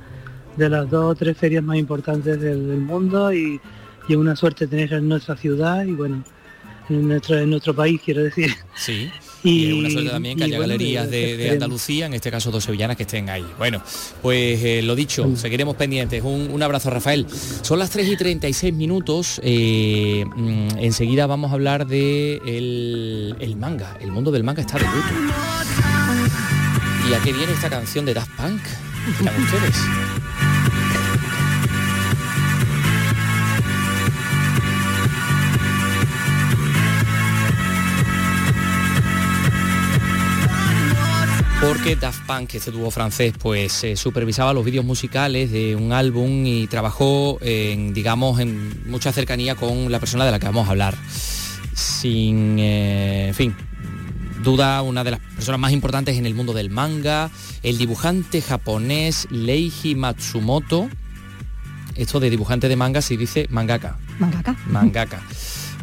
de 0.58 0.70
las 0.70 0.90
dos 0.90 1.12
o 1.12 1.16
tres 1.16 1.38
ferias 1.38 1.64
más 1.64 1.78
importantes 1.78 2.40
del, 2.42 2.80
mundo 2.80 3.32
y, 3.32 3.60
y 4.08 4.16
una 4.16 4.36
suerte 4.36 4.68
tenerla 4.68 4.98
en 4.98 5.08
nuestra 5.08 5.38
ciudad 5.38 5.86
y 5.86 5.94
bueno, 5.94 6.24
en 6.90 7.08
nuestro, 7.08 7.38
en 7.38 7.50
nuestro 7.50 7.76
país 7.76 8.02
quiero 8.04 8.24
decir. 8.24 8.54
Sí. 8.76 9.10
Y, 9.44 9.72
una 9.72 9.90
suerte 9.90 10.10
también 10.10 10.38
que 10.38 10.44
haya 10.46 10.60
galerías 10.60 11.10
de, 11.10 11.52
Andalucía, 11.52 12.08
en 12.08 12.14
este 12.16 12.32
caso 12.32 12.52
dos 12.52 12.64
sevillanas, 12.64 12.98
que 12.98 13.04
estén 13.04 13.30
ahí. 13.30 13.46
Bueno, 13.58 13.82
pues 14.22 14.62
eh, 14.64 14.82
lo 14.82 14.96
dicho, 14.96 15.38
seguiremos 15.38 15.76
pendientes. 15.76 16.22
Un, 16.24 16.62
abrazo, 16.62 16.90
Rafael. 16.90 17.26
Son 17.62 17.80
las 17.80 17.92
3 17.92 18.10
y 18.10 18.18
36 18.18 18.74
minutos. 18.74 19.40
Eh, 19.44 20.26
mm, 20.36 20.80
enseguida 20.80 21.28
vamos 21.28 21.52
a 21.52 21.54
hablar 21.54 21.88
de 21.88 22.42
el, 22.46 23.56
manga. 23.58 23.96
El 24.02 24.12
mundo 24.12 24.32
del 24.32 24.44
manga 24.44 24.62
está 24.62 24.80
de 24.80 24.86
luto. 24.86 25.14
¿Y 27.10 27.14
a 27.14 27.20
qué 27.20 27.32
viene 27.32 27.54
esta 27.54 27.70
canción 27.70 28.06
de 28.06 28.16
Daft 28.16 28.32
Punk? 28.36 28.62
Miran 29.20 29.42
ustedes. 29.44 30.07
Porque 41.62 41.96
Daft 41.96 42.26
Punk, 42.26 42.56
este 42.56 42.72
dúo 42.72 42.92
francés, 42.92 43.34
pues 43.40 43.84
eh, 43.84 43.96
supervisaba 43.96 44.54
los 44.54 44.64
vídeos 44.64 44.86
musicales 44.86 45.52
de 45.52 45.76
un 45.76 45.92
álbum 45.92 46.46
y 46.46 46.68
trabajó 46.68 47.38
en, 47.42 47.94
digamos, 47.94 48.40
en 48.40 48.90
mucha 48.90 49.12
cercanía 49.12 49.56
con 49.56 49.92
la 49.92 50.00
persona 50.00 50.26
de 50.26 50.32
la 50.32 50.40
que 50.40 50.46
vamos 50.46 50.68
a 50.68 50.72
hablar. 50.72 50.96
Sin, 51.74 52.60
eh, 52.60 53.28
en 53.30 53.34
fin, 53.34 53.56
duda 54.44 54.82
una 54.82 55.04
de 55.04 55.12
las 55.12 55.20
personas 55.20 55.60
más 55.60 55.72
importantes 55.72 56.18
en 56.18 56.26
el 56.26 56.36
mundo 56.36 56.54
del 56.54 56.70
manga, 56.70 57.32
el 57.64 57.78
dibujante 57.78 58.42
japonés 58.42 59.28
Leiji 59.32 59.96
Matsumoto. 59.96 60.90
Esto 61.96 62.20
de 62.20 62.30
dibujante 62.30 62.70
de 62.70 62.76
manga 62.76 63.02
se 63.02 63.18
dice 63.18 63.48
mangaka. 63.50 63.98
Mangaka. 64.20 64.56
Mangaka. 64.68 65.22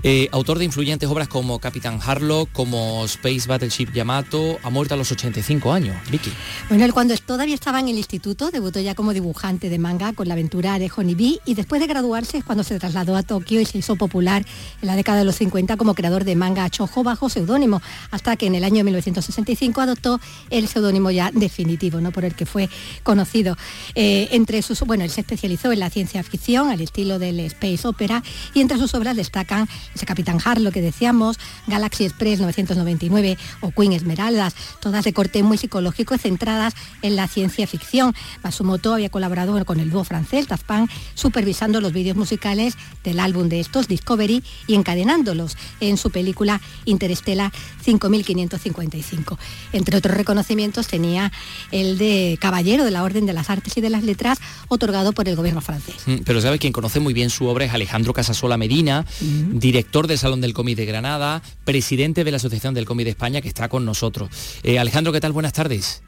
Eh, 0.07 0.29
autor 0.33 0.59
de 0.59 0.67
influyentes 0.67 1.09
obras 1.09 1.29
como 1.29 1.59
Capitán 1.61 1.99
Harlock, 2.05 2.53
como 2.53 3.07
Space 3.07 3.49
Battleship 3.49 3.91
Yamato, 3.95 4.59
ha 4.63 4.69
muerto 4.69 4.93
a 4.93 4.99
los 4.99 5.11
85 5.11 5.73
años. 5.73 5.97
Vicky. 6.11 6.31
Bueno, 6.69 6.85
él 6.85 6.93
cuando 6.93 7.17
todavía 7.17 7.55
estaba 7.55 7.81
en 7.81 7.89
el 7.89 7.97
instituto 7.97 8.51
debutó 8.51 8.81
ya 8.81 8.95
como 8.95 9.15
dibujante 9.15 9.71
de 9.71 9.79
manga 9.79 10.13
con 10.13 10.29
la 10.29 10.35
aventura 10.35 10.79
de 10.79 10.91
Honeybee 10.95 11.41
y 11.47 11.55
después 11.55 11.81
de 11.81 11.87
graduarse 11.87 12.37
es 12.37 12.45
cuando 12.45 12.65
se 12.65 12.79
trasladó 12.79 13.17
a 13.17 13.23
Tokio 13.23 13.63
y 13.63 13.65
se 13.65 13.79
hizo 13.79 13.97
popular 13.97 14.45
en 14.83 14.89
la 14.89 14.95
década 14.95 15.21
de 15.21 15.25
los 15.25 15.37
50 15.37 15.79
como 15.79 15.95
creador 15.95 16.25
de 16.25 16.37
manga 16.37 16.69
chojo 16.69 17.03
bajo 17.03 17.31
seudónimo, 17.31 17.81
hasta 18.11 18.37
que 18.37 18.45
en 18.45 18.57
el 18.57 18.65
año 18.65 18.85
1965 18.85 19.81
adoptó 19.81 20.21
el 20.51 20.69
seudónimo 20.69 21.13
ya 21.13 21.31
definitivo, 21.33 22.03
¿no? 22.03 22.13
por 22.13 22.27
el 22.27 22.35
que 22.35 22.45
fue 22.45 22.69
conocido. 23.05 23.57
Eh, 23.95 24.29
entre 24.33 24.61
sus, 24.61 24.81
bueno, 24.81 25.05
él 25.05 25.11
se 25.11 25.23
especializó 25.23 25.73
en 25.73 25.81
la 25.81 25.89
ciencia 25.89 26.23
ficción 26.23 26.69
al 26.69 26.83
estilo 26.83 27.19
del 27.19 27.41
space 27.41 27.89
opera 27.89 28.23
y 28.53 28.61
entre 28.61 28.77
sus 28.77 28.93
obras 28.93 29.17
destacan 29.17 29.67
ese 29.95 30.07
Capitán 30.07 30.39
Harlow 30.45 30.73
que 30.73 30.81
decíamos, 30.81 31.39
Galaxy 31.67 32.05
Express 32.05 32.41
999 32.41 33.39
o 33.61 33.71
Queen 33.71 33.93
Esmeraldas, 33.93 34.55
todas 34.81 35.05
de 35.05 35.13
corte 35.13 35.43
muy 35.43 35.59
psicológico 35.59 36.19
centradas 36.19 36.75
en 37.03 37.17
la 37.17 37.29
ciencia 37.29 37.67
ficción. 37.67 38.15
Masumoto 38.43 38.95
había 38.95 39.11
colaborado 39.11 39.65
con 39.65 39.81
el 39.81 39.91
dúo 39.91 40.05
francés 40.05 40.49
Daft 40.49 40.65
Punk, 40.65 40.91
supervisando 41.15 41.81
los 41.81 41.93
vídeos 41.93 42.17
musicales 42.17 42.77
del 43.05 43.21
álbum 43.21 43.49
de 43.49 43.61
estos, 43.61 43.89
Discovery, 43.89 44.43
y 44.67 44.75
encadenándolos 44.75 45.57
en 45.81 45.97
su 45.97 46.11
película 46.11 46.61
Interstellar 46.85 47.53
5555. 47.83 49.39
Entre 49.73 49.97
otros 49.97 50.17
reconocimientos 50.17 50.89
tenía 50.89 51.31
el 51.71 51.99
de 51.99 52.39
Caballero 52.41 52.85
de 52.85 52.91
la 52.91 53.03
Orden 53.03 53.27
de 53.27 53.33
las 53.33 53.51
Artes 53.51 53.77
y 53.77 53.81
de 53.81 53.91
las 53.91 54.03
Letras, 54.03 54.39
otorgado 54.69 55.13
por 55.13 55.29
el 55.29 55.37
gobierno 55.37 55.61
francés. 55.61 55.97
Mm, 56.07 56.17
pero 56.25 56.41
sabe 56.41 56.59
quien 56.59 56.73
conoce 56.73 57.01
muy 57.01 57.15
bien 57.15 57.31
su 57.31 57.47
obra 57.47 57.65
es 57.65 57.73
Alejandro 57.73 58.13
Casasola 58.13 58.57
Medina, 58.57 59.05
director 59.53 59.84
del 59.93 60.19
Salón 60.19 60.41
del 60.41 60.53
Cómic 60.53 60.77
de 60.77 60.87
Granada, 60.87 61.41
presidente 61.65 62.25
de 62.25 62.31
la 62.33 62.39
Asociación 62.39 62.75
del 62.75 62.85
Cómic 62.85 63.05
de 63.05 63.11
España, 63.11 63.41
que 63.41 63.49
está 63.49 63.69
con 63.69 63.85
nosotros. 63.85 64.29
Eh, 64.65 64.79
Alejandro, 64.79 65.13
¿qué 65.13 65.21
tal? 65.21 65.33
Buenas 65.33 65.53
tardes. 65.53 66.03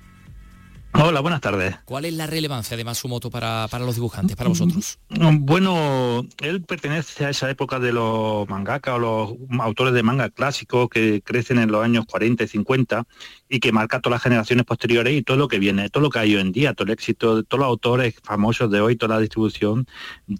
Hola, 0.92 1.20
buenas 1.20 1.40
tardes. 1.40 1.76
¿Cuál 1.84 2.06
es 2.06 2.14
la 2.14 2.26
relevancia 2.26 2.76
de 2.76 2.84
Matsumoto 2.84 3.30
para, 3.30 3.68
para 3.70 3.84
los 3.84 3.94
dibujantes, 3.96 4.34
para 4.34 4.48
vosotros? 4.48 4.98
Bueno, 5.08 6.26
él 6.40 6.62
pertenece 6.62 7.26
a 7.26 7.30
esa 7.30 7.50
época 7.50 7.78
de 7.78 7.92
los 7.92 8.48
mangaka 8.48 8.94
o 8.94 8.98
los 8.98 9.60
autores 9.60 9.92
de 9.92 10.02
manga 10.02 10.30
clásicos 10.30 10.88
que 10.88 11.20
crecen 11.22 11.58
en 11.58 11.70
los 11.70 11.84
años 11.84 12.06
40 12.06 12.44
y 12.44 12.48
50 12.48 13.06
y 13.48 13.60
que 13.60 13.72
marca 13.72 14.00
todas 14.00 14.16
las 14.16 14.22
generaciones 14.22 14.64
posteriores 14.64 15.14
y 15.14 15.22
todo 15.22 15.36
lo 15.36 15.48
que 15.48 15.58
viene, 15.58 15.90
todo 15.90 16.02
lo 16.02 16.10
que 16.10 16.18
hay 16.18 16.34
hoy 16.34 16.40
en 16.40 16.52
día, 16.52 16.72
todo 16.72 16.86
el 16.86 16.92
éxito 16.92 17.36
de 17.36 17.44
todos 17.44 17.60
los 17.60 17.68
autores 17.68 18.14
famosos 18.22 18.70
de 18.70 18.80
hoy, 18.80 18.96
toda 18.96 19.16
la 19.16 19.20
distribución, 19.20 19.86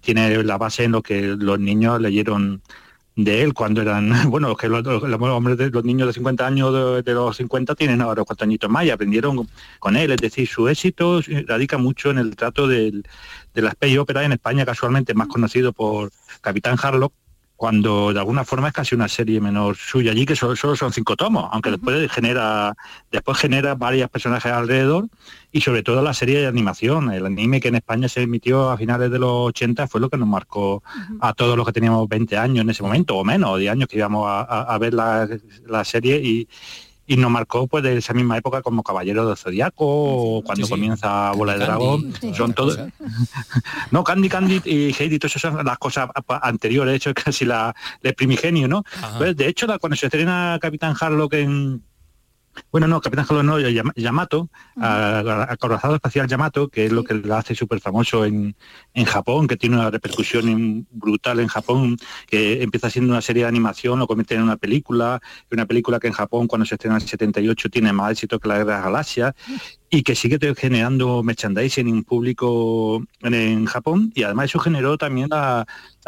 tiene 0.01 0.43
la 0.43 0.57
base 0.57 0.85
en 0.85 0.93
lo 0.93 1.03
que 1.03 1.21
los 1.21 1.59
niños 1.59 2.01
leyeron 2.01 2.63
de 3.17 3.41
él 3.41 3.53
cuando 3.53 3.81
eran, 3.81 4.11
bueno, 4.29 4.55
que 4.55 4.69
los, 4.69 4.83
de 4.83 5.69
los 5.71 5.83
niños 5.83 6.07
de 6.07 6.13
50 6.13 6.47
años 6.47 7.03
de, 7.03 7.13
los 7.13 7.35
50 7.35 7.75
tienen 7.75 8.01
ahora 8.01 8.23
cuatro 8.23 8.45
añitos 8.45 8.69
más 8.69 8.85
y 8.85 8.91
aprendieron 8.91 9.49
con 9.79 9.97
él, 9.97 10.11
es 10.11 10.17
decir, 10.17 10.47
su 10.47 10.69
éxito 10.69 11.19
radica 11.47 11.77
mucho 11.77 12.11
en 12.11 12.19
el 12.19 12.35
trato 12.35 12.67
del, 12.67 13.03
de 13.53 13.61
la 13.61 13.69
Space 13.69 13.99
Opera 13.99 14.23
en 14.23 14.33
España, 14.33 14.65
casualmente 14.65 15.15
más 15.15 15.27
conocido 15.27 15.73
por 15.73 16.11
Capitán 16.41 16.77
Harlock, 16.81 17.11
cuando 17.57 18.13
de 18.13 18.19
alguna 18.19 18.45
forma 18.45 18.67
es 18.67 18.73
casi 18.73 18.93
una 18.93 19.07
serie 19.07 19.41
menor 19.41 19.75
suya 19.75 20.11
allí, 20.11 20.25
que 20.25 20.35
solo, 20.35 20.55
son 20.55 20.93
cinco 20.93 21.15
tomos, 21.15 21.49
aunque 21.51 21.71
después 21.71 22.09
genera, 22.11 22.75
después 23.11 23.37
genera 23.39 23.73
varios 23.73 24.09
personajes 24.09 24.51
alrededor 24.51 25.07
y 25.51 25.61
sobre 25.61 25.81
todo 25.81 26.03
la 26.03 26.13
serie 26.13 26.39
de 26.39 26.45
animación, 26.45 27.11
el 27.11 27.25
anime 27.25 27.59
que 27.59 27.69
en 27.69 27.75
España 27.75 28.07
se 28.07 28.21
emitió 28.21 28.69
a 28.69 28.77
finales 28.77 29.09
de 29.09 29.17
los 29.17 29.31
80 29.31 29.87
fue 29.87 29.99
lo 29.99 30.09
que 30.09 30.17
nos 30.17 30.27
marcó 30.27 30.83
a 31.19 31.33
todos 31.33 31.57
los 31.57 31.65
que 31.65 31.73
teníamos 31.73 32.07
20 32.07 32.37
años 32.37 32.61
en 32.63 32.69
ese 32.69 32.83
momento, 32.83 33.17
o 33.17 33.23
menos, 33.23 33.49
o 33.49 33.57
10 33.57 33.71
años 33.71 33.89
que 33.89 33.97
íbamos 33.97 34.27
a, 34.29 34.77
ver 34.79 34.93
la, 34.93 35.27
la 35.65 35.83
serie 35.83 36.21
y, 36.23 36.47
y 37.07 37.15
nos 37.15 37.31
marcó 37.31 37.67
pues 37.67 37.83
de 37.83 37.97
esa 37.97 38.13
misma 38.13 38.37
época 38.37 38.61
como 38.61 38.83
Caballero 38.83 39.25
del 39.27 39.37
Zodiaco 39.37 39.85
o 39.85 40.43
cuando 40.43 40.67
comienza 40.67 41.31
Bola 41.31 41.53
de 41.53 41.59
Dragón. 41.59 42.13
son 42.35 42.53
todos. 42.53 42.77
no, 43.91 44.03
Candy 44.03 44.27
Candy 44.27 44.61
y 44.65 44.93
Heidi, 44.93 45.17
todas 45.17 45.37
esas 45.37 45.53
son 45.53 45.65
las 45.65 45.77
cosas 45.77 46.09
anteriores, 46.41 46.91
de 46.91 46.97
hecho 46.97 47.13
casi 47.13 47.45
la, 47.45 47.73
el 48.03 48.13
primigenio, 48.13 48.67
¿no? 48.67 48.83
Pues, 49.17 49.37
de 49.37 49.47
hecho, 49.47 49.67
cuando 49.79 49.95
se 49.95 50.07
estrena 50.07 50.59
Capitán 50.61 50.95
Harlock 50.99 51.33
en 51.33 51.81
bueno, 52.71 52.87
no, 52.87 53.01
Capitán 53.01 53.25
Jalón 53.25 53.45
no, 53.45 53.59
Yamato, 53.59 54.49
acorazado 54.75 55.95
espacial 55.95 56.27
Yamato, 56.27 56.69
que 56.69 56.85
es 56.85 56.91
lo 56.91 57.03
que 57.03 57.13
lo 57.13 57.35
hace 57.35 57.55
súper 57.55 57.79
famoso 57.79 58.25
en, 58.25 58.55
Japón, 59.05 59.47
que 59.47 59.57
tiene 59.57 59.77
una 59.77 59.89
repercusión 59.89 60.87
brutal 60.91 61.39
en 61.39 61.47
Japón, 61.47 61.97
que 62.27 62.61
empieza 62.63 62.89
siendo 62.89 63.11
una 63.11 63.21
serie 63.21 63.43
de 63.43 63.49
animación, 63.49 63.99
lo 63.99 64.07
convierte 64.07 64.35
en 64.35 64.43
una 64.43 64.57
película, 64.57 65.21
una 65.51 65.65
película 65.65 65.99
que 65.99 66.07
en 66.07 66.13
Japón 66.13 66.47
cuando 66.47 66.65
se 66.65 66.75
estrena 66.75 66.97
en 66.97 67.03
el 67.03 67.07
78 67.07 67.69
tiene 67.69 67.93
más 67.93 68.11
éxito 68.11 68.39
que 68.39 68.47
la 68.47 68.57
Guerra 68.57 68.77
de 68.77 68.83
Galaxia, 68.83 69.35
y 69.89 70.03
que 70.03 70.15
sigue 70.15 70.37
generando 70.55 71.23
merchandising 71.23 71.87
en 71.87 72.03
público 72.03 73.03
en, 73.21 73.65
Japón, 73.65 74.11
y 74.15 74.23
además 74.23 74.45
eso 74.45 74.59
generó 74.59 74.97
también 74.97 75.29
la, 75.29 75.65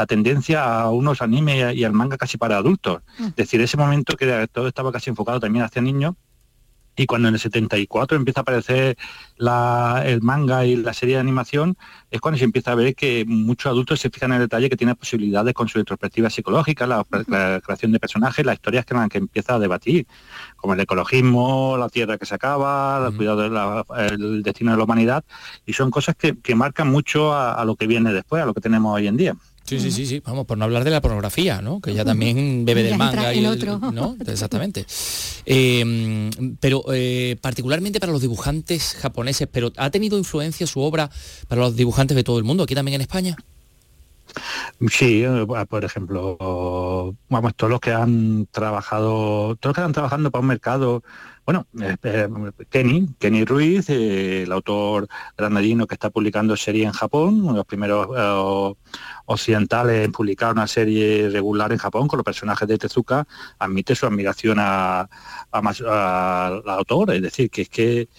tendencia 0.08 0.82
a 0.82 0.90
unos 0.92 1.22
animes 1.22 1.76
y 1.76 1.84
al 1.84 1.94
manga 1.94 2.18
casi 2.18 2.38
para 2.38 2.58
adultos. 2.58 3.02
Es 3.20 3.36
decir, 3.36 3.62
ese 3.62 3.78
momento 3.78 4.16
que 4.16 4.48
todo 4.52 4.68
estaba 4.68 4.92
casi 4.92 5.10
enfocado 5.10 5.40
también 5.40 5.66
hacia 5.66 5.82
niños, 5.82 6.16
y 7.00 7.06
cuando 7.06 7.30
en 7.30 7.36
el 7.36 7.40
74 7.40 8.18
empieza 8.18 8.42
a 8.42 8.44
aparecer 8.44 8.98
el 9.38 10.22
manga 10.22 10.66
y 10.66 10.76
la 10.76 10.94
serie 10.94 11.16
de 11.16 11.22
animación, 11.22 11.78
es 12.12 12.20
cuando 12.20 12.38
se 12.38 12.44
empieza 12.44 12.74
a 12.74 12.76
ver 12.76 12.94
que 12.94 13.24
muchos 13.26 13.70
adultos 13.70 14.02
se 14.02 14.10
fijan 14.10 14.32
en 14.32 14.42
el 14.42 14.42
detalle 14.42 14.70
que 14.70 14.76
tiene 14.76 14.96
posibilidades 14.96 15.54
con 15.54 15.70
su 15.70 15.80
introspectiva 15.80 16.30
psicológica, 16.30 16.86
la, 16.86 17.06
creación 17.64 17.94
de 17.94 18.00
personajes, 18.02 18.46
las 18.46 18.56
historias 18.56 18.86
que, 18.86 18.96
que 19.10 19.18
empieza 19.18 19.56
a 19.56 19.60
debatir, 19.60 20.08
como 20.58 20.74
el 20.74 20.82
ecologismo, 20.82 21.78
la 21.78 21.88
tierra 21.88 22.18
que 22.18 22.26
se 22.26 22.36
acaba, 22.36 23.08
el 23.08 23.16
cuidado 23.16 23.44
del 23.44 24.44
destino 24.44 24.72
de 24.72 24.78
la 24.78 24.84
humanidad, 24.84 25.24
y 25.66 25.72
son 25.72 25.92
cosas 25.92 26.18
que, 26.18 26.36
marcan 26.54 26.92
mucho 26.92 27.34
a, 27.34 27.64
lo 27.64 27.78
que 27.78 27.88
viene 27.88 28.12
después, 28.12 28.44
a 28.44 28.46
lo 28.46 28.54
que 28.54 28.60
tenemos 28.60 28.94
hoy 28.94 29.08
en 29.08 29.16
día. 29.16 29.38
Sí, 29.70 29.80
sí, 29.80 29.92
sí, 29.92 30.06
sí, 30.08 30.20
vamos, 30.26 30.48
por 30.48 30.58
no 30.58 30.66
hablar 30.66 30.84
de 30.84 30.90
la 30.90 31.00
pornografía, 31.00 31.62
¿no? 31.62 31.80
Que 31.80 31.94
ya 31.94 32.04
también 32.04 32.66
bebe 32.66 32.82
del 32.82 32.98
manga 32.98 33.36
y 33.36 33.42
¿no? 33.94 34.18
Exactamente. 34.26 34.84
Eh, 35.46 36.32
pero 36.60 36.84
eh, 36.92 37.38
particularmente 37.40 38.00
para 38.00 38.12
los 38.12 38.22
dibujantes 38.22 38.96
japoneses, 39.00 39.48
pero 39.52 39.72
¿ha 39.78 39.92
tenido 39.92 40.18
influencia 40.18 40.66
su 40.66 40.82
obra 40.82 41.12
para 41.48 41.62
los 41.62 41.76
dibujantes 41.76 42.18
de 42.18 42.24
todo 42.24 42.40
el 42.40 42.46
mundo, 42.46 42.64
aquí 42.64 42.74
también 42.74 42.96
en 42.96 43.02
España? 43.02 43.38
Sí, 44.90 45.24
eh, 45.24 45.46
por 45.70 45.86
ejemplo, 45.86 47.16
vamos, 47.30 47.56
todos 47.56 47.70
los 47.70 47.80
que 47.80 47.92
han 47.92 48.48
trabajado, 48.48 49.56
todos 49.58 49.66
los 49.66 49.74
que 49.76 49.82
están 49.82 49.94
trabajando 49.94 50.32
para 50.32 50.42
un 50.42 50.48
mercado, 50.48 51.04
bueno, 51.50 51.66
Kenny, 52.70 53.08
Kenny 53.18 53.44
Ruiz, 53.44 53.90
el 53.90 54.52
autor 54.52 55.08
granadino 55.36 55.88
que 55.88 55.96
está 55.96 56.12
publicando 56.12 56.56
serie 56.56 56.84
en 56.84 56.92
Japón, 56.92 57.42
uno 57.42 57.54
de 57.54 57.58
los 57.58 57.66
primeros 57.66 58.76
occidentales 59.26 60.06
en 60.06 60.12
publicar 60.12 60.52
una 60.52 60.68
serie 60.68 61.28
regular 61.30 61.72
en 61.72 61.80
Japón 61.80 62.08
con 62.08 62.18
los 62.18 62.24
personajes 62.24 62.68
de 62.68 62.78
Tezuka, 62.78 63.26
admite 63.58 63.96
su 63.96 64.06
admiración 64.06 64.60
a, 64.60 65.10
a, 65.52 66.62
la 66.64 66.74
autora, 66.76 67.16
es 67.16 67.22
decir, 67.24 67.50
que 67.50 67.64
es 67.64 67.70
que 67.70 68.10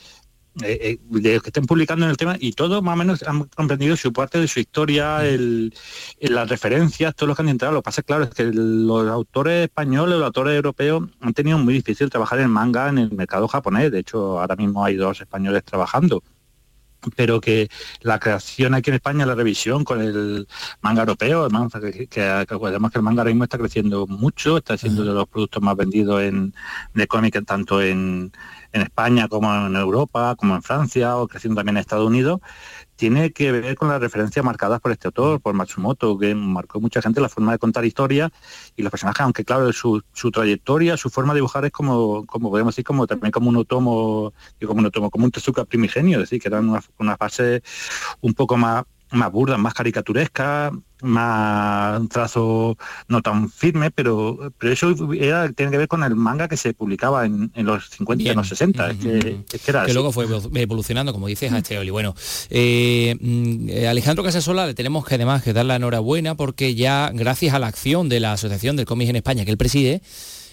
eh, 0.63 0.99
eh, 1.13 1.41
que 1.41 1.49
estén 1.49 1.65
publicando 1.65 2.05
en 2.05 2.11
el 2.11 2.17
tema 2.17 2.37
y 2.39 2.53
todos 2.53 2.83
más 2.83 2.95
o 2.95 2.97
menos 2.97 3.23
han 3.23 3.45
comprendido 3.45 3.97
su 3.97 4.13
parte 4.13 4.39
de 4.39 4.49
su 4.49 4.61
historia, 4.61 5.25
el, 5.25 5.73
las 6.21 6.49
referencias, 6.49 7.15
todos 7.15 7.29
los 7.29 7.37
que 7.37 7.43
han 7.43 7.49
entrado. 7.49 7.75
Lo 7.75 7.81
que 7.81 7.85
pasa, 7.85 8.03
claro, 8.03 8.25
es 8.25 8.31
que 8.31 8.45
los 8.45 9.09
autores 9.09 9.65
españoles, 9.65 10.19
los 10.19 10.27
autores 10.27 10.57
europeos 10.57 11.09
han 11.21 11.35
tenido 11.35 11.59
muy 11.59 11.75
difícil 11.75 12.11
trabajar 12.11 12.41
en 12.41 12.51
manga 12.51 12.89
en 12.89 12.99
el 12.99 13.13
mercado 13.13 13.49
japonés. 13.49 13.93
De 13.93 14.01
hecho, 14.01 14.41
ahora 14.41 14.57
mismo 14.57 14.85
hay 14.85 14.97
dos 14.97 15.21
españoles 15.21 15.65
trabajando 15.65 16.23
pero 17.17 17.41
que 17.41 17.69
la 18.01 18.19
creación 18.19 18.75
aquí 18.75 18.91
en 18.91 18.97
España, 18.97 19.27
la 19.27 19.35
revisión 19.35 19.85
con 19.85 20.01
el 20.01 20.47
manga 20.81 21.03
europeo, 21.03 21.49
que, 21.49 21.93
que, 21.93 22.09
que, 22.09 22.47
que 22.47 22.55
el 22.99 23.03
manga 23.03 23.23
ahora 23.23 23.31
mismo 23.31 23.45
está 23.45 23.59
creciendo 23.59 24.07
mucho, 24.07 24.59
está 24.59 24.77
siendo 24.77 25.05
de 25.05 25.13
los 25.13 25.29
productos 25.29 25.63
más 25.63 25.77
vendidos 25.77 26.23
en, 26.23 26.55
de 26.95 27.07
cómic 27.07 27.45
tanto 27.47 27.81
en, 27.83 28.33
en 28.73 28.83
España 28.83 29.29
como 29.29 29.55
en 29.55 29.77
Europa, 29.77 30.35
como 30.37 30.55
en 30.55 30.63
Francia, 30.63 31.17
o 31.17 31.29
creciendo 31.29 31.59
también 31.59 31.77
en 31.77 31.81
Estados 31.81 32.07
Unidos, 32.07 32.41
tiene 33.01 33.33
que 33.33 33.51
ver 33.51 33.77
con 33.77 33.89
las 33.89 33.99
referencias 33.99 34.45
marcadas 34.45 34.79
por 34.79 34.93
este 34.93 35.09
autor, 35.09 35.41
por 35.41 35.55
Matsumoto, 35.55 36.19
que 36.19 36.35
marcó 36.35 36.83
mucha 36.83 37.01
gente 37.01 37.19
la 37.23 37.31
forma 37.31 37.53
de 37.53 37.59
contar 37.59 37.83
historias 37.87 38.31
y 38.77 38.83
los 38.83 38.91
personajes, 38.91 39.23
aunque 39.23 39.43
claro, 39.43 39.73
su, 39.73 40.03
su 40.13 40.31
trayectoria, 40.31 40.99
su 40.99 41.09
forma 41.09 41.33
de 41.33 41.39
dibujar 41.39 41.65
es 41.65 41.73
como, 41.73 42.27
como 42.27 42.51
podemos 42.51 42.75
decir, 42.75 42.85
como 42.85 43.07
también 43.07 43.33
como 43.33 43.49
un 43.49 43.57
otomo, 43.57 44.35
como 44.67 44.81
un 44.81 44.87
otomo, 44.87 45.09
como 45.09 45.25
un 45.25 45.31
Tezuka 45.31 45.65
primigenio, 45.65 46.19
es 46.19 46.25
decir, 46.25 46.43
que 46.43 46.49
eran 46.49 46.69
una, 46.69 46.85
una 46.99 47.17
fase 47.17 47.63
un 48.21 48.35
poco 48.35 48.59
más 48.59 48.85
más 49.13 49.33
burda, 49.33 49.57
más 49.57 49.75
caricaturesca, 49.75 50.71
más 51.03 52.09
trazo 52.09 52.77
no 53.09 53.23
tan 53.23 53.51
firme, 53.51 53.91
pero, 53.91 54.53
pero 54.59 54.73
eso 54.73 54.95
era, 55.15 55.51
tiene 55.53 55.73
que 55.73 55.79
ver 55.79 55.89
con 55.89 56.03
el 56.05 56.15
manga 56.15 56.49
que 56.49 56.57
se 56.57 56.75
publicaba 56.75 57.25
en, 57.25 57.51
los 57.55 57.89
50 57.91 58.23
y 58.23 58.29
en 58.29 58.37
los 58.37 58.49
60. 58.49 58.91
es, 58.91 58.97
que, 58.99 59.45
era 59.67 59.85
que 59.87 59.95
luego 59.95 60.13
fue 60.13 60.27
evolucionando, 60.55 61.13
como 61.13 61.27
dices, 61.27 61.53
a 61.53 61.59
este 61.59 61.79
Oli. 61.79 61.91
Bueno, 61.91 62.15
eh, 62.51 63.17
mm, 63.21 63.87
Alejandro 63.89 64.25
Casasola 64.25 64.67
le 64.67 64.75
tenemos 64.75 65.05
que 65.05 65.15
además 65.15 65.43
que 65.43 65.53
dar 65.53 65.67
la 65.67 65.77
enhorabuena 65.77 66.35
porque 66.35 66.75
ya 66.75 67.11
gracias 67.13 67.55
a 67.55 67.59
la 67.59 67.67
acción 67.67 68.09
de 68.09 68.21
la 68.21 68.33
Asociación 68.33 68.77
del 68.77 68.87
Cómic 68.87 69.09
en 69.09 69.17
España 69.17 69.45
que 69.45 69.51
él 69.51 69.59
preside, 69.59 70.03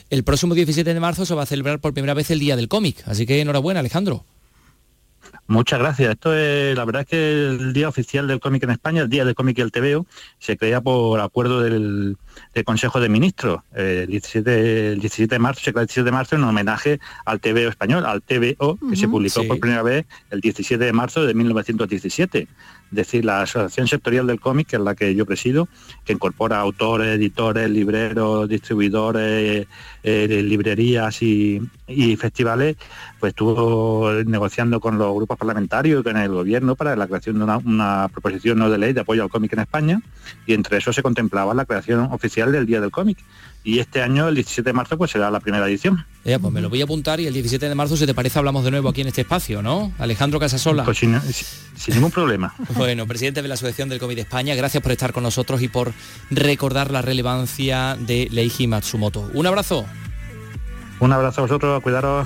el 0.10 0.24
próximo 0.24 0.56
17 0.56 0.94
de 0.94 1.00
marzo 1.00 1.26
se 1.26 1.36
va 1.36 1.44
a 1.44 1.46
celebrar 1.46 1.80
por 1.80 1.94
primera 1.94 2.14
vez 2.14 2.32
el 2.32 2.40
Día 2.40 2.56
del 2.56 2.70
Cómic. 2.70 3.04
Así 3.06 3.26
que 3.26 3.42
enhorabuena, 3.42 3.82
Alejandro. 3.82 4.26
Muchas 5.48 5.80
gracias. 5.80 6.12
Esto 6.12 6.36
es, 6.36 6.76
la 6.76 6.84
verdad 6.84 7.04
es 7.04 7.08
que 7.08 7.48
el 7.48 7.72
día 7.72 7.88
oficial 7.88 8.28
del 8.28 8.42
cómic 8.42 8.64
en 8.64 8.72
España, 8.72 9.02
el 9.02 9.10
día 9.10 9.24
del 9.24 9.34
cómic 9.34 9.58
y 9.58 9.62
el 9.62 9.72
TVO, 9.72 10.06
se 10.40 10.58
crea 10.58 10.82
por 10.82 11.22
acuerdo 11.22 11.62
del, 11.62 12.18
Consejo 12.66 13.00
de 13.00 13.08
Ministros. 13.08 13.62
el, 13.74 14.08
17, 14.08 14.94
el 14.94 15.00
17 15.00 15.34
de 15.34 15.40
marzo, 15.40 15.62
se 15.64 15.72
crea 15.72 15.84
el 15.84 15.88
17 15.88 16.06
de 16.06 16.12
marzo 16.12 16.36
en 16.36 16.44
homenaje 16.44 17.00
al 17.26 17.40
TVO 17.40 17.70
español, 17.70 18.06
al 18.06 18.22
TVO, 18.22 18.78
que 18.90 18.96
se 18.98 19.08
publicó 19.08 19.48
por 19.48 19.60
primera 19.60 19.84
vez 19.84 20.06
el 20.32 20.42
17 20.42 20.84
de 20.84 20.94
marzo 20.94 21.26
de 21.26 21.34
1917 21.34 22.48
decir, 22.92 23.26
la 23.26 23.42
Asociación 23.42 23.88
Sectorial 23.88 24.28
del 24.28 24.40
Cómic, 24.40 24.68
que 24.68 24.76
es 24.78 24.82
la 24.82 24.96
que 24.96 25.14
yo 25.16 25.26
presido, 25.26 25.68
que 26.06 26.14
incorpora 26.14 26.60
autores, 26.60 27.16
editores, 27.16 27.70
libreros, 27.70 28.48
distribuidores, 28.48 29.68
eh, 30.04 30.44
librerías 30.44 31.22
y, 31.22 31.62
festivales, 32.18 32.76
pues 33.20 33.32
estuvo 33.32 34.12
negociando 34.26 34.80
con 34.80 34.98
los 34.98 35.14
grupos 35.16 35.38
parlamentarios 35.38 36.02
y 36.02 36.04
con 36.04 36.18
el 36.18 36.30
gobierno 36.30 36.76
para 36.76 36.96
la 36.96 37.08
creación 37.08 37.38
de 37.38 37.44
una, 37.44 38.08
proposición 38.10 38.60
no 38.60 38.70
de 38.70 38.78
ley 38.78 38.94
de 38.94 39.02
apoyo 39.02 39.24
al 39.24 39.30
cómic 39.30 39.54
en 39.54 39.60
España 39.60 40.02
y 40.46 40.54
entre 40.54 40.78
eso 40.78 40.92
se 40.92 41.04
contemplaba 41.04 41.54
la 41.54 41.66
creación 41.66 42.12
oficial 42.12 42.52
del 42.52 42.66
Día 42.66 42.82
del 42.82 42.92
Cómic 42.92 43.18
y 43.68 43.80
este 43.80 44.02
año, 44.02 44.30
el 44.30 44.36
17 44.36 44.70
de 44.70 44.74
marzo, 44.74 44.98
pues 44.98 45.12
será 45.12 45.30
la 45.30 45.42
primera 45.42 45.68
edición. 45.68 46.06
Ya, 46.24 46.40
pues 46.40 46.54
me 46.54 46.62
lo 46.62 46.70
voy 46.70 46.80
a 46.80 46.86
apuntar 46.86 47.20
y 47.20 47.28
el 47.28 47.34
17 47.34 47.68
de 47.68 47.76
marzo, 47.76 47.98
si 47.98 48.06
te 48.06 48.14
parece, 48.14 48.40
hablamos 48.40 48.64
de 48.64 48.72
nuevo 48.72 48.88
aquí 48.88 49.02
en 49.02 49.08
este 49.08 49.22
espacio, 49.22 49.62
¿no? 49.62 49.92
Alejandro 50.00 50.40
Casasola. 50.40 50.86
Pues 50.86 51.00
sin, 51.00 51.20
ningún 51.90 52.10
problema. 52.10 52.56
bueno, 52.76 53.06
presidente 53.06 53.42
de 53.42 53.50
la 53.50 53.56
Asociación 53.56 53.90
del 53.90 54.00
Cómic 54.00 54.16
de 54.16 54.22
España, 54.22 54.56
gracias 54.56 54.82
por 54.82 54.94
estar 54.94 55.12
con 55.12 55.24
nosotros 55.24 55.62
y 55.62 55.68
por 55.68 55.92
recordar 56.32 56.92
la 56.92 57.02
relevancia 57.02 57.98
de 58.00 58.30
Leiji 58.32 58.68
Matsumoto. 58.68 59.30
Un 59.34 59.48
abrazo. 59.48 59.86
Un 61.02 61.12
abrazo 61.12 61.42
a 61.42 61.44
vosotros, 61.44 61.84
cuidaros. 61.84 62.26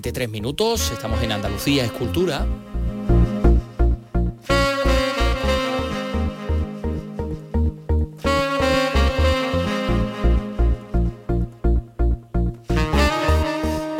43 0.00 0.30
minutos, 0.30 0.92
estamos 0.92 1.22
en 1.22 1.30
Andalucía 1.30 1.84
Escultura. 1.84 2.46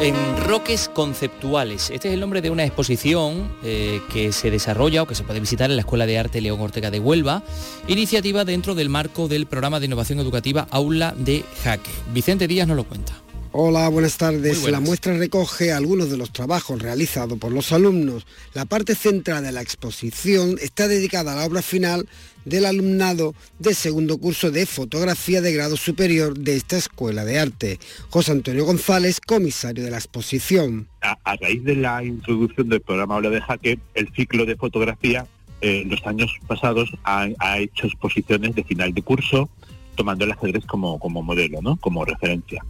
En 0.00 0.14
Roques 0.44 0.88
Conceptuales. 0.88 1.90
Este 1.90 2.08
es 2.08 2.14
el 2.14 2.20
nombre 2.20 2.40
de 2.40 2.48
una 2.48 2.64
exposición 2.64 3.52
eh, 3.62 4.00
que 4.10 4.32
se 4.32 4.50
desarrolla 4.50 5.02
o 5.02 5.06
que 5.06 5.14
se 5.14 5.24
puede 5.24 5.38
visitar 5.38 5.68
en 5.68 5.76
la 5.76 5.82
Escuela 5.82 6.06
de 6.06 6.18
Arte 6.18 6.40
León 6.40 6.62
Ortega 6.62 6.90
de 6.90 6.98
Huelva, 6.98 7.42
iniciativa 7.88 8.46
dentro 8.46 8.74
del 8.74 8.88
marco 8.88 9.28
del 9.28 9.44
programa 9.44 9.78
de 9.80 9.84
innovación 9.84 10.18
educativa 10.18 10.66
Aula 10.70 11.14
de 11.14 11.44
Jaque. 11.62 11.90
Vicente 12.14 12.48
Díaz 12.48 12.66
nos 12.66 12.78
lo 12.78 12.84
cuenta. 12.84 13.20
Hola, 13.52 13.88
buenas 13.88 14.16
tardes. 14.16 14.70
La 14.70 14.78
muestra 14.78 15.18
recoge 15.18 15.72
algunos 15.72 16.08
de 16.08 16.16
los 16.16 16.32
trabajos 16.32 16.80
realizados 16.80 17.36
por 17.36 17.50
los 17.50 17.72
alumnos. 17.72 18.24
La 18.54 18.64
parte 18.64 18.94
central 18.94 19.42
de 19.42 19.50
la 19.50 19.60
exposición 19.60 20.54
está 20.62 20.86
dedicada 20.86 21.32
a 21.32 21.36
la 21.36 21.46
obra 21.46 21.60
final 21.60 22.08
del 22.44 22.64
alumnado 22.64 23.34
de 23.58 23.74
segundo 23.74 24.18
curso 24.18 24.52
de 24.52 24.66
fotografía 24.66 25.40
de 25.40 25.52
grado 25.52 25.76
superior 25.76 26.38
de 26.38 26.54
esta 26.54 26.76
escuela 26.76 27.24
de 27.24 27.40
arte. 27.40 27.80
José 28.10 28.30
Antonio 28.30 28.64
González, 28.64 29.20
comisario 29.20 29.82
de 29.82 29.90
la 29.90 29.98
exposición. 29.98 30.86
A, 31.00 31.16
raíz 31.34 31.64
de 31.64 31.74
la 31.74 32.04
introducción 32.04 32.68
del 32.68 32.80
programa 32.80 33.16
Aula 33.16 33.30
de 33.30 33.40
Jaque, 33.40 33.80
el 33.94 34.12
ciclo 34.14 34.46
de 34.46 34.54
fotografía 34.54 35.26
en 35.60 35.90
los 35.90 36.06
años 36.06 36.30
pasados 36.46 36.88
ha, 37.02 37.58
hecho 37.58 37.88
exposiciones 37.88 38.54
de 38.54 38.62
final 38.62 38.94
de 38.94 39.02
curso 39.02 39.50
tomando 39.96 40.24
el 40.24 40.30
ajedrez 40.30 40.64
como, 40.66 41.00
como 41.00 41.20
modelo, 41.20 41.60
¿no? 41.60 41.76
como 41.76 42.04
referencia. 42.04 42.64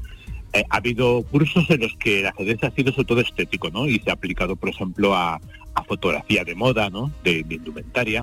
Eh, 0.53 0.65
ha 0.69 0.77
habido 0.77 1.23
cursos 1.31 1.69
en 1.71 1.81
los 1.81 1.97
que 1.97 2.21
el 2.21 2.27
ajedrez 2.27 2.63
ha 2.65 2.71
sido 2.73 2.93
sobre 2.93 3.07
todo 3.07 3.21
estético, 3.21 3.71
¿no? 3.71 3.87
Y 3.87 4.01
se 4.01 4.11
ha 4.11 4.15
aplicado, 4.15 4.57
por 4.57 4.69
ejemplo, 4.69 5.15
a, 5.15 5.41
fotografía 5.89 6.45
de 6.45 6.55
moda, 6.55 6.91
¿no? 6.91 7.11
De, 7.25 7.45
indumentaria. 7.49 8.23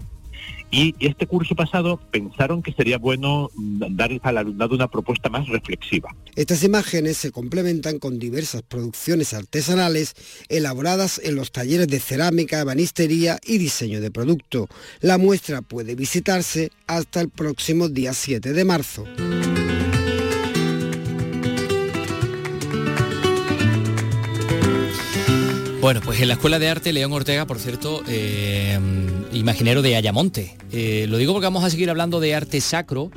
Y 0.70 0.94
este 1.00 1.26
curso 1.26 1.56
pasado 1.56 2.00
pensaron 2.12 2.62
que 2.62 2.72
sería 2.72 2.98
bueno 2.98 3.50
dar 3.56 4.12
al 4.22 4.38
alumnado 4.38 4.76
una 4.76 4.88
propuesta 4.90 5.28
más 5.28 5.48
reflexiva. 5.48 6.16
Estas 6.36 6.64
imágenes 6.64 7.18
se 7.18 7.32
complementan 7.32 8.00
con 8.00 8.20
diversas 8.20 8.62
producciones 8.62 9.34
artesanales 9.34 10.14
elaboradas 10.50 11.20
en 11.24 11.36
los 11.36 11.52
talleres 11.52 11.88
de 11.88 12.00
cerámica, 12.00 12.62
ebanistería 12.62 13.40
y 13.44 13.58
diseño 13.58 14.00
de 14.02 14.12
producto. 14.12 14.68
La 15.02 15.18
muestra 15.18 15.62
puede 15.62 15.96
visitarse 15.96 16.72
hasta 16.86 17.22
el 17.22 17.30
próximo 17.30 17.90
día 17.90 18.14
7 18.14 18.54
de 18.54 18.66
marzo. 18.66 19.06
Bueno, 25.88 26.02
pues 26.04 26.20
en 26.20 26.28
la 26.28 26.34
Escuela 26.34 26.60
de 26.60 26.68
Arte 26.68 26.92
León 26.92 27.14
Ortega, 27.14 27.48
por 27.48 27.60
cierto, 27.60 28.04
eh, 28.10 28.78
imaginero 29.32 29.82
de 29.82 29.96
Ayamonte. 29.96 30.58
Eh, 30.70 31.06
lo 31.08 31.16
digo 31.16 31.32
porque 31.32 31.46
vamos 31.46 31.64
a 31.64 31.70
seguir 31.70 31.90
hablando 31.90 32.20
de 32.20 32.36
arte 32.36 32.60
sacro. 32.60 33.10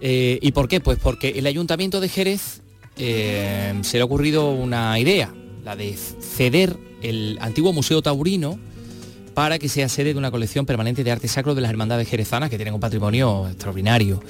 Eh, 0.00 0.36
¿Y 0.42 0.50
por 0.50 0.66
qué? 0.66 0.80
Pues 0.80 0.98
porque 0.98 1.28
el 1.36 1.46
Ayuntamiento 1.46 2.00
de 2.00 2.08
Jerez 2.08 2.60
se 2.96 3.72
le 3.92 4.00
ha 4.00 4.04
ocurrido 4.04 4.50
una 4.50 4.98
idea, 4.98 5.32
la 5.64 5.76
de 5.76 5.94
ceder 5.96 6.76
el 7.02 7.38
antiguo 7.40 7.72
Museo 7.72 8.02
Taurino 8.02 8.58
para 9.34 9.60
que 9.60 9.68
sea 9.68 9.88
sede 9.88 10.12
de 10.12 10.18
una 10.18 10.32
colección 10.32 10.66
permanente 10.66 11.04
de 11.04 11.12
arte 11.12 11.28
sacro 11.28 11.54
de 11.54 11.60
las 11.60 11.70
hermandades 11.70 12.08
jerezanas 12.08 12.50
que 12.50 12.56
tienen 12.56 12.74
un 12.74 12.80
patrimonio 12.80 13.46
extraordinario. 13.46 14.20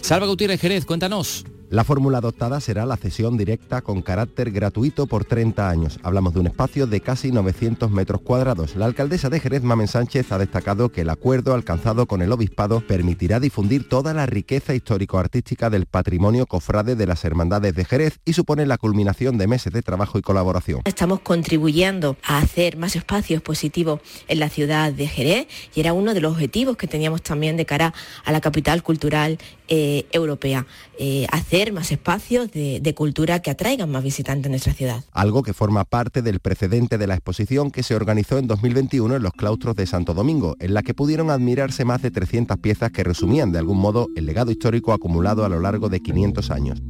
Salva 0.00 0.26
Gutiérrez 0.26 0.60
Jerez, 0.60 0.84
cuéntanos. 0.84 1.44
La 1.72 1.84
fórmula 1.84 2.18
adoptada 2.18 2.60
será 2.60 2.84
la 2.84 2.98
cesión 2.98 3.38
directa 3.38 3.80
con 3.80 4.02
carácter 4.02 4.50
gratuito 4.50 5.06
por 5.06 5.24
30 5.24 5.70
años. 5.70 5.98
Hablamos 6.02 6.34
de 6.34 6.40
un 6.40 6.48
espacio 6.48 6.86
de 6.86 7.00
casi 7.00 7.32
900 7.32 7.90
metros 7.90 8.20
cuadrados. 8.20 8.76
La 8.76 8.84
alcaldesa 8.84 9.30
de 9.30 9.40
Jerez, 9.40 9.62
Mamen 9.62 9.88
Sánchez, 9.88 10.32
ha 10.32 10.38
destacado 10.38 10.90
que 10.90 11.00
el 11.00 11.08
acuerdo 11.08 11.54
alcanzado 11.54 12.04
con 12.04 12.20
el 12.20 12.30
obispado 12.30 12.86
permitirá 12.86 13.40
difundir 13.40 13.88
toda 13.88 14.12
la 14.12 14.26
riqueza 14.26 14.74
histórico-artística 14.74 15.70
del 15.70 15.86
patrimonio 15.86 16.44
cofrade 16.44 16.94
de 16.94 17.06
las 17.06 17.24
hermandades 17.24 17.74
de 17.74 17.86
Jerez 17.86 18.20
y 18.26 18.34
supone 18.34 18.66
la 18.66 18.76
culminación 18.76 19.38
de 19.38 19.46
meses 19.46 19.72
de 19.72 19.80
trabajo 19.80 20.18
y 20.18 20.20
colaboración. 20.20 20.82
Estamos 20.84 21.20
contribuyendo 21.20 22.18
a 22.22 22.36
hacer 22.36 22.76
más 22.76 22.96
espacios 22.96 23.40
positivos 23.40 24.02
en 24.28 24.40
la 24.40 24.50
ciudad 24.50 24.92
de 24.92 25.06
Jerez 25.06 25.46
y 25.74 25.80
era 25.80 25.94
uno 25.94 26.12
de 26.12 26.20
los 26.20 26.32
objetivos 26.32 26.76
que 26.76 26.86
teníamos 26.86 27.22
también 27.22 27.56
de 27.56 27.64
cara 27.64 27.94
a 28.26 28.30
la 28.30 28.42
capital 28.42 28.82
cultural 28.82 29.38
eh, 29.74 30.04
europea. 30.12 30.66
Eh, 30.98 31.26
hacer 31.32 31.72
más 31.72 31.92
espacios 31.92 32.50
de, 32.52 32.94
cultura 32.94 33.40
que 33.40 33.50
atraigan 33.50 33.90
más 33.90 34.04
visitantes 34.04 34.48
a 34.48 34.50
nuestra 34.50 34.74
ciudad. 34.74 35.02
Algo 35.12 35.42
que 35.42 35.54
forma 35.54 35.86
parte 35.86 36.20
del 36.20 36.40
precedente 36.40 36.98
de 36.98 37.06
la 37.06 37.14
exposición 37.14 37.70
que 37.70 37.82
se 37.82 37.94
organizó 37.94 38.36
en 38.36 38.48
2021 38.48 39.16
en 39.16 39.22
los 39.22 39.32
claustros 39.32 39.74
de 39.74 39.86
Santo 39.86 40.12
Domingo, 40.12 40.56
en 40.60 40.74
la 40.74 40.82
que 40.82 40.92
pudieron 40.92 41.30
admirarse 41.30 41.86
más 41.86 42.02
de 42.02 42.10
300 42.10 42.58
piezas 42.58 42.92
que 42.92 43.02
resumían 43.02 43.50
de 43.50 43.60
algún 43.60 43.78
modo 43.78 44.08
el 44.14 44.26
legado 44.26 44.50
histórico 44.50 44.92
acumulado 44.92 45.42
a 45.42 45.48
lo 45.48 45.58
largo 45.58 45.88
de 45.88 46.00
500 46.00 46.50
años. 46.50 46.82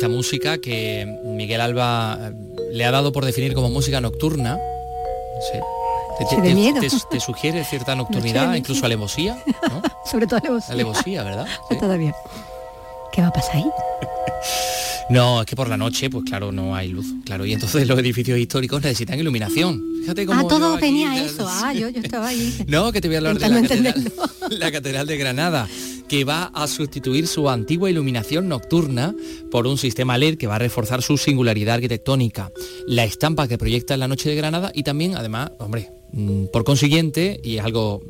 Esta 0.00 0.08
música 0.08 0.56
que 0.56 1.04
Miguel 1.24 1.60
Alba 1.60 2.18
eh, 2.18 2.32
le 2.72 2.86
ha 2.86 2.90
dado 2.90 3.12
por 3.12 3.26
definir 3.26 3.52
como 3.52 3.68
música 3.68 4.00
nocturna. 4.00 4.58
Te, 7.10 7.20
sugiere 7.20 7.62
cierta 7.66 7.94
nocturnidad, 7.96 8.54
incluso 8.54 8.86
alevosía, 8.86 9.36
¿no? 9.68 9.82
Sobre 10.10 10.26
todo 10.26 10.38
alevosía. 10.38 10.72
Alevosía, 10.72 11.22
¿verdad? 11.22 11.46
Todavía. 11.78 12.14
¿Qué 13.12 13.20
va 13.20 13.28
a 13.28 13.32
pasar 13.32 13.56
ahí? 13.56 13.70
No, 15.08 15.40
es 15.40 15.46
que 15.46 15.56
por 15.56 15.68
la 15.68 15.76
noche, 15.76 16.10
pues 16.10 16.24
claro, 16.24 16.52
no 16.52 16.74
hay 16.74 16.88
luz, 16.88 17.06
claro, 17.24 17.44
y 17.46 17.52
entonces 17.52 17.86
los 17.88 17.98
edificios 17.98 18.38
históricos 18.38 18.82
necesitan 18.82 19.18
iluminación. 19.18 19.82
Fíjate 20.00 20.26
cómo. 20.26 20.40
Ah, 20.40 20.48
todo 20.48 20.78
venía 20.78 21.22
eso. 21.22 21.46
Ah, 21.48 21.72
yo, 21.72 21.88
yo 21.88 22.00
estaba 22.00 22.28
ahí. 22.28 22.64
no, 22.66 22.92
que 22.92 23.00
te 23.00 23.08
voy 23.08 23.16
a 23.16 23.18
hablar 23.18 23.38
de 23.38 23.48
la 23.48 23.62
catedral, 23.62 24.12
la 24.50 24.72
catedral 24.72 25.06
de 25.06 25.16
Granada, 25.16 25.68
que 26.08 26.24
va 26.24 26.50
a 26.54 26.66
sustituir 26.66 27.26
su 27.26 27.48
antigua 27.48 27.90
iluminación 27.90 28.48
nocturna 28.48 29.14
por 29.50 29.66
un 29.66 29.78
sistema 29.78 30.18
LED 30.18 30.38
que 30.38 30.46
va 30.46 30.56
a 30.56 30.58
reforzar 30.58 31.02
su 31.02 31.18
singularidad 31.18 31.76
arquitectónica, 31.76 32.50
la 32.86 33.04
estampa 33.04 33.46
que 33.48 33.58
proyecta 33.58 33.94
en 33.94 34.00
la 34.00 34.08
noche 34.08 34.28
de 34.28 34.36
Granada 34.36 34.72
y 34.74 34.82
también, 34.82 35.16
además, 35.16 35.52
hombre, 35.58 35.90
mm, 36.12 36.46
por 36.52 36.64
consiguiente, 36.64 37.40
y 37.44 37.58
es 37.58 37.64
algo 37.64 38.02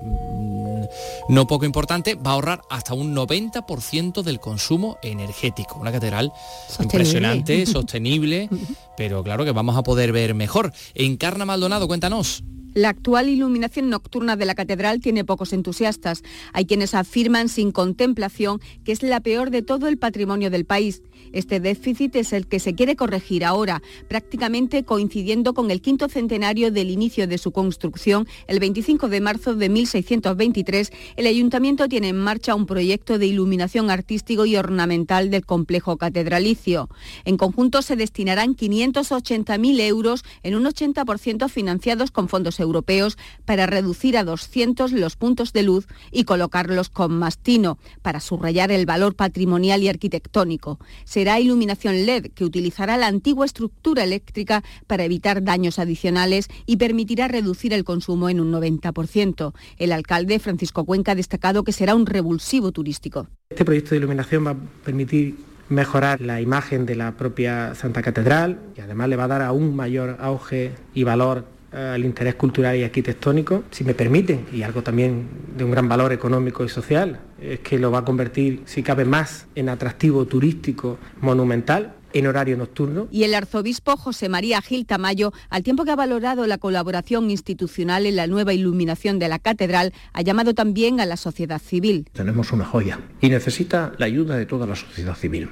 no 1.30 1.46
poco 1.46 1.64
importante, 1.64 2.16
va 2.16 2.32
a 2.32 2.34
ahorrar 2.34 2.62
hasta 2.70 2.92
un 2.92 3.14
90% 3.14 4.22
del 4.22 4.40
consumo 4.40 4.98
energético. 5.02 5.78
Una 5.78 5.92
catedral 5.92 6.32
impresionante, 6.80 7.66
sostenible, 7.66 8.48
pero 8.96 9.22
claro 9.22 9.44
que 9.44 9.52
vamos 9.52 9.76
a 9.76 9.84
poder 9.84 10.10
ver 10.10 10.34
mejor. 10.34 10.72
Encarna 10.94 11.44
Maldonado, 11.44 11.86
cuéntanos. 11.86 12.42
La 12.74 12.88
actual 12.88 13.28
iluminación 13.28 13.90
nocturna 13.90 14.36
de 14.36 14.44
la 14.44 14.54
catedral 14.54 15.00
tiene 15.00 15.24
pocos 15.24 15.52
entusiastas. 15.52 16.22
Hay 16.52 16.66
quienes 16.66 16.94
afirman 16.94 17.48
sin 17.48 17.72
contemplación 17.72 18.60
que 18.84 18.92
es 18.92 19.02
la 19.02 19.20
peor 19.20 19.50
de 19.50 19.62
todo 19.62 19.88
el 19.88 19.98
patrimonio 19.98 20.50
del 20.50 20.64
país. 20.64 21.02
Este 21.32 21.60
déficit 21.60 22.16
es 22.16 22.32
el 22.32 22.46
que 22.46 22.60
se 22.60 22.74
quiere 22.74 22.96
corregir 22.96 23.44
ahora, 23.44 23.82
prácticamente 24.08 24.84
coincidiendo 24.84 25.54
con 25.54 25.70
el 25.70 25.80
quinto 25.80 26.08
centenario 26.08 26.70
del 26.70 26.90
inicio 26.90 27.26
de 27.26 27.38
su 27.38 27.52
construcción, 27.52 28.26
el 28.46 28.60
25 28.60 29.08
de 29.08 29.20
marzo 29.20 29.54
de 29.54 29.68
1623. 29.68 30.92
El 31.16 31.26
ayuntamiento 31.26 31.88
tiene 31.88 32.08
en 32.08 32.18
marcha 32.18 32.54
un 32.54 32.66
proyecto 32.66 33.18
de 33.18 33.26
iluminación 33.26 33.90
artístico 33.90 34.46
y 34.46 34.56
ornamental 34.56 35.30
del 35.30 35.46
complejo 35.46 35.96
catedralicio. 35.96 36.88
En 37.24 37.36
conjunto 37.36 37.82
se 37.82 37.96
destinarán 37.96 38.56
580.000 38.56 39.80
euros 39.80 40.24
en 40.42 40.54
un 40.54 40.64
80% 40.64 41.48
financiados 41.48 42.10
con 42.10 42.28
fondos 42.28 42.60
europeos 42.60 43.18
para 43.44 43.66
reducir 43.66 44.16
a 44.16 44.24
200 44.24 44.92
los 44.92 45.16
puntos 45.16 45.52
de 45.52 45.62
luz 45.62 45.86
y 46.10 46.24
colocarlos 46.24 46.88
con 46.88 47.18
mastino 47.18 47.78
para 48.02 48.20
subrayar 48.20 48.70
el 48.70 48.86
valor 48.86 49.14
patrimonial 49.14 49.82
y 49.82 49.88
arquitectónico. 49.88 50.78
Será 51.20 51.38
iluminación 51.38 52.06
LED 52.06 52.28
que 52.34 52.46
utilizará 52.46 52.96
la 52.96 53.06
antigua 53.06 53.44
estructura 53.44 54.04
eléctrica 54.04 54.64
para 54.86 55.04
evitar 55.04 55.44
daños 55.44 55.78
adicionales 55.78 56.48
y 56.64 56.78
permitirá 56.78 57.28
reducir 57.28 57.74
el 57.74 57.84
consumo 57.84 58.30
en 58.30 58.40
un 58.40 58.50
90%. 58.50 59.52
El 59.76 59.92
alcalde 59.92 60.38
Francisco 60.38 60.86
Cuenca 60.86 61.12
ha 61.12 61.14
destacado 61.14 61.62
que 61.62 61.72
será 61.72 61.94
un 61.94 62.06
revulsivo 62.06 62.72
turístico. 62.72 63.26
Este 63.50 63.66
proyecto 63.66 63.90
de 63.90 63.98
iluminación 63.98 64.46
va 64.46 64.52
a 64.52 64.56
permitir 64.82 65.36
mejorar 65.68 66.22
la 66.22 66.40
imagen 66.40 66.86
de 66.86 66.94
la 66.94 67.12
propia 67.12 67.74
Santa 67.74 68.00
Catedral 68.00 68.58
y 68.74 68.80
además 68.80 69.10
le 69.10 69.16
va 69.16 69.24
a 69.24 69.28
dar 69.28 69.42
aún 69.42 69.76
mayor 69.76 70.16
auge 70.20 70.72
y 70.94 71.04
valor 71.04 71.44
al 71.72 72.04
interés 72.04 72.34
cultural 72.34 72.76
y 72.76 72.82
arquitectónico, 72.82 73.64
si 73.70 73.84
me 73.84 73.94
permiten, 73.94 74.46
y 74.52 74.62
algo 74.62 74.82
también 74.82 75.28
de 75.56 75.64
un 75.64 75.70
gran 75.70 75.88
valor 75.88 76.12
económico 76.12 76.64
y 76.64 76.68
social, 76.68 77.20
es 77.40 77.60
que 77.60 77.78
lo 77.78 77.90
va 77.90 78.00
a 78.00 78.04
convertir, 78.04 78.62
si 78.66 78.82
cabe 78.82 79.04
más, 79.04 79.46
en 79.54 79.68
atractivo 79.68 80.26
turístico 80.26 80.98
monumental 81.20 81.94
en 82.12 82.26
horario 82.26 82.56
nocturno. 82.56 83.08
Y 83.10 83.24
el 83.24 83.34
arzobispo 83.34 83.96
José 83.96 84.28
María 84.28 84.60
Gil 84.62 84.86
Tamayo, 84.86 85.32
al 85.48 85.62
tiempo 85.62 85.84
que 85.84 85.92
ha 85.92 85.96
valorado 85.96 86.46
la 86.46 86.58
colaboración 86.58 87.30
institucional 87.30 88.06
en 88.06 88.16
la 88.16 88.26
nueva 88.26 88.52
iluminación 88.52 89.18
de 89.18 89.28
la 89.28 89.38
catedral, 89.38 89.92
ha 90.12 90.22
llamado 90.22 90.54
también 90.54 91.00
a 91.00 91.06
la 91.06 91.16
sociedad 91.16 91.60
civil. 91.60 92.08
Tenemos 92.12 92.52
una 92.52 92.64
joya 92.64 92.98
y 93.20 93.28
necesita 93.28 93.92
la 93.98 94.06
ayuda 94.06 94.36
de 94.36 94.46
toda 94.46 94.66
la 94.66 94.74
sociedad 94.74 95.14
civil. 95.14 95.48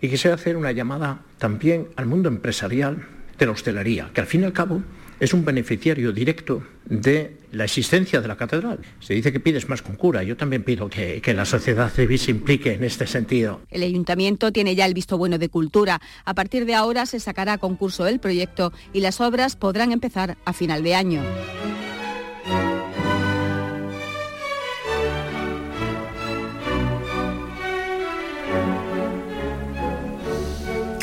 Y 0.00 0.08
quisiera 0.08 0.34
hacer 0.34 0.56
una 0.56 0.72
llamada 0.72 1.22
también 1.38 1.88
al 1.96 2.06
mundo 2.06 2.28
empresarial 2.28 3.06
de 3.38 3.46
la 3.46 3.52
hostelería, 3.52 4.10
que 4.12 4.20
al 4.20 4.26
fin 4.26 4.42
y 4.42 4.44
al 4.44 4.52
cabo 4.52 4.82
es 5.20 5.34
un 5.34 5.44
beneficiario 5.44 6.12
directo 6.12 6.62
de 6.84 7.36
la 7.52 7.64
existencia 7.64 8.20
de 8.20 8.28
la 8.28 8.36
catedral. 8.36 8.80
Se 9.00 9.14
dice 9.14 9.32
que 9.32 9.40
pides 9.40 9.68
más 9.68 9.82
con 9.82 9.96
cura. 9.96 10.22
Yo 10.22 10.36
también 10.36 10.62
pido 10.62 10.88
que, 10.88 11.22
la 11.34 11.44
sociedad 11.44 11.90
civil 11.90 12.18
se 12.18 12.30
implique 12.30 12.74
en 12.74 12.84
este 12.84 13.06
sentido. 13.06 13.60
El 13.70 13.82
ayuntamiento 13.82 14.52
tiene 14.52 14.74
ya 14.74 14.86
el 14.86 14.94
visto 14.94 15.18
bueno 15.18 15.38
de 15.38 15.48
cultura. 15.48 16.00
A 16.24 16.34
partir 16.34 16.64
de 16.64 16.74
ahora 16.74 17.06
se 17.06 17.20
sacará 17.20 17.54
a 17.54 17.58
concurso 17.58 18.06
el 18.06 18.20
proyecto 18.20 18.72
y 18.92 19.00
las 19.00 19.20
obras 19.20 19.56
podrán 19.56 19.92
empezar 19.92 20.36
a 20.44 20.52
final 20.52 20.82
de 20.82 20.94
año. 20.94 21.22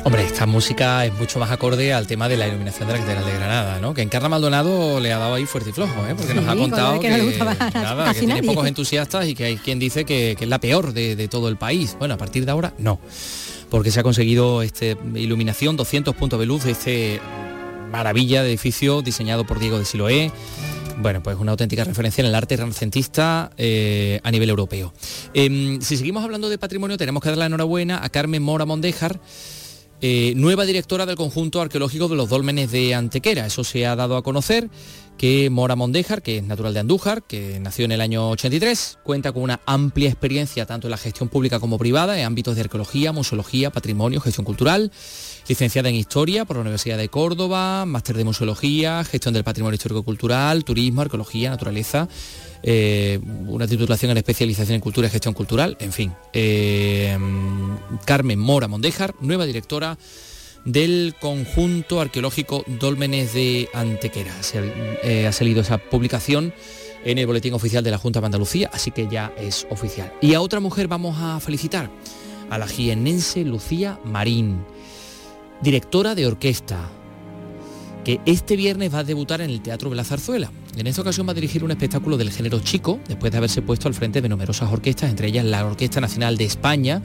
Hombre, 0.05 0.23
esta 0.23 0.45
música 0.45 1.03
es 1.03 1.11
mucho 1.15 1.39
más 1.39 1.49
acorde 1.49 1.91
al 1.91 2.05
tema 2.05 2.29
de 2.29 2.37
la 2.37 2.47
iluminación 2.47 2.87
de 2.87 2.93
la 2.93 2.99
Catedral 2.99 3.25
de 3.25 3.33
Granada, 3.33 3.79
¿no? 3.79 3.95
Que 3.95 4.03
Encarna 4.03 4.29
Maldonado 4.29 4.99
le 4.99 5.11
ha 5.11 5.17
dado 5.17 5.33
ahí 5.33 5.47
fuerte 5.47 5.71
y 5.71 5.73
flojo, 5.73 6.05
¿eh? 6.07 6.13
Porque 6.15 6.35
nos 6.35 6.47
ha 6.47 6.55
contado 6.55 6.99
que, 6.99 7.09
nada, 7.73 8.13
que 8.13 8.19
tiene 8.19 8.43
pocos 8.43 8.67
entusiastas 8.67 9.27
y 9.27 9.33
que 9.33 9.45
hay 9.45 9.57
quien 9.57 9.79
dice 9.79 10.05
que, 10.05 10.37
es 10.39 10.47
la 10.47 10.59
peor 10.59 10.93
de, 10.93 11.27
todo 11.27 11.49
el 11.49 11.57
país. 11.57 11.95
Bueno, 11.97 12.13
a 12.13 12.17
partir 12.17 12.45
de 12.45 12.51
ahora, 12.51 12.75
no. 12.77 12.99
Porque 13.71 13.89
se 13.89 13.99
ha 13.99 14.03
conseguido 14.03 14.61
este 14.61 14.95
iluminación, 15.15 15.75
200 15.75 16.13
puntos 16.13 16.39
de 16.39 16.45
luz, 16.45 16.65
este 16.67 17.19
maravilla 17.91 18.43
de 18.43 18.49
edificio 18.49 19.01
diseñado 19.01 19.43
por 19.43 19.57
Diego 19.57 19.79
de 19.79 19.85
Siloé 19.85 20.31
Bueno, 20.97 21.23
pues 21.23 21.35
una 21.37 21.51
auténtica 21.51 21.83
referencia 21.83 22.21
en 22.21 22.27
el 22.27 22.35
arte 22.35 22.57
renacentista 22.57 23.49
eh, 23.57 24.19
a 24.23 24.29
nivel 24.29 24.51
europeo. 24.51 24.93
Em, 25.33 25.81
si 25.81 25.97
seguimos 25.97 26.23
hablando 26.23 26.47
de 26.47 26.59
patrimonio, 26.59 26.95
tenemos 26.95 27.23
que 27.23 27.29
dar 27.29 27.39
la 27.39 27.47
enhorabuena 27.47 28.03
a 28.03 28.09
Carmen 28.09 28.43
Mora 28.43 28.65
Mondéjar, 28.65 29.19
eh, 30.01 30.33
nueva 30.35 30.65
directora 30.65 31.05
del 31.05 31.15
conjunto 31.15 31.61
arqueológico 31.61 32.07
de 32.07 32.15
los 32.15 32.29
dólmenes 32.29 32.71
de 32.71 32.93
Antequera. 32.93 33.45
Eso 33.45 33.63
se 33.63 33.85
ha 33.85 33.95
dado 33.95 34.17
a 34.17 34.23
conocer 34.23 34.69
que 35.17 35.49
Mora 35.49 35.75
Mondéjar, 35.75 36.21
que 36.21 36.37
es 36.37 36.43
natural 36.43 36.73
de 36.73 36.81
Andújar, 36.81 37.23
que 37.23 37.59
nació 37.59 37.85
en 37.85 37.93
el 37.93 38.01
año 38.01 38.29
83, 38.31 38.99
cuenta 39.03 39.31
con 39.31 39.43
una 39.43 39.61
amplia 39.65 40.09
experiencia 40.09 40.65
tanto 40.65 40.87
en 40.87 40.91
la 40.91 40.97
gestión 40.97 41.29
pública 41.29 41.59
como 41.59 41.77
privada 41.77 42.19
en 42.19 42.25
ámbitos 42.25 42.55
de 42.55 42.61
arqueología, 42.61 43.11
museología, 43.11 43.71
patrimonio, 43.71 44.19
gestión 44.19 44.45
cultural, 44.45 44.91
licenciada 45.47 45.89
en 45.89 45.95
Historia 45.95 46.45
por 46.45 46.57
la 46.57 46.61
Universidad 46.61 46.97
de 46.97 47.09
Córdoba, 47.09 47.85
máster 47.85 48.17
de 48.17 48.23
Museología, 48.23 49.03
gestión 49.03 49.33
del 49.33 49.43
patrimonio 49.43 49.75
histórico-cultural, 49.75 50.63
turismo, 50.63 51.01
arqueología, 51.01 51.49
naturaleza, 51.49 52.07
eh, 52.63 53.19
una 53.47 53.67
titulación 53.67 54.11
en 54.11 54.17
especialización 54.17 54.75
en 54.75 54.81
cultura 54.81 55.07
y 55.07 55.11
gestión 55.11 55.33
cultural, 55.33 55.77
en 55.79 55.93
fin. 55.93 56.13
Eh, 56.33 57.17
Carmen 58.05 58.39
Mora 58.39 58.67
Mondéjar, 58.67 59.13
nueva 59.21 59.45
directora 59.45 59.97
del 60.65 61.13
conjunto 61.19 62.01
arqueológico 62.01 62.63
Dólmenes 62.65 63.33
de 63.33 63.69
Antequera. 63.73 64.33
Eh, 65.03 65.27
ha 65.27 65.31
salido 65.31 65.61
esa 65.61 65.77
publicación 65.77 66.53
en 67.03 67.19
el 67.19 67.27
boletín 67.27 67.53
oficial 67.53 67.83
de 67.83 67.91
la 67.91 67.99
Junta 67.99 68.19
de 68.19 68.25
Andalucía, 68.25 68.71
así 68.73 68.89
que 68.89 69.07
ya 69.07 69.31
es 69.37 69.67
oficial. 69.69 70.11
Y 70.21 70.33
a 70.33 70.41
otra 70.41 70.59
mujer 70.59 70.87
vamos 70.87 71.17
a 71.19 71.39
felicitar, 71.39 71.91
a 72.49 72.57
la 72.57 72.67
jienense 72.67 73.45
Lucía 73.45 73.99
Marín, 74.03 74.65
directora 75.61 76.15
de 76.15 76.27
orquesta, 76.27 76.89
que 78.03 78.19
este 78.25 78.55
viernes 78.55 78.93
va 78.93 78.99
a 78.99 79.03
debutar 79.03 79.41
en 79.41 79.49
el 79.49 79.61
Teatro 79.61 79.89
de 79.89 79.95
la 79.95 80.03
Zarzuela. 80.03 80.51
En 80.77 80.87
esta 80.87 81.01
ocasión 81.01 81.27
va 81.27 81.31
a 81.31 81.35
dirigir 81.35 81.63
un 81.63 81.71
espectáculo 81.71 82.17
del 82.17 82.31
género 82.31 82.59
chico, 82.59 82.99
después 83.07 83.31
de 83.31 83.37
haberse 83.37 83.61
puesto 83.61 83.87
al 83.87 83.93
frente 83.93 84.21
de 84.21 84.29
numerosas 84.29 84.71
orquestas, 84.71 85.09
entre 85.09 85.27
ellas 85.27 85.45
la 85.45 85.65
Orquesta 85.65 86.01
Nacional 86.01 86.37
de 86.37 86.45
España, 86.45 87.01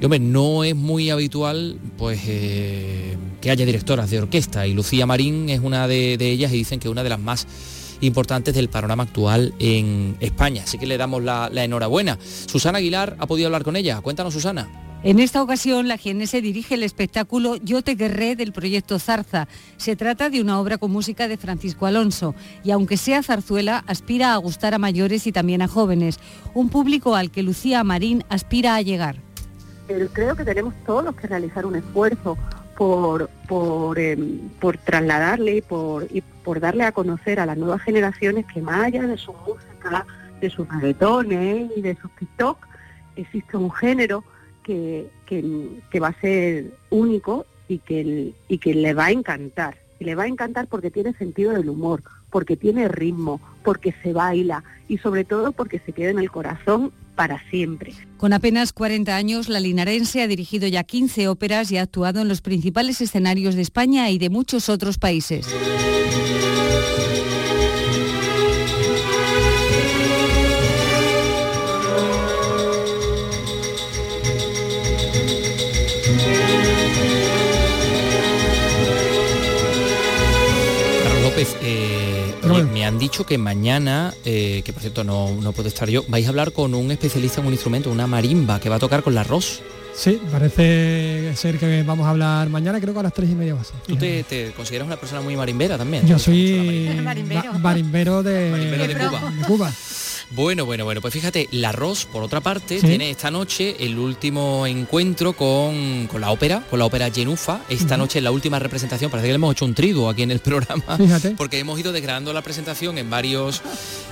y 0.00 0.04
hombre, 0.04 0.18
no 0.18 0.62
es 0.62 0.76
muy 0.76 1.10
habitual 1.10 1.78
pues 1.96 2.20
eh, 2.26 3.16
que 3.40 3.50
haya 3.50 3.64
directoras 3.64 4.10
de 4.10 4.18
orquesta 4.18 4.66
y 4.66 4.74
Lucía 4.74 5.06
Marín 5.06 5.48
es 5.48 5.60
una 5.60 5.88
de, 5.88 6.16
ellas 6.20 6.52
y 6.52 6.56
dicen 6.56 6.80
que 6.80 6.90
una 6.90 7.02
de 7.02 7.08
las 7.08 7.18
más 7.18 7.46
importantes 8.02 8.54
del 8.54 8.68
panorama 8.68 9.04
actual 9.04 9.54
en 9.58 10.16
España. 10.20 10.64
Así 10.64 10.76
que 10.76 10.86
le 10.86 10.98
damos 10.98 11.22
la, 11.22 11.48
enhorabuena. 11.54 12.18
Susana 12.20 12.78
Aguilar 12.78 13.16
ha 13.18 13.26
podido 13.26 13.46
hablar 13.46 13.64
con 13.64 13.74
ella. 13.74 14.02
Cuéntanos, 14.02 14.34
Susana. 14.34 14.85
En 15.02 15.20
esta 15.20 15.42
ocasión, 15.42 15.88
la 15.88 15.96
GNS 15.96 16.32
dirige 16.42 16.74
el 16.74 16.82
espectáculo 16.82 17.56
Yo 17.56 17.82
te 17.82 17.96
querré 17.96 18.34
del 18.34 18.52
proyecto 18.52 18.98
Zarza. 18.98 19.46
Se 19.76 19.94
trata 19.94 20.30
de 20.30 20.40
una 20.40 20.58
obra 20.58 20.78
con 20.78 20.90
música 20.90 21.28
de 21.28 21.36
Francisco 21.36 21.86
Alonso. 21.86 22.34
Y 22.64 22.70
aunque 22.70 22.96
sea 22.96 23.22
zarzuela, 23.22 23.84
aspira 23.86 24.32
a 24.32 24.36
gustar 24.38 24.74
a 24.74 24.78
mayores 24.78 25.26
y 25.26 25.32
también 25.32 25.62
a 25.62 25.68
jóvenes, 25.68 26.18
un 26.54 26.70
público 26.70 27.14
al 27.14 27.30
que 27.30 27.42
Lucía 27.42 27.84
Marín 27.84 28.24
aspira 28.30 28.74
a 28.74 28.82
llegar. 28.82 29.16
Creo 30.12 30.34
que 30.34 30.44
tenemos 30.44 30.74
todos 30.84 31.14
que 31.14 31.28
realizar 31.28 31.66
un 31.66 31.76
esfuerzo 31.76 32.36
por, 32.76 33.30
por, 33.48 33.98
em, 33.98 34.40
trasladarle 34.84 35.58
y 35.58 35.60
por, 35.60 36.08
por 36.42 36.58
darle 36.58 36.84
a 36.84 36.92
conocer 36.92 37.38
a 37.38 37.46
las 37.46 37.56
nuevas 37.56 37.80
generaciones 37.82 38.44
que 38.52 38.60
más 38.60 38.90
de 38.90 39.16
su 39.16 39.32
música, 39.32 40.04
de 40.40 40.50
sus 40.50 40.68
reggaetones 40.68 41.70
y 41.76 41.80
de 41.80 41.96
sus 41.96 42.10
TikTok, 42.16 42.66
existe 43.14 43.56
un 43.56 43.70
género 43.70 44.24
que, 44.66 46.00
va 46.00 46.08
a 46.08 46.20
ser 46.20 46.72
único 46.90 47.46
y 47.68 47.78
que, 47.78 48.32
y 48.48 48.58
que 48.58 48.74
le 48.74 48.94
va 48.94 49.06
a 49.06 49.10
encantar. 49.12 49.76
Y 49.98 50.04
le 50.04 50.14
va 50.14 50.24
a 50.24 50.28
encantar 50.28 50.66
porque 50.66 50.90
tiene 50.90 51.14
sentido 51.14 51.52
del 51.52 51.70
humor, 51.70 52.02
porque 52.30 52.56
tiene 52.56 52.88
ritmo, 52.88 53.40
porque 53.64 53.94
se 54.02 54.12
baila 54.12 54.62
y 54.88 54.98
sobre 54.98 55.24
todo 55.24 55.52
porque 55.52 55.78
se 55.78 55.92
queda 55.92 56.10
en 56.10 56.18
el 56.18 56.30
corazón 56.30 56.92
para 57.14 57.42
siempre. 57.48 57.94
Con 58.18 58.34
apenas 58.34 58.74
40 58.74 59.16
años, 59.16 59.48
la 59.48 59.58
linarense 59.58 60.20
ha 60.20 60.26
dirigido 60.26 60.68
ya 60.68 60.84
15 60.84 61.28
óperas 61.28 61.70
y 61.72 61.78
ha 61.78 61.82
actuado 61.82 62.20
en 62.20 62.28
los 62.28 62.42
principales 62.42 63.00
escenarios 63.00 63.54
de 63.54 63.62
España 63.62 64.10
y 64.10 64.18
de 64.18 64.28
muchos 64.28 64.68
otros 64.68 64.98
países. 64.98 65.46
Eh, 82.54 82.64
me 82.64 82.84
han 82.84 82.98
dicho 82.98 83.24
que 83.24 83.38
mañana, 83.38 84.14
eh, 84.24 84.62
que 84.64 84.72
por 84.72 84.82
cierto 84.82 85.04
no, 85.04 85.30
no 85.40 85.52
puedo 85.52 85.68
estar 85.68 85.88
yo, 85.88 86.04
vais 86.08 86.26
a 86.26 86.30
hablar 86.30 86.52
con 86.52 86.74
un 86.74 86.90
especialista 86.90 87.40
en 87.40 87.46
un 87.48 87.52
instrumento, 87.52 87.90
una 87.90 88.06
marimba, 88.06 88.60
que 88.60 88.68
va 88.68 88.76
a 88.76 88.78
tocar 88.78 89.02
con 89.02 89.14
la 89.14 89.22
arroz. 89.22 89.60
Sí, 89.94 90.20
parece 90.30 91.32
ser 91.36 91.58
que 91.58 91.82
vamos 91.82 92.06
a 92.06 92.10
hablar 92.10 92.50
mañana, 92.50 92.80
creo 92.80 92.92
que 92.92 93.00
a 93.00 93.04
las 93.04 93.14
tres 93.14 93.30
y 93.30 93.34
media 93.34 93.54
va 93.54 93.62
a 93.62 93.64
ser. 93.64 93.76
¿Tú 93.86 93.96
te, 93.96 94.52
consideras 94.54 94.86
una 94.86 94.96
persona 94.96 95.22
muy 95.22 95.36
marimbera 95.36 95.78
también? 95.78 96.06
Yo 96.06 96.18
soy 96.18 97.00
marimbero, 97.02 97.54
de, 97.54 97.58
marimbero 97.60 98.22
de 98.22 98.94
Cuba. 98.94 99.32
De 99.32 99.44
Cuba. 99.46 99.72
Bueno, 100.30 100.66
bueno, 100.66 100.84
bueno, 100.84 101.00
pues 101.00 101.14
fíjate, 101.14 101.48
La 101.52 101.70
Ros, 101.72 102.06
por 102.06 102.22
otra 102.22 102.40
parte, 102.40 102.80
tiene 102.80 103.10
esta 103.10 103.30
noche 103.30 103.76
el 103.78 103.96
último 103.96 104.66
encuentro 104.66 105.34
con, 105.34 106.08
la 106.18 106.30
ópera, 106.30 106.62
con 106.68 106.80
la 106.80 106.84
ópera 106.84 107.10
Genufa. 107.10 107.60
Esta 107.68 107.96
noche 107.96 108.18
es 108.18 108.24
la 108.24 108.32
última 108.32 108.58
representación, 108.58 109.10
parece 109.10 109.28
que 109.28 109.32
le 109.32 109.36
hemos 109.36 109.52
hecho 109.52 109.64
un 109.64 109.74
triduo 109.74 110.08
aquí 110.08 110.22
en 110.22 110.32
el 110.32 110.38
programa, 110.46 110.98
porque 111.36 111.58
hemos 111.58 111.78
ido 111.78 111.92
degradando 111.92 112.32
la 112.32 112.42
presentación 112.42 112.98
en 112.98 113.08
varios 113.08 113.62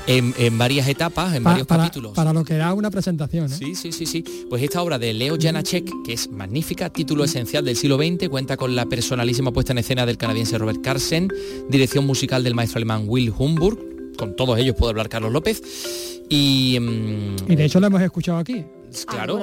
en, 0.06 0.58
varias 0.58 0.86
etapas, 0.88 1.34
en 1.34 1.42
varios 1.42 1.66
capítulos. 1.66 2.12
Para 2.12 2.32
lo 2.32 2.44
que 2.44 2.54
era 2.54 2.72
una 2.74 2.90
presentación. 2.90 3.52
¿eh? 3.52 3.56
Sí, 3.56 3.74
sí, 3.74 3.90
sí, 3.90 4.06
sí. 4.06 4.24
Pues 4.48 4.62
esta 4.62 4.82
obra 4.82 4.98
de 4.98 5.12
Leo 5.12 5.36
Janacek, 5.40 5.90
que 6.04 6.12
es 6.12 6.30
magnífica, 6.30 6.90
título 6.90 7.24
esencial 7.24 7.64
del 7.64 7.76
siglo 7.76 7.96
XX, 7.96 8.28
cuenta 8.28 8.56
con 8.56 8.76
la 8.76 8.86
personalísima 8.86 9.50
puesta 9.52 9.72
en 9.72 9.78
escena 9.78 10.06
del 10.06 10.16
canadiense 10.16 10.58
Robert 10.58 10.80
Carsen, 10.82 11.28
dirección 11.68 12.06
musical 12.06 12.44
del 12.44 12.54
maestro 12.54 12.78
alemán 12.78 13.04
Will 13.06 13.32
Humburg, 13.36 13.93
con 14.16 14.36
todos 14.36 14.58
ellos 14.58 14.76
puede 14.76 14.90
hablar 14.90 15.08
Carlos 15.08 15.32
López. 15.32 16.22
Y, 16.28 16.78
mm, 16.80 17.50
y 17.52 17.56
de 17.56 17.64
hecho 17.64 17.80
lo 17.80 17.86
hemos 17.86 18.02
escuchado 18.02 18.38
aquí. 18.38 18.64
Claro, 19.06 19.40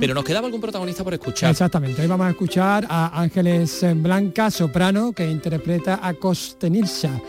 pero 0.00 0.14
nos 0.14 0.24
quedaba 0.24 0.46
algún 0.46 0.60
protagonista 0.60 1.04
por 1.04 1.12
escuchar. 1.12 1.50
Exactamente, 1.50 2.00
hoy 2.00 2.08
vamos 2.08 2.26
a 2.26 2.30
escuchar 2.30 2.86
a 2.88 3.20
Ángeles 3.20 3.84
Blanca, 3.96 4.50
soprano, 4.50 5.12
que 5.12 5.30
interpreta 5.30 6.00
a 6.02 6.14
Costenilsa 6.14 7.20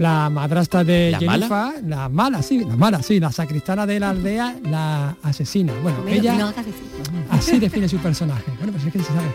la 0.00 0.30
madrastra 0.30 0.82
de 0.82 1.10
¿La 1.10 1.20
mala? 1.20 1.74
la 1.86 2.08
mala, 2.08 2.42
sí, 2.42 2.64
la 2.64 2.74
mala, 2.74 3.02
sí, 3.02 3.20
la 3.20 3.30
sacristana 3.30 3.86
de 3.86 4.00
la 4.00 4.10
aldea, 4.10 4.56
la 4.64 5.14
asesina. 5.22 5.74
Bueno, 5.82 5.98
ella 6.08 6.54
así 7.28 7.58
define 7.58 7.86
su 7.86 7.98
personaje. 7.98 8.50
Bueno, 8.56 8.72
pues 8.72 8.86
es 8.86 8.92
que 8.94 8.98
se 9.00 9.04
sabe. 9.04 9.28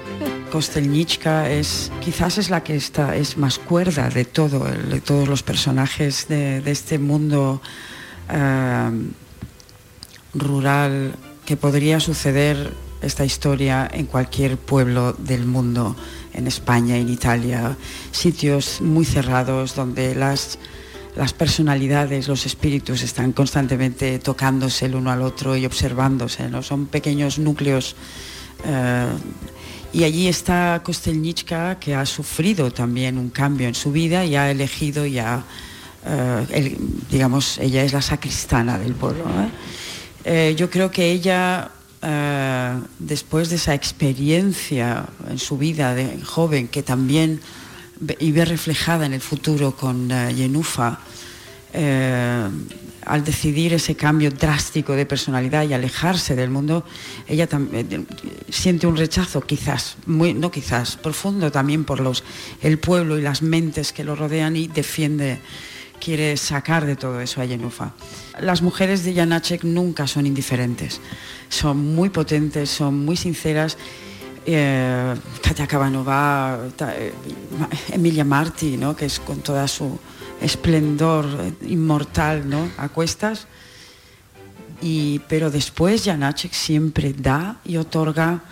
Kostelnichka 0.52 1.52
es 1.52 1.92
quizás 2.04 2.40
es 2.40 2.50
la 2.50 2.64
que 2.64 2.76
está 2.76 3.16
es 3.16 3.38
más 3.38 3.60
cuerda 3.60 4.10
de 4.10 4.26
todo 4.26 4.66
de 4.66 5.02
todos 5.02 5.28
los 5.28 5.44
personajes 5.44 6.28
de, 6.30 6.64
este 6.66 6.98
mundo 6.98 7.62
eh, 8.30 8.90
rural 10.34 11.14
que 11.46 11.58
podría 11.58 12.00
suceder 12.00 12.74
esta 13.04 13.24
historia 13.24 13.88
en 13.94 14.08
cualquier 14.08 14.58
pueblo 14.58 15.14
del 15.14 15.46
mundo 15.46 15.96
en 16.36 16.48
España, 16.48 16.98
en 16.98 17.10
Italia, 17.10 17.78
sitios 18.12 18.82
muy 18.82 19.06
cerrados 19.06 19.76
donde 19.76 20.14
las, 20.16 20.58
personalidades, 21.38 22.28
los 22.28 22.46
espíritus 22.46 23.02
están 23.02 23.32
constantemente 23.32 24.20
tocándose 24.20 24.86
el 24.86 24.96
uno 24.96 25.12
al 25.12 25.22
otro 25.22 25.56
y 25.56 25.66
observándose, 25.66 26.50
¿no? 26.50 26.62
son 26.62 26.88
pequeños 26.88 27.40
núcleos. 27.40 27.96
Eh, 28.66 29.08
y 29.94 30.04
allí 30.04 30.28
está 30.28 30.82
Kostelnichka, 30.84 31.80
que 31.80 31.96
ha 31.96 32.06
sufrido 32.06 32.70
también 32.72 33.18
un 33.18 33.30
cambio 33.30 33.68
en 33.70 33.76
su 33.76 33.94
vida 33.94 34.26
y 34.26 34.36
ha 34.36 34.52
elegido 34.52 35.06
ya, 35.06 35.42
eh, 36.06 36.78
digamos, 37.10 37.58
ella 37.60 37.84
es 37.84 37.94
la 37.94 38.02
sacristana 38.02 38.78
del 38.78 38.94
pueblo. 38.94 39.24
¿eh? 40.26 40.54
yo 40.58 40.70
creo 40.70 40.92
que 40.92 41.12
ella 41.12 41.72
eh, 42.08 42.80
después 43.00 43.50
de 43.50 43.56
esa 43.56 43.74
experiencia 43.74 45.08
en 45.28 45.40
su 45.40 45.58
vida 45.58 45.96
de 45.96 46.22
joven 46.22 46.68
que 46.68 46.84
también 46.84 47.42
y 48.20 48.32
ve 48.32 48.46
reflejada 48.46 49.06
en 49.06 49.14
el 49.14 49.22
futuro 49.22 49.76
con 49.76 50.12
uh, 50.12 50.30
Yenufa, 50.30 51.00
eh, 51.74 52.48
al 53.06 53.24
decidir 53.24 53.74
ese 53.74 53.96
cambio 53.96 54.32
drástico 54.32 54.94
de 54.94 55.06
personalidad 55.06 55.68
y 55.68 55.74
alejarse 55.74 56.36
del 56.36 56.50
mundo, 56.50 56.86
ella 57.28 57.48
también 57.48 58.08
siente 58.50 58.88
un 58.88 58.98
rechazo 58.98 59.42
quizás, 59.42 59.98
muy, 60.06 60.34
no 60.34 60.52
quizás, 60.52 60.98
profundo 60.98 61.52
también 61.52 61.86
por 61.86 62.00
los, 62.00 62.24
el 62.62 62.80
pueblo 62.80 63.18
y 63.18 63.22
las 63.22 63.42
mentes 63.42 63.94
que 63.94 64.04
lo 64.04 64.16
rodean 64.16 64.56
y 64.56 64.68
defiende 64.68 65.40
quiere 66.06 66.38
sacar 66.38 66.86
de 66.86 66.96
todo 66.96 67.20
eso 67.20 67.42
a 67.42 67.46
Yenufa. 67.46 67.94
Las 68.40 68.62
mujeres 68.62 69.04
de 69.04 69.16
Janacek 69.16 69.64
nunca 69.64 70.06
son 70.06 70.28
indiferentes, 70.28 71.02
son 71.50 71.96
muy 71.96 72.10
potentes, 72.10 72.70
son 72.70 73.04
muy 73.04 73.18
sinceras. 73.18 73.76
Katia 74.46 75.66
eh, 75.66 75.68
Cabanova, 75.68 76.60
eh, 76.80 77.12
Emilia 77.92 78.24
Marti, 78.24 78.78
¿no? 78.78 78.96
que 78.96 79.06
es 79.06 79.20
con 79.20 79.40
toda 79.40 79.68
su 79.68 79.98
esplendor 80.40 81.26
inmortal, 81.66 82.48
¿no? 82.48 82.70
A 82.78 82.90
cuestas. 82.90 83.48
Y, 84.84 85.22
pero 85.28 85.50
después 85.50 86.04
Janacek 86.06 86.54
siempre 86.54 87.14
da 87.14 87.58
y 87.66 87.78
otorga 87.78 88.44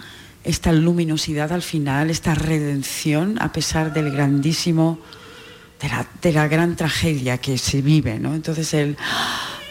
esta 0.43 0.72
luminosidad 0.72 1.51
al 1.51 1.62
final, 1.62 2.10
esta 2.10 2.34
redención 2.34 3.38
a 3.39 3.51
pesar 3.54 3.93
del 3.93 4.10
grandísimo, 4.10 4.97
de 6.22 6.32
la, 6.32 6.48
gran 6.48 6.76
tragedia 6.76 7.38
que 7.38 7.58
se 7.58 7.82
vive. 7.82 8.20
¿no? 8.20 8.34
Entonces 8.34 8.74
el, 8.74 8.98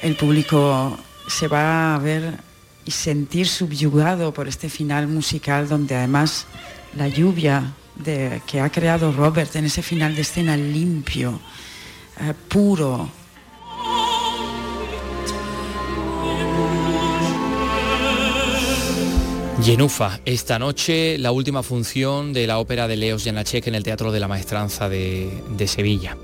el 0.03 0.17
público 0.17 0.99
se 1.27 1.49
va 1.49 1.95
a 1.95 1.99
ver 1.99 2.39
y 2.85 2.91
sentir 2.91 3.47
subyugado 3.47 4.35
por 4.35 4.49
este 4.49 4.69
final 4.69 5.09
musical 5.09 5.69
donde 5.69 5.95
además 5.95 6.47
la 6.97 7.09
lluvia 7.09 7.75
que 8.47 8.61
ha 8.61 8.71
creado 8.71 9.13
Robert 9.13 9.55
en 9.57 9.67
ese 9.67 9.83
final 9.83 10.15
de 10.15 10.23
escena 10.23 10.57
limpio, 10.57 11.41
eh, 12.21 12.35
puro, 12.49 13.09
Yenufa, 19.63 20.19
esta 20.25 20.59
noche 20.59 21.19
la 21.19 21.31
última 21.31 21.63
función 21.63 22.33
de 22.33 22.49
la 22.49 22.59
ópera 22.59 22.89
de 22.89 22.97
Leos 22.97 23.23
Janacek 23.23 23.69
en 23.69 23.77
el 23.77 23.85
Teatro 23.85 24.11
de 24.11 24.19
la 24.19 24.27
Maestranza 24.27 24.89
de, 24.89 25.31
Sevilla. 25.67 26.17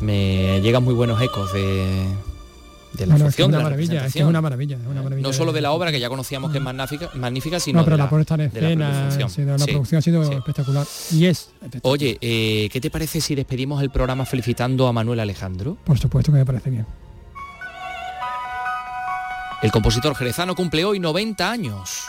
Me 0.00 0.60
llegan 0.60 0.84
muy 0.84 0.94
buenos 0.94 1.20
ecos 1.20 1.52
de, 1.52 2.06
la 3.06 3.16
función. 3.16 3.50
Es 3.50 3.56
una, 3.56 3.62
maravilla, 3.64 4.06
es 4.06 4.14
una 4.14 4.40
maravilla, 4.40 4.78
No 5.20 5.32
solo 5.32 5.52
de 5.52 5.60
la 5.60 5.72
obra, 5.72 5.90
que 5.90 5.98
ya 5.98 6.08
conocíamos 6.08 6.52
que 6.52 6.58
es 6.58 6.64
magnífica, 6.64 7.10
magnífica 7.14 7.58
sino 7.58 7.80
no, 7.80 7.84
pero 7.84 7.96
de 7.96 8.02
la, 8.04 8.08
puesta 8.08 8.34
en 8.36 8.42
escena, 8.42 9.10
la 9.58 9.66
producción, 9.66 9.98
ha 9.98 10.02
sido 10.02 10.22
espectacular. 10.22 10.86
Y 11.10 11.26
es 11.26 11.50
Oye, 11.82 12.18
eh, 12.20 12.68
¿qué 12.70 12.80
te 12.80 12.88
parece 12.88 13.20
si 13.20 13.34
despedimos 13.34 13.82
el 13.82 13.90
programa 13.90 14.24
felicitando 14.24 14.86
a 14.86 14.92
Manuel 14.92 15.18
Alejandro? 15.18 15.76
Por 15.82 15.98
supuesto 15.98 16.30
que 16.30 16.38
me 16.38 16.46
parece 16.46 16.70
bien. 16.70 16.86
El 19.60 19.72
compositor 19.72 20.14
jerezano 20.14 20.54
cumple 20.54 20.84
hoy 20.84 21.00
90 21.00 21.50
años. 21.50 22.06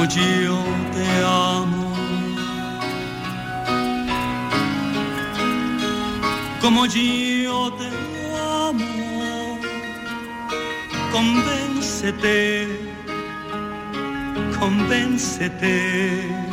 Como 0.00 0.08
yo 0.14 0.64
te 0.94 1.06
amo, 1.26 1.92
como 6.62 6.86
yo 6.86 7.70
te 7.72 7.90
amo, 8.70 9.58
convéncete, 11.12 12.66
convéncete. 14.58 16.49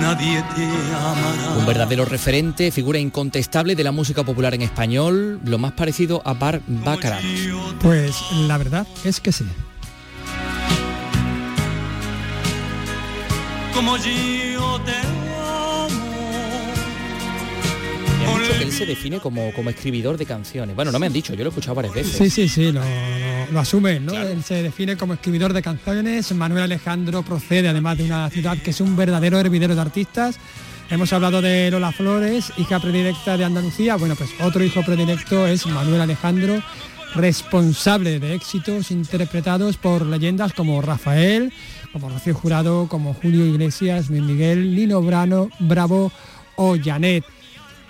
Nadie 0.00 0.42
te 0.54 0.64
amará. 0.94 1.58
Un 1.58 1.66
verdadero 1.66 2.04
referente, 2.04 2.70
figura 2.70 2.98
incontestable 2.98 3.74
de 3.74 3.84
la 3.84 3.92
música 3.92 4.24
popular 4.24 4.54
en 4.54 4.62
español, 4.62 5.40
lo 5.44 5.58
más 5.58 5.72
parecido 5.72 6.22
a 6.24 6.34
Bar 6.34 6.62
Baccarat. 6.66 7.22
Pues 7.80 8.16
la 8.32 8.58
verdad 8.58 8.86
es 9.04 9.20
que 9.20 9.32
sí. 9.32 9.46
Como 13.74 13.96
yo 13.96 14.80
te 14.84 15.11
dicho 18.52 18.58
que 18.58 18.64
él 18.64 18.72
se 18.72 18.86
define 18.86 19.20
como, 19.20 19.52
como 19.52 19.70
escribidor 19.70 20.16
de 20.16 20.26
canciones. 20.26 20.74
Bueno, 20.74 20.92
no 20.92 20.98
me 20.98 21.06
han 21.06 21.12
dicho, 21.12 21.34
yo 21.34 21.44
lo 21.44 21.48
he 21.48 21.48
escuchado 21.50 21.74
varias 21.74 21.94
veces. 21.94 22.16
Sí, 22.16 22.30
sí, 22.30 22.48
sí, 22.48 22.72
lo, 22.72 22.82
lo 23.50 23.60
asume, 23.60 24.00
¿no? 24.00 24.12
Él 24.14 24.42
se 24.42 24.62
define 24.62 24.96
como 24.96 25.14
escribidor 25.14 25.52
de 25.52 25.62
canciones. 25.62 26.32
Manuel 26.34 26.64
Alejandro 26.64 27.22
procede 27.22 27.68
además 27.68 27.98
de 27.98 28.04
una 28.04 28.28
ciudad 28.30 28.58
que 28.58 28.70
es 28.70 28.80
un 28.80 28.96
verdadero 28.96 29.38
hervidero 29.38 29.74
de 29.74 29.80
artistas. 29.80 30.38
Hemos 30.90 31.12
hablado 31.12 31.40
de 31.40 31.70
Lola 31.70 31.92
Flores, 31.92 32.52
hija 32.58 32.78
predilecta 32.80 33.36
de 33.36 33.44
Andalucía. 33.44 33.96
Bueno, 33.96 34.14
pues 34.16 34.30
otro 34.40 34.62
hijo 34.62 34.82
predilecto 34.82 35.46
es 35.46 35.66
Manuel 35.66 36.02
Alejandro, 36.02 36.62
responsable 37.14 38.20
de 38.20 38.34
éxitos 38.34 38.90
interpretados 38.90 39.76
por 39.76 40.04
leyendas 40.04 40.52
como 40.52 40.82
Rafael, 40.82 41.52
como 41.92 42.10
Rocío 42.10 42.34
Jurado, 42.34 42.88
como 42.88 43.14
Julio 43.14 43.46
Iglesias, 43.46 44.10
Luis 44.10 44.22
Miguel, 44.22 44.74
Lino 44.74 45.00
Brano, 45.00 45.48
Bravo 45.60 46.12
o 46.56 46.76
Janet. 46.82 47.24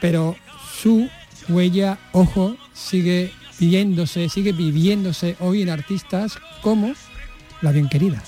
Pero 0.01 0.37
su 0.83 1.09
huella, 1.49 1.99
ojo, 2.13 2.57
sigue 2.73 3.33
viviéndose, 3.61 4.29
sigue 4.29 4.53
viviéndose 4.53 5.37
hoy 5.39 5.63
en 5.63 5.71
artistas 5.71 6.39
como 6.61 6.93
la 7.61 7.71
bien 7.71 7.89
querida. 7.89 8.21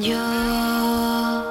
Yo 0.00 1.44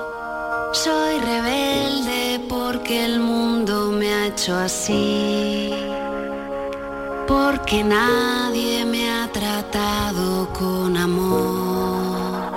soy 0.74 1.20
rebelde 1.20 2.42
porque 2.50 3.06
el 3.06 3.20
mundo 3.20 3.92
me 3.92 4.12
ha 4.12 4.28
hecho 4.28 4.56
así, 4.56 5.70
porque 7.28 7.84
nadie 7.84 8.84
me 8.86 9.12
ha 9.12 9.32
tratado 9.32 10.52
con 10.54 10.98
amor, 10.98 12.52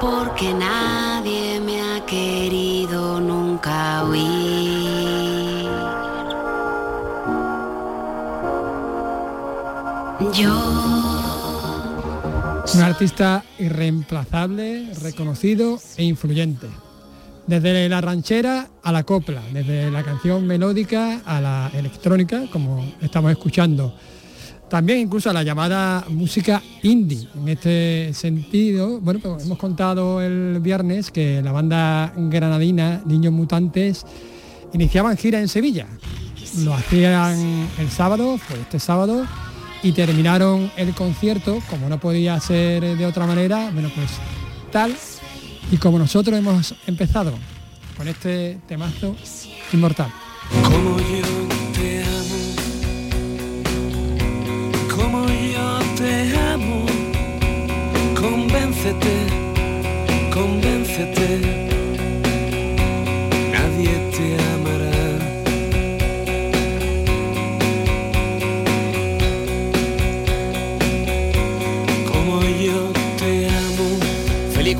porque 0.00 0.52
nadie 0.54 1.60
me 1.60 1.80
ha 1.82 2.04
querido 2.04 3.20
nunca 3.20 4.02
oír. 4.04 4.39
Yo. 10.34 10.52
Un 12.74 12.82
artista 12.82 13.44
irreemplazable, 13.58 14.92
reconocido 15.02 15.78
e 15.96 16.04
influyente. 16.04 16.68
Desde 17.46 17.88
la 17.88 18.00
ranchera 18.00 18.68
a 18.82 18.92
la 18.92 19.02
copla, 19.02 19.42
desde 19.52 19.90
la 19.90 20.04
canción 20.04 20.46
melódica 20.46 21.20
a 21.24 21.40
la 21.40 21.70
electrónica, 21.74 22.44
como 22.52 22.84
estamos 23.00 23.32
escuchando. 23.32 23.94
También 24.68 25.00
incluso 25.00 25.30
a 25.30 25.32
la 25.32 25.42
llamada 25.42 26.04
música 26.08 26.62
indie. 26.82 27.26
En 27.34 27.48
este 27.48 28.14
sentido, 28.14 29.00
bueno, 29.00 29.18
pues 29.20 29.44
hemos 29.44 29.58
contado 29.58 30.20
el 30.20 30.60
viernes 30.60 31.10
que 31.10 31.42
la 31.42 31.50
banda 31.50 32.12
granadina 32.16 33.02
Niños 33.04 33.32
Mutantes 33.32 34.04
iniciaban 34.72 35.16
gira 35.16 35.40
en 35.40 35.48
Sevilla. 35.48 35.88
Lo 36.58 36.74
hacían 36.74 37.68
el 37.78 37.90
sábado, 37.90 38.38
fue 38.38 38.60
este 38.60 38.78
sábado, 38.78 39.26
y 39.82 39.92
terminaron 39.92 40.70
el 40.76 40.94
concierto, 40.94 41.60
como 41.68 41.88
no 41.88 41.98
podía 41.98 42.38
ser 42.40 42.96
de 42.96 43.06
otra 43.06 43.26
manera, 43.26 43.70
bueno, 43.72 43.90
pues 43.94 44.10
tal 44.70 44.94
y 45.70 45.76
como 45.76 45.98
nosotros 45.98 46.38
hemos 46.38 46.74
empezado 46.86 47.32
con 47.96 48.08
este 48.08 48.58
temazo 48.66 49.14
inmortal. 49.72 50.12
Como 50.64 50.98
yo 50.98 51.22
te 51.74 52.02
amo, 52.02 52.38
como 54.94 55.26
yo 55.28 55.78
te 55.96 56.36
amo, 56.38 56.86
convéncete, 58.18 59.26
convéncete, 60.32 61.68
nadie 63.52 63.94
te 64.16 64.34
amará. 64.54 64.59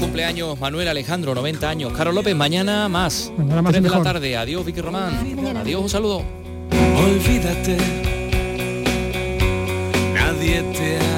Cumpleaños 0.01 0.59
Manuel 0.59 0.89
Alejandro, 0.89 1.35
90 1.35 1.69
años. 1.69 1.93
Carlos 1.93 2.15
López, 2.15 2.35
mañana 2.35 2.89
más. 2.89 3.31
Mañana 3.37 3.63
más 3.63 3.71
y 3.71 3.79
3 3.79 3.85
de 3.85 3.91
la 3.91 4.03
tarde. 4.03 4.37
Adiós, 4.37 4.65
Vicky 4.65 4.81
Román. 4.81 5.15
Adiós, 5.57 5.83
un 5.83 5.89
saludo. 5.89 6.25
Olvídate, 6.97 7.77
nadie 10.15 10.63
te 10.73 11.10